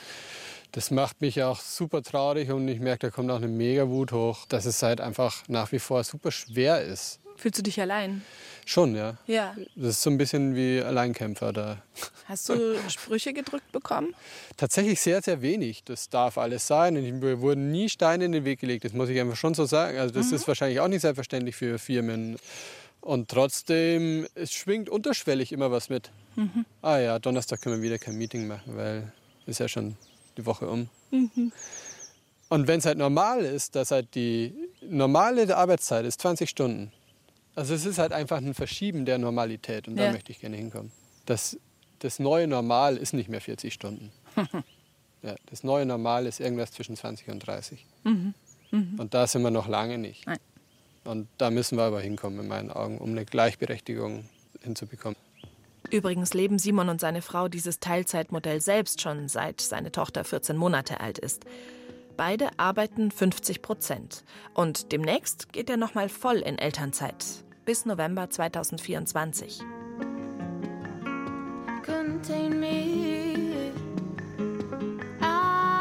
das 0.73 0.91
macht 0.91 1.21
mich 1.21 1.43
auch 1.43 1.61
super 1.61 2.03
traurig 2.03 2.51
und 2.51 2.67
ich 2.69 2.81
merke, 2.81 3.09
da 3.09 3.11
kommt 3.11 3.31
auch 3.31 3.37
eine 3.37 3.49
mega 3.49 3.89
Wut 3.89 4.13
hoch, 4.13 4.47
dass 4.47 4.65
es 4.65 4.83
halt 4.83 5.03
einfach 5.03 5.47
nach 5.49 5.71
wie 5.71 5.79
vor 5.79 6.03
super 6.03 6.31
schwer 6.31 6.83
ist. 6.83 7.21
Fühlst 7.43 7.59
du 7.59 7.63
dich 7.65 7.81
allein? 7.81 8.23
Schon, 8.65 8.95
ja. 8.95 9.17
Ja. 9.27 9.57
Das 9.75 9.97
ist 9.97 10.03
so 10.03 10.11
ein 10.11 10.17
bisschen 10.17 10.55
wie 10.55 10.81
Alleinkämpfer 10.81 11.53
da. 11.53 11.83
Hast 12.27 12.49
du 12.49 12.79
Sprüche 12.89 13.33
gedrückt 13.33 13.73
bekommen? 13.73 14.15
Tatsächlich 14.57 15.01
sehr, 15.01 15.21
sehr 15.23 15.43
wenig. 15.43 15.83
Das 15.83 16.09
darf 16.09 16.39
alles 16.39 16.69
sein. 16.69 16.97
Und 16.97 17.19
mir 17.19 17.41
wurden 17.41 17.73
nie 17.73 17.89
Steine 17.89 18.27
in 18.27 18.31
den 18.31 18.45
Weg 18.45 18.61
gelegt. 18.61 18.85
Das 18.85 18.93
muss 18.93 19.09
ich 19.09 19.19
einfach 19.19 19.35
schon 19.35 19.55
so 19.55 19.65
sagen. 19.65 19.99
Also 19.99 20.15
das 20.15 20.29
mhm. 20.29 20.37
ist 20.37 20.47
wahrscheinlich 20.47 20.79
auch 20.79 20.87
nicht 20.87 21.01
selbstverständlich 21.01 21.57
für 21.57 21.81
Firmen. 21.81 22.37
Und 23.01 23.29
trotzdem, 23.29 24.29
es 24.37 24.53
schwingt 24.53 24.89
unterschwellig 24.89 25.51
immer 25.51 25.73
was 25.73 25.89
mit. 25.89 26.13
Mhm. 26.37 26.65
Ah 26.81 26.99
ja, 26.99 27.19
Donnerstag 27.19 27.61
können 27.61 27.79
wir 27.79 27.83
wieder 27.83 27.99
kein 27.99 28.17
Meeting 28.19 28.47
machen, 28.47 28.77
weil 28.77 29.13
ist 29.47 29.59
ja 29.59 29.67
schon 29.67 29.97
die 30.37 30.47
Woche 30.47 30.69
um. 30.69 30.89
Mhm. 31.11 31.51
Und 32.51 32.69
wenn 32.69 32.79
es 32.79 32.87
halt 32.87 32.99
normal 32.99 33.45
ist, 33.45 33.75
dass 33.75 33.91
halt 33.91 34.15
die 34.15 34.55
normale 34.83 35.57
Arbeitszeit 35.57 36.05
ist 36.05 36.21
20 36.21 36.49
Stunden, 36.49 36.93
also 37.55 37.75
es 37.75 37.85
ist 37.85 37.99
halt 37.99 38.13
einfach 38.13 38.39
ein 38.39 38.55
Verschieben 38.55 39.05
der 39.05 39.19
Normalität 39.19 39.89
und 39.89 39.97
ja. 39.97 40.07
da 40.07 40.13
möchte 40.13 40.33
ich 40.33 40.41
gerne 40.41 40.57
hinkommen. 40.57 40.91
Das, 41.27 41.59
das 41.99 42.19
neue 42.19 42.47
Normal 42.47 42.97
ist 42.97 43.13
nicht 43.13 43.29
mehr 43.29 43.41
40 43.41 43.73
Stunden. 43.73 44.11
ja, 45.23 45.35
das 45.47 45.63
neue 45.63 45.87
Normal 45.87 46.27
ist 46.27 46.41
irgendwas 46.41 46.73
zwischen 46.73 46.97
20 46.97 47.29
und 47.29 47.47
30. 47.47 47.85
Mhm. 48.05 48.35
Mhm. 48.71 48.99
Und 48.99 49.15
da 49.15 49.27
sind 49.27 49.43
wir 49.43 49.51
noch 49.51 49.69
lange 49.69 49.99
nicht. 49.99 50.27
Nein. 50.27 50.39
Und 51.05 51.29
da 51.39 51.51
müssen 51.51 51.77
wir 51.79 51.85
aber 51.85 52.01
hinkommen, 52.01 52.41
in 52.41 52.49
meinen 52.49 52.71
Augen, 52.71 52.99
um 52.99 53.11
eine 53.11 53.25
Gleichberechtigung 53.25 54.25
hinzubekommen. 54.63 55.17
Übrigens 55.91 56.33
leben 56.33 56.59
Simon 56.59 56.89
und 56.89 57.01
seine 57.01 57.23
Frau 57.23 57.49
dieses 57.49 57.81
Teilzeitmodell 57.81 58.61
selbst 58.61 59.01
schon 59.01 59.29
seit 59.29 59.61
seine 59.61 59.93
Tochter 59.93 60.25
14 60.25 60.57
Monate 60.57 61.01
alt 61.01 61.19
ist. 61.19 61.45
Beide 62.25 62.51
arbeiten 62.57 63.11
50 63.11 63.63
Prozent. 63.63 64.23
Und 64.55 64.93
demnächst 64.93 65.53
geht 65.53 65.69
er 65.69 65.77
nochmal 65.77 66.09
voll 66.09 66.37
in 66.37 66.57
Elternzeit. 66.57 67.25
Bis 67.65 67.85
November 67.85 68.31
2024. 68.31 69.61
Contain 71.85 72.61
me. 72.61 73.73
I 75.21 75.73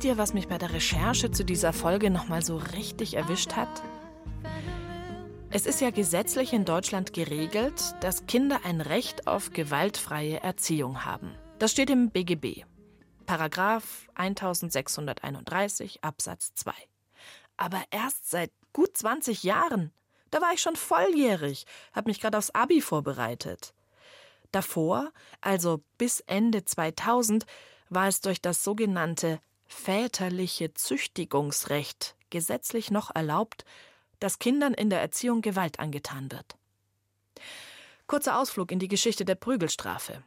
Wisst 0.00 0.08
ihr, 0.08 0.16
was 0.16 0.32
mich 0.32 0.48
bei 0.48 0.56
der 0.56 0.72
Recherche 0.72 1.30
zu 1.30 1.44
dieser 1.44 1.74
Folge 1.74 2.08
nochmal 2.08 2.42
so 2.42 2.56
richtig 2.56 3.18
erwischt 3.18 3.52
hat? 3.52 3.82
Es 5.50 5.66
ist 5.66 5.82
ja 5.82 5.90
gesetzlich 5.90 6.54
in 6.54 6.64
Deutschland 6.64 7.12
geregelt, 7.12 7.94
dass 8.00 8.24
Kinder 8.24 8.60
ein 8.64 8.80
Recht 8.80 9.26
auf 9.26 9.50
gewaltfreie 9.50 10.40
Erziehung 10.40 11.04
haben. 11.04 11.34
Das 11.58 11.72
steht 11.72 11.90
im 11.90 12.08
BGB. 12.08 12.64
Paragraph 13.26 14.08
1631 14.14 16.02
Absatz 16.02 16.54
2. 16.54 16.72
Aber 17.58 17.82
erst 17.90 18.30
seit 18.30 18.52
gut 18.72 18.96
20 18.96 19.42
Jahren. 19.42 19.92
Da 20.30 20.40
war 20.40 20.54
ich 20.54 20.62
schon 20.62 20.76
volljährig, 20.76 21.66
habe 21.92 22.08
mich 22.08 22.22
gerade 22.22 22.38
aufs 22.38 22.54
Abi 22.54 22.80
vorbereitet. 22.80 23.74
Davor, 24.50 25.12
also 25.42 25.84
bis 25.98 26.20
Ende 26.20 26.64
2000, 26.64 27.44
war 27.90 28.08
es 28.08 28.22
durch 28.22 28.40
das 28.40 28.64
sogenannte 28.64 29.40
väterliche 29.70 30.74
Züchtigungsrecht 30.74 32.16
gesetzlich 32.28 32.90
noch 32.90 33.14
erlaubt, 33.14 33.64
dass 34.18 34.38
Kindern 34.38 34.74
in 34.74 34.90
der 34.90 35.00
Erziehung 35.00 35.40
Gewalt 35.40 35.80
angetan 35.80 36.30
wird. 36.30 36.56
Kurzer 38.06 38.38
Ausflug 38.38 38.72
in 38.72 38.78
die 38.78 38.88
Geschichte 38.88 39.24
der 39.24 39.36
Prügelstrafe. 39.36 40.22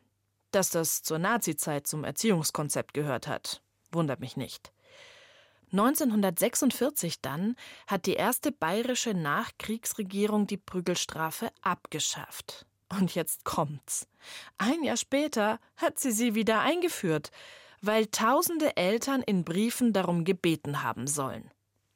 Dass 0.51 0.69
das 0.69 1.03
zur 1.03 1.19
Nazizeit 1.19 1.87
zum 1.87 2.03
Erziehungskonzept 2.03 2.93
gehört 2.93 3.27
hat, 3.27 3.61
wundert 3.91 4.19
mich 4.19 4.37
nicht. 4.37 4.71
1946 5.71 7.21
dann 7.21 7.55
hat 7.87 8.05
die 8.05 8.13
erste 8.13 8.51
bayerische 8.51 9.13
Nachkriegsregierung 9.13 10.47
die 10.47 10.57
Prügelstrafe 10.57 11.51
abgeschafft. 11.61 12.65
Und 12.89 13.15
jetzt 13.15 13.43
kommt's. 13.43 14.07
Ein 14.57 14.83
Jahr 14.83 14.97
später 14.97 15.59
hat 15.77 15.99
sie 15.99 16.11
sie 16.11 16.35
wieder 16.35 16.61
eingeführt, 16.61 17.31
weil 17.83 18.07
tausende 18.07 18.75
Eltern 18.77 19.21
in 19.21 19.43
Briefen 19.43 19.93
darum 19.93 20.23
gebeten 20.23 20.81
haben 20.83 21.05
sollen. 21.05 21.51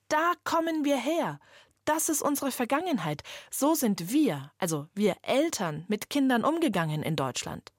Da 0.10 0.34
kommen 0.44 0.86
wir 0.86 0.98
her. 0.98 1.40
Das 1.86 2.10
ist 2.10 2.22
unsere 2.22 2.52
Vergangenheit. 2.52 3.24
So 3.50 3.74
sind 3.74 4.12
wir, 4.12 4.52
also 4.58 4.88
wir 4.94 5.16
Eltern, 5.22 5.86
mit 5.88 6.10
Kindern 6.10 6.44
umgegangen 6.44 7.02
in 7.02 7.16
Deutschland. 7.16 7.72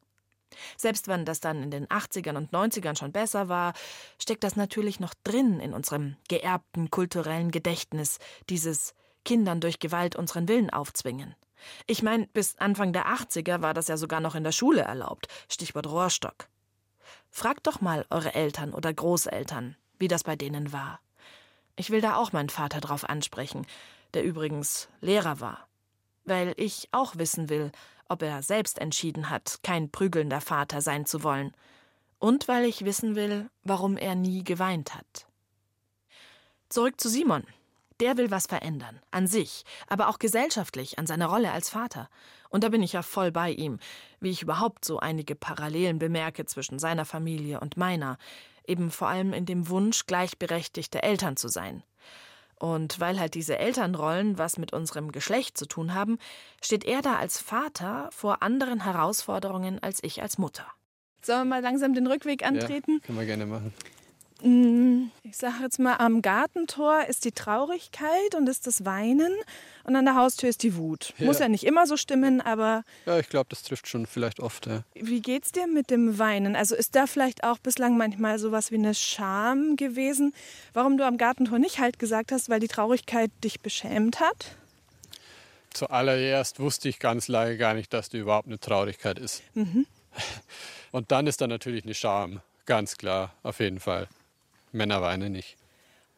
Selbst 0.79 1.09
wenn 1.09 1.27
das 1.27 1.41
dann 1.41 1.63
in 1.63 1.71
den 1.71 1.87
80ern 1.87 2.37
und 2.37 2.51
90ern 2.51 2.97
schon 2.97 3.13
besser 3.13 3.51
war, 3.51 3.75
steckt 4.19 4.45
das 4.45 4.57
natürlich 4.57 4.99
noch 4.99 5.13
drin 5.25 5.61
in 5.61 5.75
unserem 5.75 6.17
geerbten 6.29 6.91
kulturellen 6.91 7.51
Gedächtnis, 7.51 8.19
dieses 8.49 8.95
Kindern 9.27 9.61
durch 9.61 9.79
Gewalt 9.79 10.17
unseren 10.17 10.49
Willen 10.49 10.71
aufzwingen. 10.71 11.35
Ich 11.87 12.03
meine, 12.03 12.27
bis 12.29 12.57
Anfang 12.57 12.95
der 12.95 13.09
80er 13.09 13.61
war 13.61 13.75
das 13.75 13.89
ja 13.89 13.99
sogar 13.99 14.21
noch 14.21 14.35
in 14.35 14.45
der 14.45 14.53
Schule 14.53 14.83
erlaubt. 14.83 15.29
Stichwort 15.49 15.87
Rohrstock. 15.87 16.49
Fragt 17.31 17.67
doch 17.67 17.81
mal 17.81 18.07
eure 18.11 18.35
Eltern 18.35 18.73
oder 18.73 18.93
Großeltern, 18.93 19.77
wie 19.99 20.09
das 20.09 20.25
bei 20.25 20.37
denen 20.37 20.73
war. 20.73 21.01
Ich 21.77 21.91
will 21.91 22.01
da 22.01 22.17
auch 22.17 22.33
meinen 22.33 22.49
Vater 22.49 22.81
drauf 22.81 23.09
ansprechen, 23.09 23.67
der 24.15 24.25
übrigens 24.25 24.89
Lehrer 25.01 25.41
war. 25.41 25.69
Weil 26.25 26.55
ich 26.57 26.89
auch 26.93 27.17
wissen 27.17 27.49
will, 27.49 27.71
ob 28.09 28.23
er 28.23 28.43
selbst 28.43 28.79
entschieden 28.79 29.31
hat, 29.31 29.61
kein 29.63 29.91
prügelnder 29.91 30.41
Vater 30.41 30.81
sein 30.81 31.07
zu 31.07 31.23
wollen. 31.23 31.55
Und 32.19 32.49
weil 32.49 32.65
ich 32.65 32.85
wissen 32.85 33.15
will, 33.15 33.49
warum 33.63 33.97
er 33.97 34.15
nie 34.15 34.43
geweint 34.43 34.95
hat. 34.95 35.27
Zurück 36.69 37.01
zu 37.01 37.09
Simon. 37.09 37.45
Der 38.01 38.17
will 38.17 38.31
was 38.31 38.47
verändern, 38.47 39.01
an 39.11 39.27
sich, 39.27 39.65
aber 39.89 40.09
auch 40.09 40.19
gesellschaftlich, 40.19 40.99
an 40.99 41.07
seiner 41.07 41.27
Rolle 41.27 41.51
als 41.51 41.69
Vater. 41.69 42.09
Und 42.49 42.65
da 42.65 42.69
bin 42.69 42.83
ich 42.83 42.93
ja 42.93 43.03
voll 43.03 43.31
bei 43.31 43.51
ihm, 43.51 43.79
wie 44.21 44.31
ich 44.31 44.43
überhaupt 44.43 44.85
so 44.85 44.99
einige 44.99 45.35
Parallelen 45.35 45.99
bemerke 45.99 46.47
zwischen 46.47 46.79
seiner 46.79 47.05
Familie 47.05 47.61
und 47.61 47.77
meiner, 47.77 48.19
eben 48.67 48.91
vor 48.91 49.09
allem 49.09 49.33
in 49.33 49.47
dem 49.47 49.69
Wunsch, 49.69 50.07
gleichberechtigte 50.07 51.03
Eltern 51.03 51.37
zu 51.37 51.49
sein. 51.49 51.83
Und 52.57 52.99
weil 52.99 53.21
halt 53.21 53.35
diese 53.35 53.59
Elternrollen 53.59 54.37
was 54.37 54.59
mit 54.59 54.73
unserem 54.73 55.13
Geschlecht 55.13 55.57
zu 55.57 55.67
tun 55.67 55.95
haben, 55.95 56.19
steht 56.61 56.85
er 56.85 57.03
da 57.03 57.17
als 57.17 57.41
Vater 57.41 58.09
vor 58.13 58.43
anderen 58.43 58.83
Herausforderungen 58.83 59.81
als 59.83 60.03
ich 60.03 60.23
als 60.23 60.39
Mutter. 60.39 60.67
Sollen 61.23 61.41
wir 61.41 61.57
mal 61.57 61.63
langsam 61.63 61.95
den 61.95 62.07
Rückweg 62.07 62.45
antreten? 62.45 62.95
Ja, 62.95 63.07
können 63.07 63.19
wir 63.19 63.27
gerne 63.27 63.47
machen. 63.47 63.73
Mm, 64.43 65.11
ich 65.25 65.37
sage 65.37 65.57
jetzt 65.63 65.81
mal, 65.81 65.97
am 65.97 66.23
Gartentor 66.23 67.05
ist 67.09 67.25
die 67.25 67.33
Traurigkeit 67.33 68.35
und 68.37 68.49
ist 68.49 68.67
das 68.69 68.85
Weinen 68.85 69.33
und 69.83 69.97
an 69.97 70.05
der 70.05 70.15
Haustür 70.15 70.49
ist 70.49 70.63
die 70.63 70.77
Wut. 70.77 71.13
Ja. 71.19 71.27
Muss 71.27 71.41
ja 71.41 71.49
nicht 71.49 71.65
immer 71.65 71.87
so 71.87 71.97
stimmen, 71.97 72.41
aber. 72.41 72.85
Ja, 73.07 73.19
ich 73.19 73.29
glaube, 73.29 73.47
das 73.51 73.63
trifft 73.63 73.89
schon 73.89 74.07
vielleicht 74.07 74.39
oft. 74.39 74.67
Ja. 74.67 74.83
Wie 74.95 75.21
geht's 75.21 75.51
dir 75.51 75.67
mit 75.67 75.91
dem 75.91 76.19
Weinen? 76.19 76.55
Also 76.55 76.77
ist 76.77 76.95
da 76.95 77.07
vielleicht 77.07 77.43
auch 77.43 77.59
bislang 77.59 77.97
manchmal 77.97 78.39
sowas 78.39 78.71
wie 78.71 78.77
eine 78.77 78.95
Scham 78.95 79.75
gewesen, 79.77 80.33
warum 80.73 80.99
du 80.99 81.05
am 81.05 81.19
Gartentor 81.19 81.59
nicht 81.59 81.81
halt 81.81 81.99
gesagt 81.99 82.31
hast, 82.31 82.49
weil 82.49 82.61
die 82.61 82.69
Traurigkeit 82.69 83.33
dich 83.43 83.61
beschämt 83.61 84.21
hat? 84.21 84.57
Zuallererst 85.75 86.61
wusste 86.61 86.89
ich 86.89 86.99
ganz 86.99 87.29
lange 87.29 87.57
gar 87.57 87.75
nicht, 87.75 87.93
dass 87.93 88.09
da 88.09 88.19
überhaupt 88.19 88.47
eine 88.47 88.61
Traurigkeit 88.61 89.19
ist. 89.19 89.43
Mhm. 89.55 89.87
Und 90.93 91.13
dann 91.13 91.27
ist 91.27 91.41
da 91.41 91.47
natürlich 91.47 91.85
eine 91.85 91.95
Scham, 91.95 92.41
ganz 92.67 92.97
klar, 92.97 93.33
auf 93.43 93.61
jeden 93.61 93.81
Fall. 93.81 94.09
Männer 94.73 95.03
weinen 95.03 95.33
nicht. 95.33 95.57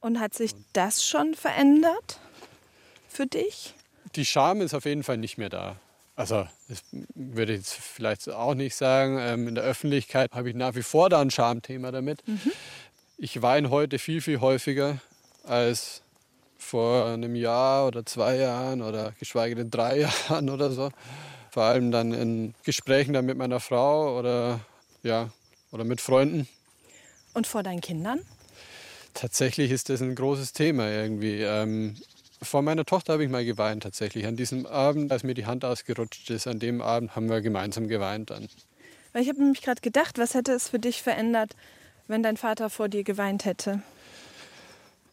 Und 0.01 0.19
hat 0.19 0.35
sich 0.35 0.53
das 0.73 1.05
schon 1.05 1.35
verändert 1.35 2.19
für 3.09 3.27
dich? 3.27 3.75
Die 4.17 4.25
Scham 4.25 4.61
ist 4.61 4.75
auf 4.75 4.87
jeden 4.87 5.03
Fall 5.03 5.19
nicht 5.19 5.39
mehr 5.39 5.51
da. 5.51 5.77
Also, 6.17 6.47
das 6.69 6.83
würde 7.15 7.53
ich 7.53 7.61
jetzt 7.61 7.75
vielleicht 7.75 8.29
auch 8.29 8.55
nicht 8.55 8.75
sagen. 8.75 9.19
Ähm, 9.19 9.49
in 9.49 9.55
der 9.55 9.65
Öffentlichkeit 9.65 10.33
habe 10.33 10.51
ich 10.51 10.55
nach 10.55 10.75
wie 10.75 10.83
vor 10.83 11.09
da 11.09 11.21
ein 11.21 11.31
Schamthema 11.31 11.91
damit. 11.93 12.27
Mhm. 12.27 12.53
Ich 13.17 13.41
weine 13.43 13.71
heute 13.71 13.99
viel, 13.99 14.21
viel 14.21 14.41
häufiger 14.41 14.99
als 15.45 16.03
vor 16.59 17.07
einem 17.07 17.35
Jahr 17.35 17.87
oder 17.87 18.05
zwei 18.05 18.37
Jahren 18.37 18.83
oder 18.83 19.13
geschweige 19.19 19.55
denn 19.55 19.71
drei 19.71 20.01
Jahren 20.29 20.51
oder 20.51 20.71
so. 20.71 20.91
Vor 21.51 21.65
allem 21.65 21.91
dann 21.91 22.13
in 22.13 22.55
Gesprächen 22.65 23.13
dann 23.13 23.27
mit 23.27 23.37
meiner 23.37 23.61
Frau 23.61 24.19
oder, 24.19 24.61
ja, 25.03 25.31
oder 25.73 25.85
mit 25.85 26.01
Freunden. 26.01 26.47
Und 27.35 27.47
vor 27.47 27.63
deinen 27.63 27.81
Kindern? 27.81 28.21
Tatsächlich 29.15 29.71
ist 29.71 29.89
das 29.89 30.03
ein 30.03 30.15
großes 30.15 30.53
Thema 30.53 30.89
irgendwie. 30.91 31.41
Ähm, 31.43 31.97
vor 32.43 32.63
meiner 32.63 32.85
Tochter 32.85 33.15
habe 33.15 33.25
ich 33.25 33.31
mal 33.31 33.45
geweint 33.45 33.83
tatsächlich. 33.83 34.27
An 34.27 34.37
diesem 34.37 34.67
Abend, 34.67 35.13
als 35.13 35.25
mir 35.25 35.35
die 35.35 35.47
Hand 35.47 35.65
ausgerutscht 35.65 36.31
ist, 36.31 36.47
an 36.47 36.59
dem 36.59 36.81
Abend 36.81 37.15
haben 37.17 37.29
wir 37.29 37.41
gemeinsam 37.41 37.89
geweint 37.89 38.31
dann. 38.31 38.49
Weil 39.13 39.23
ich 39.23 39.29
habe 39.29 39.41
nämlich 39.41 39.63
gerade 39.63 39.81
gedacht, 39.81 40.19
was 40.19 40.35
hätte 40.35 40.53
es 40.53 40.69
für 40.69 40.79
dich 40.79 41.03
verändert, 41.03 41.57
wenn 42.09 42.23
dein 42.23 42.37
Vater 42.37 42.71
vor 42.71 42.89
dir 42.89 43.05
geweint 43.05 43.45
hätte? 43.45 43.83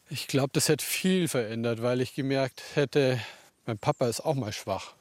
Ich 0.10 0.28
glaube, 0.28 0.50
das 0.54 0.70
hätte 0.70 0.86
viel 0.86 1.28
verändert, 1.28 1.82
weil 1.82 2.00
ich 2.00 2.16
gemerkt 2.16 2.64
hätte, 2.76 3.20
mein 3.66 3.78
Papa 3.78 4.08
ist 4.08 4.22
auch 4.22 4.36
mal 4.36 4.54
schwach. 4.54 4.94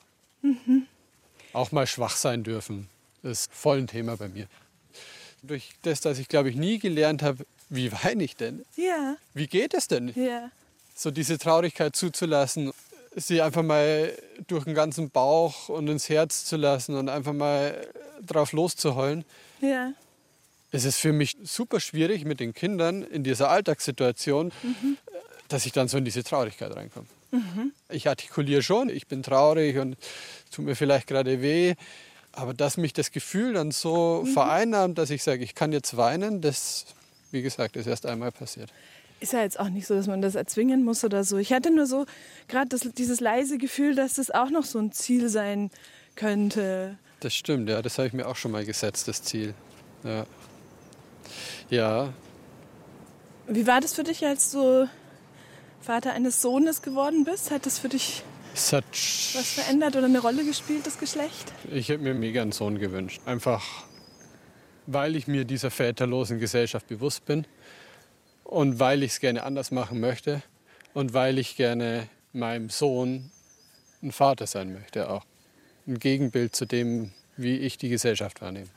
Mhm. 0.42 0.86
Auch 1.53 1.70
mal 1.70 1.86
schwach 1.86 2.16
sein 2.16 2.42
dürfen. 2.42 2.88
Das 3.22 3.42
ist 3.42 3.53
voll 3.53 3.78
ein 3.78 3.86
Thema 3.86 4.16
bei 4.16 4.28
mir. 4.28 4.49
Durch 5.43 5.70
das, 5.82 6.01
dass 6.01 6.18
ich, 6.18 6.28
glaube 6.28 6.51
ich, 6.51 6.57
nie 6.57 6.78
gelernt 6.78 7.22
habe, 7.22 7.45
wie 7.68 7.91
weine 7.93 8.24
ich 8.24 8.37
denn? 8.37 8.64
Ja. 8.76 9.16
Wie 9.34 9.47
geht 9.47 9.74
es 9.74 9.89
denn? 9.89 10.12
Ja. 10.14 10.51
So 10.95 11.11
diese 11.11 11.39
Traurigkeit 11.39 11.95
zuzulassen, 11.95 12.72
sie 13.14 13.43
einfach 13.43 13.62
mal 13.62 14.12
durch 14.47 14.64
den 14.64 14.74
ganzen 14.74 15.11
Bauch 15.11 15.68
und 15.68 15.89
ins 15.89 16.09
Herz 16.09 16.45
zu 16.45 16.57
lassen 16.57 16.95
und 16.95 17.09
einfach 17.09 17.32
mal 17.32 17.87
drauf 18.24 18.53
loszuheulen. 18.53 19.24
Ja. 19.61 19.93
Es 20.70 20.84
ist 20.84 20.99
für 20.99 21.12
mich 21.12 21.37
super 21.43 21.80
schwierig 21.80 22.24
mit 22.24 22.41
den 22.41 22.53
Kindern 22.53 23.03
in 23.03 23.24
dieser 23.24 23.51
Alltagssituation, 23.51 24.53
mhm. 24.62 24.99
dass 25.49 25.64
ich 25.64 25.72
dann 25.72 25.89
so 25.89 25.97
in 25.99 26.05
diese 26.05 26.22
Traurigkeit 26.22 26.74
reinkomme. 26.74 27.07
Mhm. 27.30 27.72
Ich 27.89 28.09
artikuliere 28.09 28.62
schon, 28.62 28.89
ich 28.89 29.07
bin 29.07 29.22
traurig 29.22 29.78
und 29.78 29.97
es 30.45 30.51
tut 30.51 30.64
mir 30.64 30.76
vielleicht 30.76 31.07
gerade 31.07 31.41
weh. 31.43 31.74
Aber 32.37 32.55
dass 32.55 32.76
mich 32.76 32.93
das 32.93 33.11
Gefühl 33.11 33.55
dann 33.55 33.72
so 33.72 34.22
mhm. 34.24 34.28
vereinnahmt, 34.28 34.99
dass 34.99 35.11
ich 35.11 35.22
sage, 35.22 35.43
ich 35.43 35.55
kann 35.55 35.72
jetzt 35.72 35.97
weinen, 35.97 36.41
das 36.41 36.87
wie 37.30 37.43
gesagt, 37.43 37.76
ist 37.76 37.87
erst 37.87 38.07
einmal 38.07 38.32
passiert. 38.32 38.72
Ist 39.20 39.32
ja 39.32 39.41
jetzt 39.41 39.59
auch 39.59 39.68
nicht 39.68 39.87
so, 39.87 39.95
dass 39.95 40.07
man 40.07 40.20
das 40.20 40.34
erzwingen 40.34 40.84
muss 40.84 41.03
oder 41.03 41.24
so. 41.24 41.39
Ich 41.39 41.53
hatte 41.53 41.70
nur 41.70 41.87
so 41.87 42.07
gerade 42.49 42.76
dieses 42.93 43.20
leise 43.20 43.59
Gefühl, 43.59 43.95
dass 43.95 44.14
das 44.14 44.30
auch 44.30 44.51
noch 44.51 44.64
so 44.64 44.78
ein 44.78 44.93
Ziel 44.93 45.28
sein 45.28 45.70
könnte. 46.16 46.99
Das 47.20 47.34
stimmt, 47.34 47.68
ja, 47.68 47.80
das 47.80 47.99
habe 47.99 48.09
ich 48.09 48.12
mir 48.12 48.26
auch 48.26 48.37
schon 48.37 48.53
mal 48.53 48.64
gesetzt, 48.64 49.09
das 49.09 49.22
Ziel. 49.22 49.55
Ja. 50.05 50.26
Ja. 51.70 52.12
Wie 53.49 53.66
war 53.66 53.80
das 53.80 53.95
für 53.95 54.05
dich, 54.05 54.24
als 54.24 54.51
du 54.51 54.89
Vater 55.80 56.12
eines 56.12 56.43
Sohnes 56.43 56.82
geworden 56.82 57.24
bist? 57.24 57.51
Hat 57.51 57.64
das 57.64 57.78
für 57.78 57.89
dich 57.89 58.22
Es 58.57 58.72
hat 58.72 58.84
was 58.90 59.52
verändert 59.52 59.96
oder 59.96 60.07
eine 60.07 60.18
Rolle 60.18 60.42
gespielt, 60.42 60.86
das 60.86 60.98
Geschlecht? 60.98 61.52
Ich 61.70 61.90
hätte 61.90 62.02
mir 62.02 62.14
mega 62.14 62.40
einen 62.40 62.52
Sohn 62.52 62.78
gewünscht. 62.78 63.20
Einfach, 63.26 63.62
weil 64.86 65.14
ich 65.14 65.26
mir 65.26 65.44
dieser 65.44 65.70
väterlosen 65.70 66.38
Gesellschaft 66.38 66.88
bewusst 66.88 67.26
bin 67.26 67.46
und 68.44 68.80
weil 68.80 69.02
ich 69.02 69.12
es 69.12 69.20
gerne 69.20 69.42
anders 69.42 69.72
machen 69.72 70.00
möchte 70.00 70.42
und 70.94 71.12
weil 71.12 71.38
ich 71.38 71.57
gerne 71.57 72.09
meinem 72.32 72.70
Sohn 72.70 73.30
ein 74.02 74.11
Vater 74.11 74.46
sein 74.46 74.72
möchte 74.72 75.11
auch. 75.11 75.26
Ein 75.86 75.98
Gegenbild 75.98 76.57
zu 76.57 76.64
dem, 76.64 77.12
wie 77.36 77.59
ich 77.59 77.76
die 77.76 77.90
Gesellschaft 77.90 78.40
wahrnehme. 78.40 78.68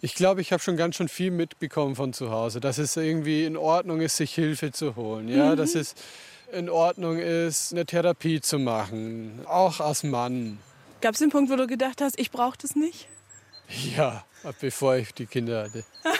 Ich 0.00 0.14
glaube, 0.14 0.40
ich 0.40 0.52
habe 0.52 0.62
schon 0.62 0.78
ganz 0.78 0.96
schön 0.96 1.08
viel 1.08 1.32
mitbekommen 1.32 1.96
von 1.96 2.14
zu 2.14 2.30
Hause, 2.30 2.60
dass 2.60 2.78
es 2.78 2.96
irgendwie 2.96 3.44
in 3.44 3.58
Ordnung 3.58 4.00
ist, 4.00 4.16
sich 4.16 4.34
Hilfe 4.34 4.72
zu 4.72 4.96
holen. 4.96 5.28
Ja, 5.28 5.54
dass 5.54 5.74
es 5.74 5.94
in 6.56 6.70
Ordnung 6.70 7.18
ist, 7.18 7.72
eine 7.72 7.84
Therapie 7.84 8.40
zu 8.40 8.58
machen, 8.58 9.40
auch 9.46 9.80
als 9.80 10.02
Mann. 10.02 10.58
Gab 11.02 11.12
es 11.14 11.20
den 11.20 11.28
Punkt, 11.30 11.50
wo 11.50 11.56
du 11.56 11.66
gedacht 11.66 12.00
hast, 12.00 12.18
ich 12.18 12.30
brauche 12.30 12.56
das 12.60 12.74
nicht? 12.74 13.06
Ja, 13.96 14.24
bevor 14.60 14.96
ich 14.96 15.12
die 15.12 15.26
Kinder 15.26 15.64
hatte. 15.64 15.84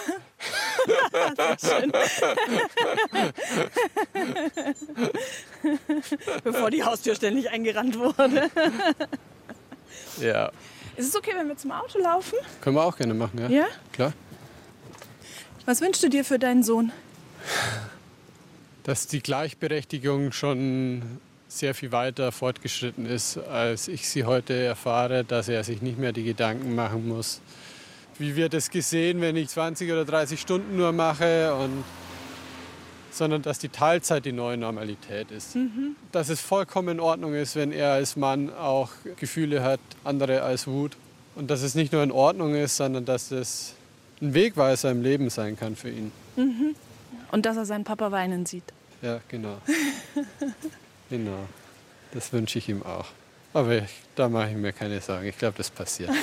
Bevor 6.44 6.70
die 6.70 6.84
Haustür 6.84 7.14
ständig 7.14 7.50
eingerannt 7.50 7.98
wurde. 7.98 8.50
Ja, 10.20 10.50
Ist 10.96 11.08
es 11.08 11.16
okay, 11.16 11.32
wenn 11.34 11.48
wir 11.48 11.56
zum 11.56 11.72
Auto 11.72 11.98
laufen? 11.98 12.36
können 12.60 12.76
wir 12.76 12.84
auch 12.84 12.96
gerne 12.96 13.14
machen, 13.14 13.38
ja? 13.38 13.48
Ja? 13.48 13.66
Klar. 13.92 14.12
Was 15.66 15.80
wünschst 15.80 16.02
du 16.02 16.08
dir 16.08 16.24
für 16.24 16.38
deinen 16.38 16.62
Sohn? 16.62 16.92
Dass 18.86 19.08
die 19.08 19.20
Gleichberechtigung 19.20 20.30
schon 20.30 21.02
sehr 21.48 21.74
viel 21.74 21.90
weiter 21.90 22.30
fortgeschritten 22.30 23.04
ist, 23.04 23.36
als 23.36 23.88
ich 23.88 24.08
sie 24.08 24.22
heute 24.22 24.54
erfahre, 24.54 25.24
dass 25.24 25.48
er 25.48 25.64
sich 25.64 25.82
nicht 25.82 25.98
mehr 25.98 26.12
die 26.12 26.22
Gedanken 26.22 26.76
machen 26.76 27.08
muss. 27.08 27.40
Wie 28.20 28.36
wird 28.36 28.54
es 28.54 28.70
gesehen, 28.70 29.20
wenn 29.20 29.34
ich 29.34 29.48
20 29.48 29.90
oder 29.90 30.04
30 30.04 30.40
Stunden 30.40 30.76
nur 30.76 30.92
mache? 30.92 31.52
Und, 31.56 31.82
sondern 33.10 33.42
dass 33.42 33.58
die 33.58 33.70
Teilzeit 33.70 34.24
die 34.24 34.30
neue 34.30 34.56
Normalität 34.56 35.32
ist. 35.32 35.56
Dass 36.12 36.28
es 36.28 36.40
vollkommen 36.40 36.90
in 36.90 37.00
Ordnung 37.00 37.34
ist, 37.34 37.56
wenn 37.56 37.72
er 37.72 37.90
als 37.90 38.14
Mann 38.14 38.52
auch 38.54 38.90
Gefühle 39.18 39.64
hat, 39.64 39.80
andere 40.04 40.42
als 40.42 40.68
Wut. 40.68 40.96
Und 41.34 41.50
dass 41.50 41.62
es 41.62 41.74
nicht 41.74 41.92
nur 41.92 42.04
in 42.04 42.12
Ordnung 42.12 42.54
ist, 42.54 42.76
sondern 42.76 43.04
dass 43.04 43.32
es 43.32 43.74
ein 44.22 44.32
Wegweiser 44.32 44.92
im 44.92 45.02
Leben 45.02 45.28
sein 45.28 45.58
kann 45.58 45.74
für 45.74 45.90
ihn. 45.90 46.12
Und 47.32 47.46
dass 47.46 47.56
er 47.56 47.66
seinen 47.66 47.82
Papa 47.82 48.12
weinen 48.12 48.46
sieht. 48.46 48.75
Ja, 49.02 49.20
genau. 49.28 49.58
genau. 51.10 51.46
Das 52.12 52.32
wünsche 52.32 52.58
ich 52.58 52.68
ihm 52.68 52.82
auch. 52.82 53.06
Aber 53.52 53.72
ich, 53.76 53.90
da 54.14 54.28
mache 54.28 54.50
ich 54.50 54.56
mir 54.56 54.72
keine 54.72 55.00
Sorgen. 55.00 55.26
Ich 55.26 55.38
glaube, 55.38 55.56
das 55.56 55.70
passiert. 55.70 56.10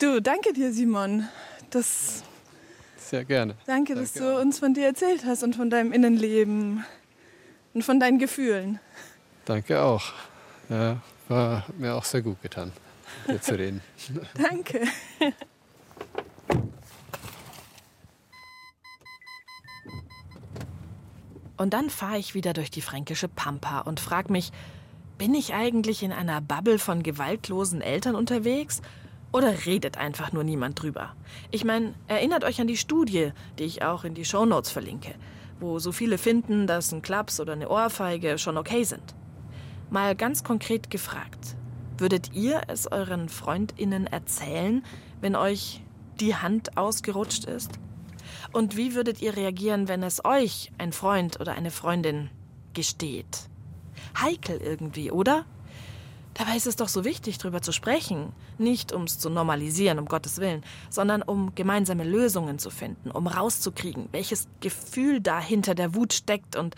Du, 0.00 0.18
danke 0.18 0.54
dir, 0.54 0.72
Simon. 0.72 1.28
Das, 1.68 2.22
Sehr 2.96 3.22
gerne. 3.22 3.54
danke, 3.66 3.94
dass 3.94 4.14
Danke 4.14 4.30
du 4.30 4.40
uns 4.40 4.58
von 4.58 4.72
dir 4.72 4.86
erzählt 4.86 5.26
hast 5.26 5.42
und 5.42 5.54
von 5.54 5.68
deinem 5.68 5.92
Innenleben 5.92 6.86
und 7.74 7.84
von 7.84 8.00
deinen 8.00 8.18
Gefühlen. 8.18 8.80
Danke 9.44 9.82
auch. 9.82 10.14
Ja, 10.70 11.02
war 11.28 11.66
mir 11.76 11.94
auch 11.94 12.04
sehr 12.04 12.22
gut 12.22 12.40
getan, 12.40 12.72
mit 13.26 13.36
dir 13.36 13.42
zu 13.42 13.58
reden. 13.58 13.82
Danke. 14.34 14.86
Und 21.60 21.74
dann 21.74 21.90
fahre 21.90 22.16
ich 22.16 22.34
wieder 22.34 22.54
durch 22.54 22.70
die 22.70 22.80
fränkische 22.80 23.28
Pampa 23.28 23.80
und 23.80 24.00
frage 24.00 24.32
mich, 24.32 24.50
bin 25.18 25.34
ich 25.34 25.52
eigentlich 25.52 26.02
in 26.02 26.10
einer 26.10 26.40
Bubble 26.40 26.78
von 26.78 27.02
gewaltlosen 27.02 27.82
Eltern 27.82 28.14
unterwegs? 28.14 28.80
Oder 29.30 29.66
redet 29.66 29.98
einfach 29.98 30.32
nur 30.32 30.42
niemand 30.42 30.80
drüber? 30.80 31.14
Ich 31.50 31.66
meine, 31.66 31.92
erinnert 32.08 32.44
euch 32.44 32.62
an 32.62 32.66
die 32.66 32.78
Studie, 32.78 33.32
die 33.58 33.64
ich 33.64 33.82
auch 33.82 34.04
in 34.04 34.14
die 34.14 34.24
Shownotes 34.24 34.70
verlinke, 34.70 35.14
wo 35.60 35.78
so 35.78 35.92
viele 35.92 36.16
finden, 36.16 36.66
dass 36.66 36.92
ein 36.92 37.02
Klaps 37.02 37.40
oder 37.40 37.52
eine 37.52 37.68
Ohrfeige 37.68 38.38
schon 38.38 38.56
okay 38.56 38.84
sind. 38.84 39.14
Mal 39.90 40.16
ganz 40.16 40.42
konkret 40.42 40.88
gefragt, 40.88 41.56
würdet 41.98 42.32
ihr 42.32 42.62
es 42.68 42.90
euren 42.90 43.28
Freundinnen 43.28 44.06
erzählen, 44.06 44.82
wenn 45.20 45.36
euch 45.36 45.82
die 46.20 46.34
Hand 46.34 46.78
ausgerutscht 46.78 47.44
ist? 47.44 47.72
Und 48.52 48.76
wie 48.76 48.94
würdet 48.94 49.20
ihr 49.22 49.36
reagieren, 49.36 49.88
wenn 49.88 50.02
es 50.02 50.24
euch 50.24 50.72
ein 50.78 50.92
Freund 50.92 51.40
oder 51.40 51.52
eine 51.52 51.70
Freundin 51.70 52.30
gesteht? 52.74 53.48
Heikel 54.18 54.58
irgendwie, 54.58 55.10
oder? 55.10 55.44
Dabei 56.34 56.56
ist 56.56 56.66
es 56.66 56.76
doch 56.76 56.88
so 56.88 57.04
wichtig, 57.04 57.38
darüber 57.38 57.60
zu 57.60 57.72
sprechen. 57.72 58.32
Nicht 58.56 58.92
um 58.92 59.02
es 59.02 59.18
zu 59.18 59.30
normalisieren, 59.30 59.98
um 59.98 60.06
Gottes 60.06 60.38
Willen, 60.38 60.64
sondern 60.88 61.22
um 61.22 61.54
gemeinsame 61.54 62.04
Lösungen 62.04 62.58
zu 62.58 62.70
finden, 62.70 63.10
um 63.10 63.26
rauszukriegen, 63.26 64.08
welches 64.12 64.48
Gefühl 64.60 65.20
da 65.20 65.40
hinter 65.40 65.74
der 65.74 65.94
Wut 65.94 66.12
steckt 66.12 66.56
und 66.56 66.76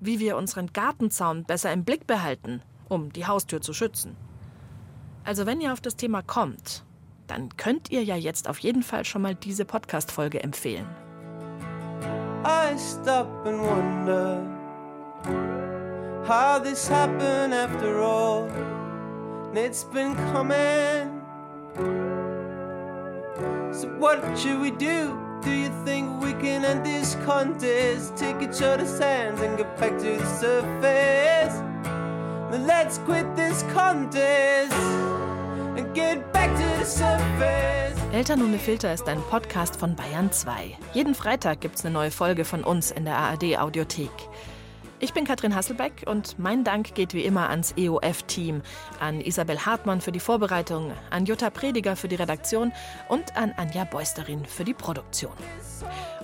wie 0.00 0.18
wir 0.18 0.36
unseren 0.36 0.72
Gartenzaun 0.72 1.44
besser 1.44 1.72
im 1.72 1.84
Blick 1.84 2.06
behalten, 2.06 2.62
um 2.88 3.12
die 3.12 3.26
Haustür 3.26 3.60
zu 3.60 3.72
schützen. 3.72 4.16
Also 5.24 5.46
wenn 5.46 5.60
ihr 5.60 5.72
auf 5.72 5.80
das 5.80 5.96
Thema 5.96 6.22
kommt, 6.22 6.84
dann 7.26 7.56
könnt 7.56 7.90
ihr 7.90 8.02
ja 8.02 8.16
jetzt 8.16 8.48
auf 8.48 8.58
jeden 8.58 8.82
Fall 8.82 9.04
schon 9.04 9.22
mal 9.22 9.34
diese 9.34 9.64
Podcast-Folge 9.64 10.42
empfehlen. 10.42 10.86
I 12.44 12.76
stop 12.78 13.28
and 13.44 13.60
wonder 13.60 14.42
how 16.26 16.58
this 16.58 16.88
happened 16.88 17.52
after 17.52 18.00
all. 18.00 18.48
And 19.48 19.58
it's 19.58 19.84
been 19.84 20.14
coming. 20.32 21.10
So, 23.72 23.88
what 23.98 24.20
should 24.38 24.60
we 24.60 24.70
do? 24.70 25.18
Do 25.42 25.50
you 25.50 25.70
think 25.84 26.20
we 26.22 26.32
can 26.34 26.64
end 26.64 26.84
this 26.84 27.16
contest? 27.24 28.16
Take 28.16 28.42
each 28.42 28.62
other's 28.62 28.98
hands 28.98 29.40
and 29.40 29.56
get 29.56 29.76
back 29.78 29.98
to 29.98 30.18
the 30.18 30.26
surface. 30.26 31.54
Then 32.50 32.66
let's 32.66 32.98
quit 32.98 33.34
this 33.36 33.62
contest 33.72 34.72
and 35.76 35.94
get 35.94 36.32
Eltern 38.12 38.42
ohne 38.42 38.60
Filter 38.60 38.94
ist 38.94 39.08
ein 39.08 39.20
Podcast 39.28 39.74
von 39.74 39.96
Bayern 39.96 40.30
2. 40.30 40.78
Jeden 40.94 41.16
Freitag 41.16 41.60
gibt's 41.60 41.84
eine 41.84 41.92
neue 41.92 42.12
Folge 42.12 42.44
von 42.44 42.62
uns 42.62 42.92
in 42.92 43.04
der 43.04 43.16
ARD 43.16 43.58
Audiothek. 43.58 44.10
Ich 45.00 45.12
bin 45.12 45.24
Katrin 45.24 45.56
Hasselbeck 45.56 46.04
und 46.06 46.38
mein 46.38 46.62
Dank 46.62 46.94
geht 46.94 47.12
wie 47.12 47.24
immer 47.24 47.50
ans 47.50 47.74
EOF-Team, 47.76 48.62
an 49.00 49.20
Isabel 49.20 49.66
Hartmann 49.66 50.00
für 50.00 50.12
die 50.12 50.20
Vorbereitung, 50.20 50.92
an 51.10 51.26
Jutta 51.26 51.50
Prediger 51.50 51.96
für 51.96 52.06
die 52.06 52.14
Redaktion 52.14 52.72
und 53.08 53.36
an 53.36 53.52
Anja 53.56 53.82
Beusterin 53.82 54.44
für 54.44 54.64
die 54.64 54.72
Produktion. 54.72 55.34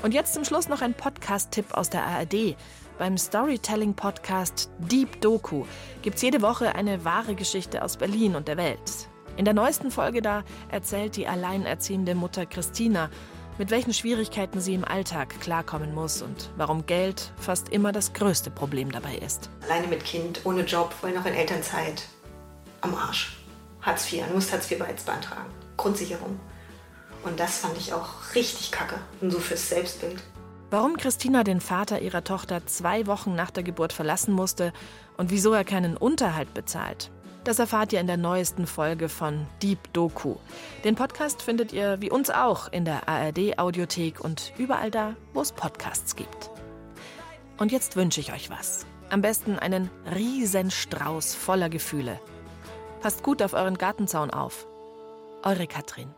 Und 0.02 0.14
jetzt 0.14 0.32
zum 0.32 0.44
Schluss 0.44 0.68
noch 0.68 0.80
ein 0.80 0.94
Podcast-Tipp 0.94 1.74
aus 1.74 1.90
der 1.90 2.06
ARD. 2.06 2.56
Beim 2.98 3.18
Storytelling-Podcast 3.18 4.70
Deep 4.78 5.20
Doku 5.20 5.64
gibt's 6.02 6.22
jede 6.22 6.40
Woche 6.40 6.76
eine 6.76 7.04
wahre 7.04 7.34
Geschichte 7.34 7.82
aus 7.82 7.96
Berlin 7.96 8.36
und 8.36 8.46
der 8.46 8.58
Welt. 8.58 9.11
In 9.36 9.44
der 9.44 9.54
neuesten 9.54 9.90
Folge 9.90 10.20
da 10.20 10.44
erzählt 10.70 11.16
die 11.16 11.26
alleinerziehende 11.26 12.14
Mutter 12.14 12.44
Christina, 12.44 13.08
mit 13.58 13.70
welchen 13.70 13.94
Schwierigkeiten 13.94 14.60
sie 14.60 14.74
im 14.74 14.84
Alltag 14.84 15.40
klarkommen 15.40 15.94
muss 15.94 16.22
und 16.22 16.50
warum 16.56 16.86
Geld 16.86 17.32
fast 17.38 17.68
immer 17.70 17.92
das 17.92 18.12
größte 18.12 18.50
Problem 18.50 18.92
dabei 18.92 19.16
ist. 19.16 19.50
Alleine 19.62 19.86
mit 19.86 20.04
Kind, 20.04 20.40
ohne 20.44 20.62
Job, 20.62 20.92
vorhin 20.92 21.18
noch 21.18 21.26
in 21.26 21.34
Elternzeit. 21.34 22.04
Am 22.82 22.94
Arsch. 22.94 23.38
Hartz 23.80 24.12
IV, 24.12 24.26
du 24.28 24.34
musst 24.34 24.52
Hartz 24.52 24.70
IV 24.70 24.84
jetzt 24.88 25.06
beantragen. 25.06 25.50
Grundsicherung. 25.76 26.38
Und 27.24 27.38
das 27.40 27.58
fand 27.58 27.76
ich 27.78 27.92
auch 27.94 28.34
richtig 28.34 28.70
kacke. 28.70 28.96
Und 29.20 29.30
so 29.30 29.38
fürs 29.38 29.68
Selbstbild. 29.68 30.22
Warum 30.70 30.96
Christina 30.96 31.44
den 31.44 31.60
Vater 31.60 32.00
ihrer 32.00 32.24
Tochter 32.24 32.66
zwei 32.66 33.06
Wochen 33.06 33.34
nach 33.34 33.50
der 33.50 33.62
Geburt 33.62 33.92
verlassen 33.92 34.32
musste 34.32 34.72
und 35.16 35.30
wieso 35.30 35.52
er 35.52 35.64
keinen 35.64 35.96
Unterhalt 35.96 36.54
bezahlt, 36.54 37.10
das 37.44 37.58
erfahrt 37.58 37.92
ihr 37.92 38.00
in 38.00 38.06
der 38.06 38.16
neuesten 38.16 38.66
Folge 38.66 39.08
von 39.08 39.46
Deep 39.62 39.92
Doku. 39.92 40.36
Den 40.84 40.94
Podcast 40.94 41.42
findet 41.42 41.72
ihr 41.72 42.00
wie 42.00 42.10
uns 42.10 42.30
auch 42.30 42.70
in 42.70 42.84
der 42.84 43.08
ARD 43.08 43.58
Audiothek 43.58 44.20
und 44.20 44.52
überall 44.58 44.90
da, 44.90 45.16
wo 45.32 45.40
es 45.40 45.52
Podcasts 45.52 46.16
gibt. 46.16 46.50
Und 47.58 47.72
jetzt 47.72 47.96
wünsche 47.96 48.20
ich 48.20 48.32
euch 48.32 48.50
was. 48.50 48.86
Am 49.10 49.20
besten 49.20 49.58
einen 49.58 49.90
Riesenstrauß 50.14 51.34
voller 51.34 51.68
Gefühle. 51.68 52.20
Passt 53.00 53.22
gut 53.22 53.42
auf 53.42 53.52
euren 53.52 53.76
Gartenzaun 53.76 54.30
auf. 54.30 54.66
Eure 55.42 55.66
Katrin. 55.66 56.14